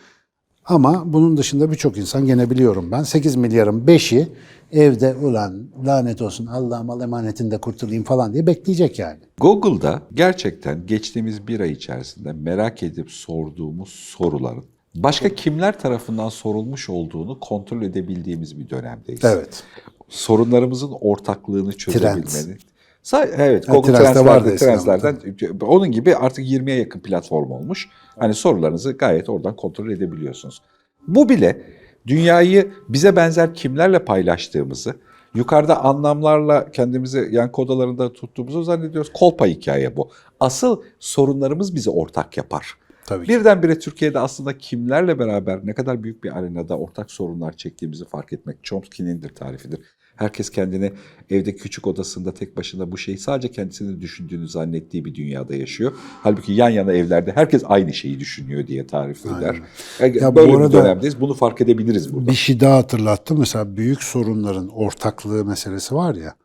Ama 0.66 1.14
bunun 1.14 1.38
dışında 1.38 1.72
birçok 1.72 1.98
insan 1.98 2.26
gene 2.26 2.50
biliyorum 2.50 2.92
ben 2.92 3.04
8 3.04 3.36
milyarın 3.36 3.86
5'i 3.86 4.30
evde 4.72 5.16
ulan 5.16 5.68
lanet 5.86 6.22
olsun 6.22 6.46
Allah'ım 6.46 6.90
al 6.90 7.02
emanetinde 7.02 7.58
kurtulayım 7.58 8.04
falan 8.04 8.34
diye 8.34 8.48
bekleyecek 8.48 9.00
yani. 9.00 9.20
Google'da 9.38 10.02
gerçekten 10.14 10.86
geçtiğimiz 10.86 11.48
bir 11.48 11.60
ay 11.60 11.72
içerisinde 11.72 12.34
merak 12.34 12.84
edip 12.84 13.12
sorduğumuz 13.12 13.90
soruların 13.90 14.64
başka 14.96 15.30
kimler 15.30 15.80
tarafından 15.80 16.30
sorulmuş 16.30 16.90
olduğunu 16.90 17.40
kontrol 17.40 17.82
edebildiğimiz 17.82 18.60
bir 18.60 18.70
dönemdeyiz. 18.70 19.24
Evet. 19.24 19.64
Sorunlarımızın 20.12 20.92
ortaklığını 21.02 21.78
çözebilmenin. 21.78 22.60
Sa- 23.04 23.30
Evet, 23.38 23.68
Google 23.68 23.94
Trends'te 23.94 24.26
vardı 24.26 24.56
Translate'den 24.58 25.18
onun 25.62 25.92
gibi 25.92 26.16
artık 26.16 26.46
20'ye 26.46 26.78
yakın 26.78 27.00
platform 27.00 27.52
olmuş. 27.52 27.90
Hani 28.20 28.34
sorularınızı 28.34 28.92
gayet 28.92 29.30
oradan 29.30 29.56
kontrol 29.56 29.90
edebiliyorsunuz. 29.92 30.62
Bu 31.08 31.30
bile 31.30 31.62
dünyayı 32.08 32.72
bize 32.90 33.16
benzer 33.16 33.54
kimlerle 33.54 34.06
paylaştığımızı, 34.06 34.96
yukarıda 35.36 35.84
anlamlarla 35.84 36.72
kendimizi 36.72 37.30
yankı 37.32 37.62
odalarında 37.62 38.14
tuttuğumuzu 38.14 38.64
zannediyoruz. 38.64 39.12
Kolpa 39.14 39.46
hikaye 39.46 39.98
bu. 39.98 40.10
Asıl 40.40 40.82
sorunlarımız 41.00 41.76
bizi 41.76 41.90
ortak 41.90 42.38
yapar. 42.38 42.74
Tabii 43.06 43.26
ki. 43.26 43.34
Birdenbire 43.34 43.80
Türkiye'de 43.80 44.20
aslında 44.20 44.58
kimlerle 44.58 45.20
beraber 45.20 45.60
ne 45.64 45.74
kadar 45.74 46.04
büyük 46.04 46.24
bir 46.24 46.38
arenada 46.38 46.78
ortak 46.78 47.12
sorunlar 47.12 47.54
çektiğimizi 47.54 48.06
fark 48.06 48.34
etmek 48.34 48.64
Chomsky'nindir 48.64 49.36
tarifidir. 49.36 49.80
Herkes 50.22 50.50
kendini 50.50 50.92
evde 51.30 51.56
küçük 51.56 51.88
odasında 51.88 52.34
tek 52.34 52.58
başına 52.58 52.92
bu 52.92 52.98
şeyi 52.98 53.18
sadece 53.18 53.52
kendisini 53.52 54.02
düşündüğünü 54.02 54.48
zannettiği 54.48 55.06
bir 55.06 55.16
dünyada 55.16 55.56
yaşıyor. 55.56 55.92
Halbuki 56.24 56.54
yan 56.54 56.70
yana 56.70 56.94
evlerde 56.94 57.32
herkes 57.36 57.64
aynı 57.66 57.94
şeyi 57.94 58.20
düşünüyor 58.20 58.68
diye 58.68 58.88
tarif 58.88 59.26
eder. 59.26 59.62
Yani 60.00 60.18
Ya 60.18 60.32
bu 60.32 60.36
Böyle 60.36 60.52
bir 60.52 60.58
arada- 60.58 60.74
dönemdeyiz. 60.84 61.22
Bunu 61.22 61.34
fark 61.34 61.62
edebiliriz 61.62 62.14
burada. 62.14 62.28
Bir 62.28 62.36
şey 62.36 62.60
daha 62.60 62.78
hatırlattım. 62.78 63.40
Mesela 63.40 63.78
büyük 63.78 64.04
sorunların 64.04 64.68
ortaklığı 64.70 65.46
meselesi 65.46 65.96
var 65.96 66.16
ya. 66.16 66.36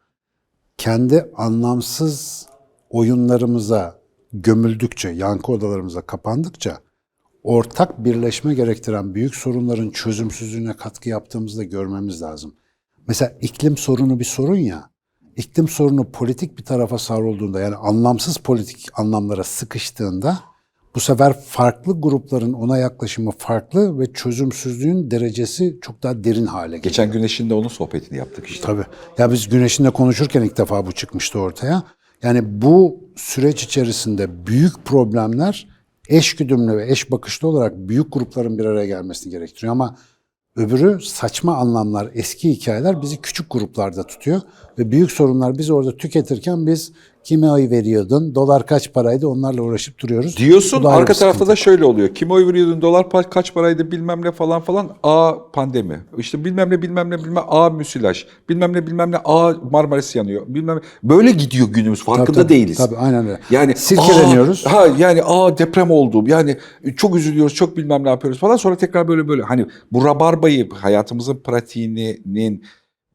Kendi 0.79 1.31
anlamsız 1.37 2.47
oyunlarımıza 2.91 3.99
gömüldükçe, 4.33 5.09
yankı 5.09 5.53
odalarımıza 5.53 6.01
kapandıkça 6.01 6.79
ortak 7.43 8.05
birleşme 8.05 8.55
gerektiren 8.55 9.14
büyük 9.14 9.35
sorunların 9.35 9.91
çözümsüzlüğüne 9.91 10.72
katkı 10.72 11.09
yaptığımızı 11.09 11.59
da 11.59 11.64
görmemiz 11.64 12.22
lazım. 12.22 12.55
Mesela 13.09 13.32
iklim 13.40 13.76
sorunu 13.76 14.18
bir 14.18 14.24
sorun 14.24 14.57
ya. 14.57 14.90
İklim 15.36 15.68
sorunu 15.68 16.11
politik 16.11 16.59
bir 16.59 16.64
tarafa 16.64 16.98
savrulduğunda 16.98 17.61
yani 17.61 17.76
anlamsız 17.76 18.36
politik 18.36 18.86
anlamlara 18.94 19.44
sıkıştığında 19.44 20.38
bu 20.94 21.00
sefer 21.00 21.40
farklı 21.40 22.00
grupların 22.00 22.52
ona 22.52 22.78
yaklaşımı 22.78 23.30
farklı 23.30 23.98
ve 23.98 24.12
çözümsüzlüğün 24.12 25.11
derecesi 25.11 25.78
çok 25.82 26.02
daha 26.02 26.24
derin 26.24 26.46
hale 26.46 26.66
geliyor. 26.66 26.82
Geçen 26.82 27.12
Güneş'in 27.12 27.50
de 27.50 27.54
onun 27.54 27.68
sohbetini 27.68 28.18
yaptık 28.18 28.46
işte. 28.46 28.66
Tabii. 28.66 28.84
Ya 29.18 29.32
biz 29.32 29.48
Güneş'in 29.48 29.84
de 29.84 29.90
konuşurken 29.90 30.42
ilk 30.42 30.59
defa 30.59 30.86
bu 30.86 30.92
çıkmıştı 30.92 31.38
ortaya. 31.38 31.82
Yani 32.22 32.62
bu 32.62 33.00
süreç 33.16 33.64
içerisinde 33.64 34.46
büyük 34.46 34.84
problemler 34.84 35.68
eşgüdümlü 36.09 36.76
ve 36.76 36.90
eş 36.90 37.11
bakışlı 37.11 37.48
olarak 37.48 37.76
büyük 37.76 38.12
grupların 38.12 38.59
bir 38.59 38.64
araya 38.64 38.86
gelmesini 38.86 39.30
gerektiriyor. 39.30 39.72
Ama 39.72 39.96
öbürü 40.57 41.00
saçma 41.00 41.57
anlamlar, 41.57 42.11
eski 42.14 42.50
hikayeler 42.50 43.02
bizi 43.02 43.20
küçük 43.20 43.50
gruplarda 43.50 44.02
tutuyor. 44.07 44.40
Ve 44.78 44.90
büyük 44.90 45.12
sorunlar 45.12 45.59
biz 45.59 45.70
orada 45.70 45.96
tüketirken 45.96 46.66
biz 46.66 46.92
kime 47.27 47.51
oy 47.51 47.70
veriyordun, 47.70 48.35
dolar 48.35 48.66
kaç 48.66 48.93
paraydı 48.93 49.29
onlarla 49.29 49.62
uğraşıp 49.62 49.99
duruyoruz. 50.01 50.37
Diyorsun 50.37 50.85
arka 50.85 51.12
tarafta 51.12 51.33
sıkıntı. 51.33 51.51
da 51.51 51.57
şöyle 51.57 51.85
oluyor. 51.85 52.14
Kime 52.14 52.33
oy 52.33 52.47
veriyordun 52.47 52.83
dolar 52.83 53.07
kaç 53.31 53.55
paraydı 53.55 53.91
bilmem 53.91 54.24
ne 54.24 54.33
falan 54.33 54.61
falan. 54.61 54.91
A 55.03 55.35
pandemi. 55.53 56.01
İşte 56.18 56.45
bilmem 56.45 56.70
ne 56.70 56.83
bilmem 56.83 57.11
ne 57.11 57.18
bilmem 57.18 57.45
A 57.49 57.70
müsilaj. 57.70 58.24
Bilmem 58.49 58.72
ne 58.72 58.87
bilmem 58.87 59.12
ne 59.12 59.16
A 59.24 59.53
Marmaris 59.70 60.16
yanıyor. 60.16 60.43
Bilmem 60.47 60.77
ne. 60.77 60.81
Böyle 61.03 61.31
gidiyor 61.31 61.68
günümüz 61.68 62.05
farkında 62.05 62.27
Tabii, 62.27 62.37
tabii, 62.37 62.49
değiliz. 62.49 62.77
Tabii 62.77 62.97
aynen 62.97 63.27
öyle. 63.27 63.41
Yani 63.51 63.77
Silkeleniyoruz. 63.77 64.66
aa, 64.66 64.72
ha 64.72 64.87
yani 64.99 65.22
aa 65.24 65.59
deprem 65.59 65.91
oldu. 65.91 66.24
Yani 66.27 66.57
çok 66.97 67.16
üzülüyoruz, 67.16 67.55
çok 67.55 67.77
bilmem 67.77 68.05
ne 68.05 68.09
yapıyoruz 68.09 68.41
falan. 68.41 68.57
Sonra 68.57 68.77
tekrar 68.77 69.09
böyle 69.09 69.29
böyle 69.29 69.43
hani 69.43 69.66
bu 69.93 70.05
rabarbayı 70.05 70.70
hayatımızın 70.70 71.37
pratiğinin 71.37 72.62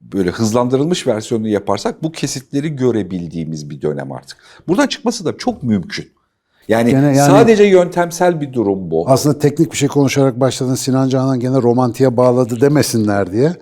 böyle 0.01 0.29
hızlandırılmış 0.29 1.07
versiyonunu 1.07 1.47
yaparsak 1.47 2.03
bu 2.03 2.11
kesitleri 2.11 2.75
görebildiğimiz 2.75 3.69
bir 3.69 3.81
dönem 3.81 4.11
artık. 4.11 4.37
Buradan 4.67 4.87
çıkması 4.87 5.25
da 5.25 5.37
çok 5.37 5.63
mümkün. 5.63 6.11
Yani, 6.67 6.91
Gene 6.91 7.05
yani- 7.05 7.17
sadece 7.17 7.63
yöntemsel 7.63 8.41
bir 8.41 8.53
durum 8.53 8.91
bu. 8.91 9.09
Aslında 9.09 9.39
teknik 9.39 9.71
bir 9.71 9.77
şey 9.77 9.89
konuşarak 9.89 10.39
başladın 10.39 10.75
Sinan 10.75 11.09
Canan 11.09 11.39
gene 11.39 11.61
romantiğe 11.61 12.17
bağladı 12.17 12.61
demesinler 12.61 13.31
diye. 13.31 13.55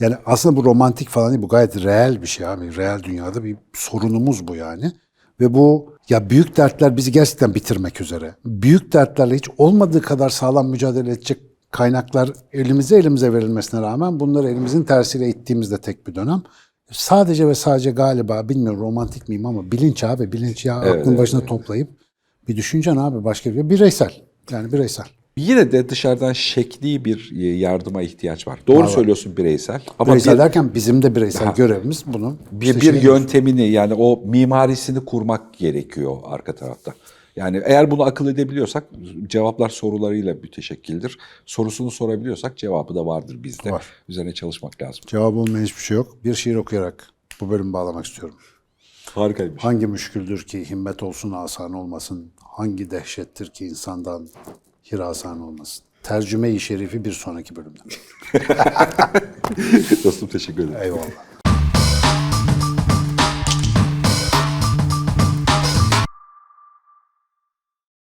Yani 0.00 0.14
aslında 0.26 0.56
bu 0.56 0.64
romantik 0.64 1.08
falan 1.08 1.30
değil 1.30 1.42
bu 1.42 1.48
gayet 1.48 1.84
reel 1.84 2.22
bir 2.22 2.26
şey 2.26 2.46
abi. 2.46 2.76
Reel 2.76 3.02
dünyada 3.02 3.44
bir 3.44 3.56
sorunumuz 3.74 4.48
bu 4.48 4.56
yani. 4.56 4.92
Ve 5.40 5.54
bu 5.54 5.94
ya 6.08 6.30
büyük 6.30 6.56
dertler 6.56 6.96
bizi 6.96 7.12
gerçekten 7.12 7.54
bitirmek 7.54 8.00
üzere. 8.00 8.34
Büyük 8.44 8.92
dertlerle 8.92 9.34
hiç 9.34 9.48
olmadığı 9.58 10.02
kadar 10.02 10.28
sağlam 10.30 10.68
mücadele 10.68 11.10
edecek 11.10 11.38
kaynaklar 11.76 12.32
elimize 12.52 12.96
elimize 12.96 13.32
verilmesine 13.32 13.80
rağmen 13.80 14.20
bunları 14.20 14.48
elimizin 14.48 14.84
tersiyle 14.84 15.28
ittiğimizde 15.28 15.78
tek 15.78 16.06
bir 16.06 16.14
dönem. 16.14 16.42
Sadece 16.90 17.48
ve 17.48 17.54
sadece 17.54 17.90
galiba 17.90 18.48
bilmiyorum 18.48 18.80
romantik 18.80 19.28
miyim 19.28 19.46
ama 19.46 19.72
bilinç 19.72 20.04
abi 20.04 20.32
bilinç 20.32 20.64
ya 20.64 20.76
aklın 20.76 21.18
başına 21.18 21.46
toplayıp 21.46 21.88
bir 22.48 22.56
düşüneceksin 22.56 23.00
abi 23.00 23.24
başka 23.24 23.54
bir 23.54 23.70
bireysel. 23.70 24.12
Yani 24.50 24.72
bireysel. 24.72 25.06
Yine 25.36 25.72
de 25.72 25.88
dışarıdan 25.88 26.32
şekli 26.32 27.04
bir 27.04 27.32
e, 27.36 27.46
yardıma 27.46 28.02
ihtiyaç 28.02 28.48
var. 28.48 28.58
Doğru 28.66 28.88
söylüyorsun 28.88 29.36
bireysel. 29.36 29.80
Ama 29.98 30.10
Bireysel 30.12 30.34
bir, 30.34 30.38
derken 30.38 30.74
bizim 30.74 31.02
de 31.02 31.14
bireysel 31.14 31.54
görevimiz 31.54 32.04
bunu. 32.06 32.36
bir, 32.52 32.66
işte 32.66 32.80
bir 32.80 33.02
yöntemini 33.02 33.68
yani 33.68 33.94
o 33.94 34.22
mimarisini 34.26 35.04
kurmak 35.04 35.58
gerekiyor 35.58 36.16
arka 36.24 36.54
tarafta. 36.54 36.94
Yani 37.36 37.62
eğer 37.64 37.90
bunu 37.90 38.02
akıl 38.02 38.28
edebiliyorsak 38.28 38.84
cevaplar 39.26 39.68
sorularıyla 39.68 40.34
müteşekkildir. 40.34 41.18
Sorusunu 41.46 41.90
sorabiliyorsak 41.90 42.56
cevabı 42.56 42.94
da 42.94 43.06
vardır 43.06 43.42
bizde. 43.42 43.72
Var. 43.72 43.86
Üzerine 44.08 44.34
çalışmak 44.34 44.82
lazım. 44.82 45.04
Cevap 45.06 45.34
olmayan 45.34 45.64
hiçbir 45.64 45.82
şey 45.82 45.96
yok. 45.96 46.24
Bir 46.24 46.34
şiir 46.34 46.54
okuyarak 46.54 47.10
bu 47.40 47.50
bölümü 47.50 47.72
bağlamak 47.72 48.04
istiyorum. 48.04 48.36
Harikaymış. 49.14 49.64
Hangi 49.64 49.86
müşküldür 49.86 50.42
ki 50.42 50.70
himmet 50.70 51.02
olsun 51.02 51.32
asan 51.32 51.72
olmasın? 51.72 52.30
Hangi 52.40 52.90
dehşettir 52.90 53.46
ki 53.46 53.66
insandan 53.66 54.28
hirasan 54.92 55.40
olmasın? 55.40 55.84
Tercüme-i 56.02 56.60
şerifi 56.60 57.04
bir 57.04 57.12
sonraki 57.12 57.56
bölümde. 57.56 57.78
Dostum 60.04 60.28
teşekkür 60.28 60.64
ederim. 60.64 60.82
Eyvallah. 60.82 61.25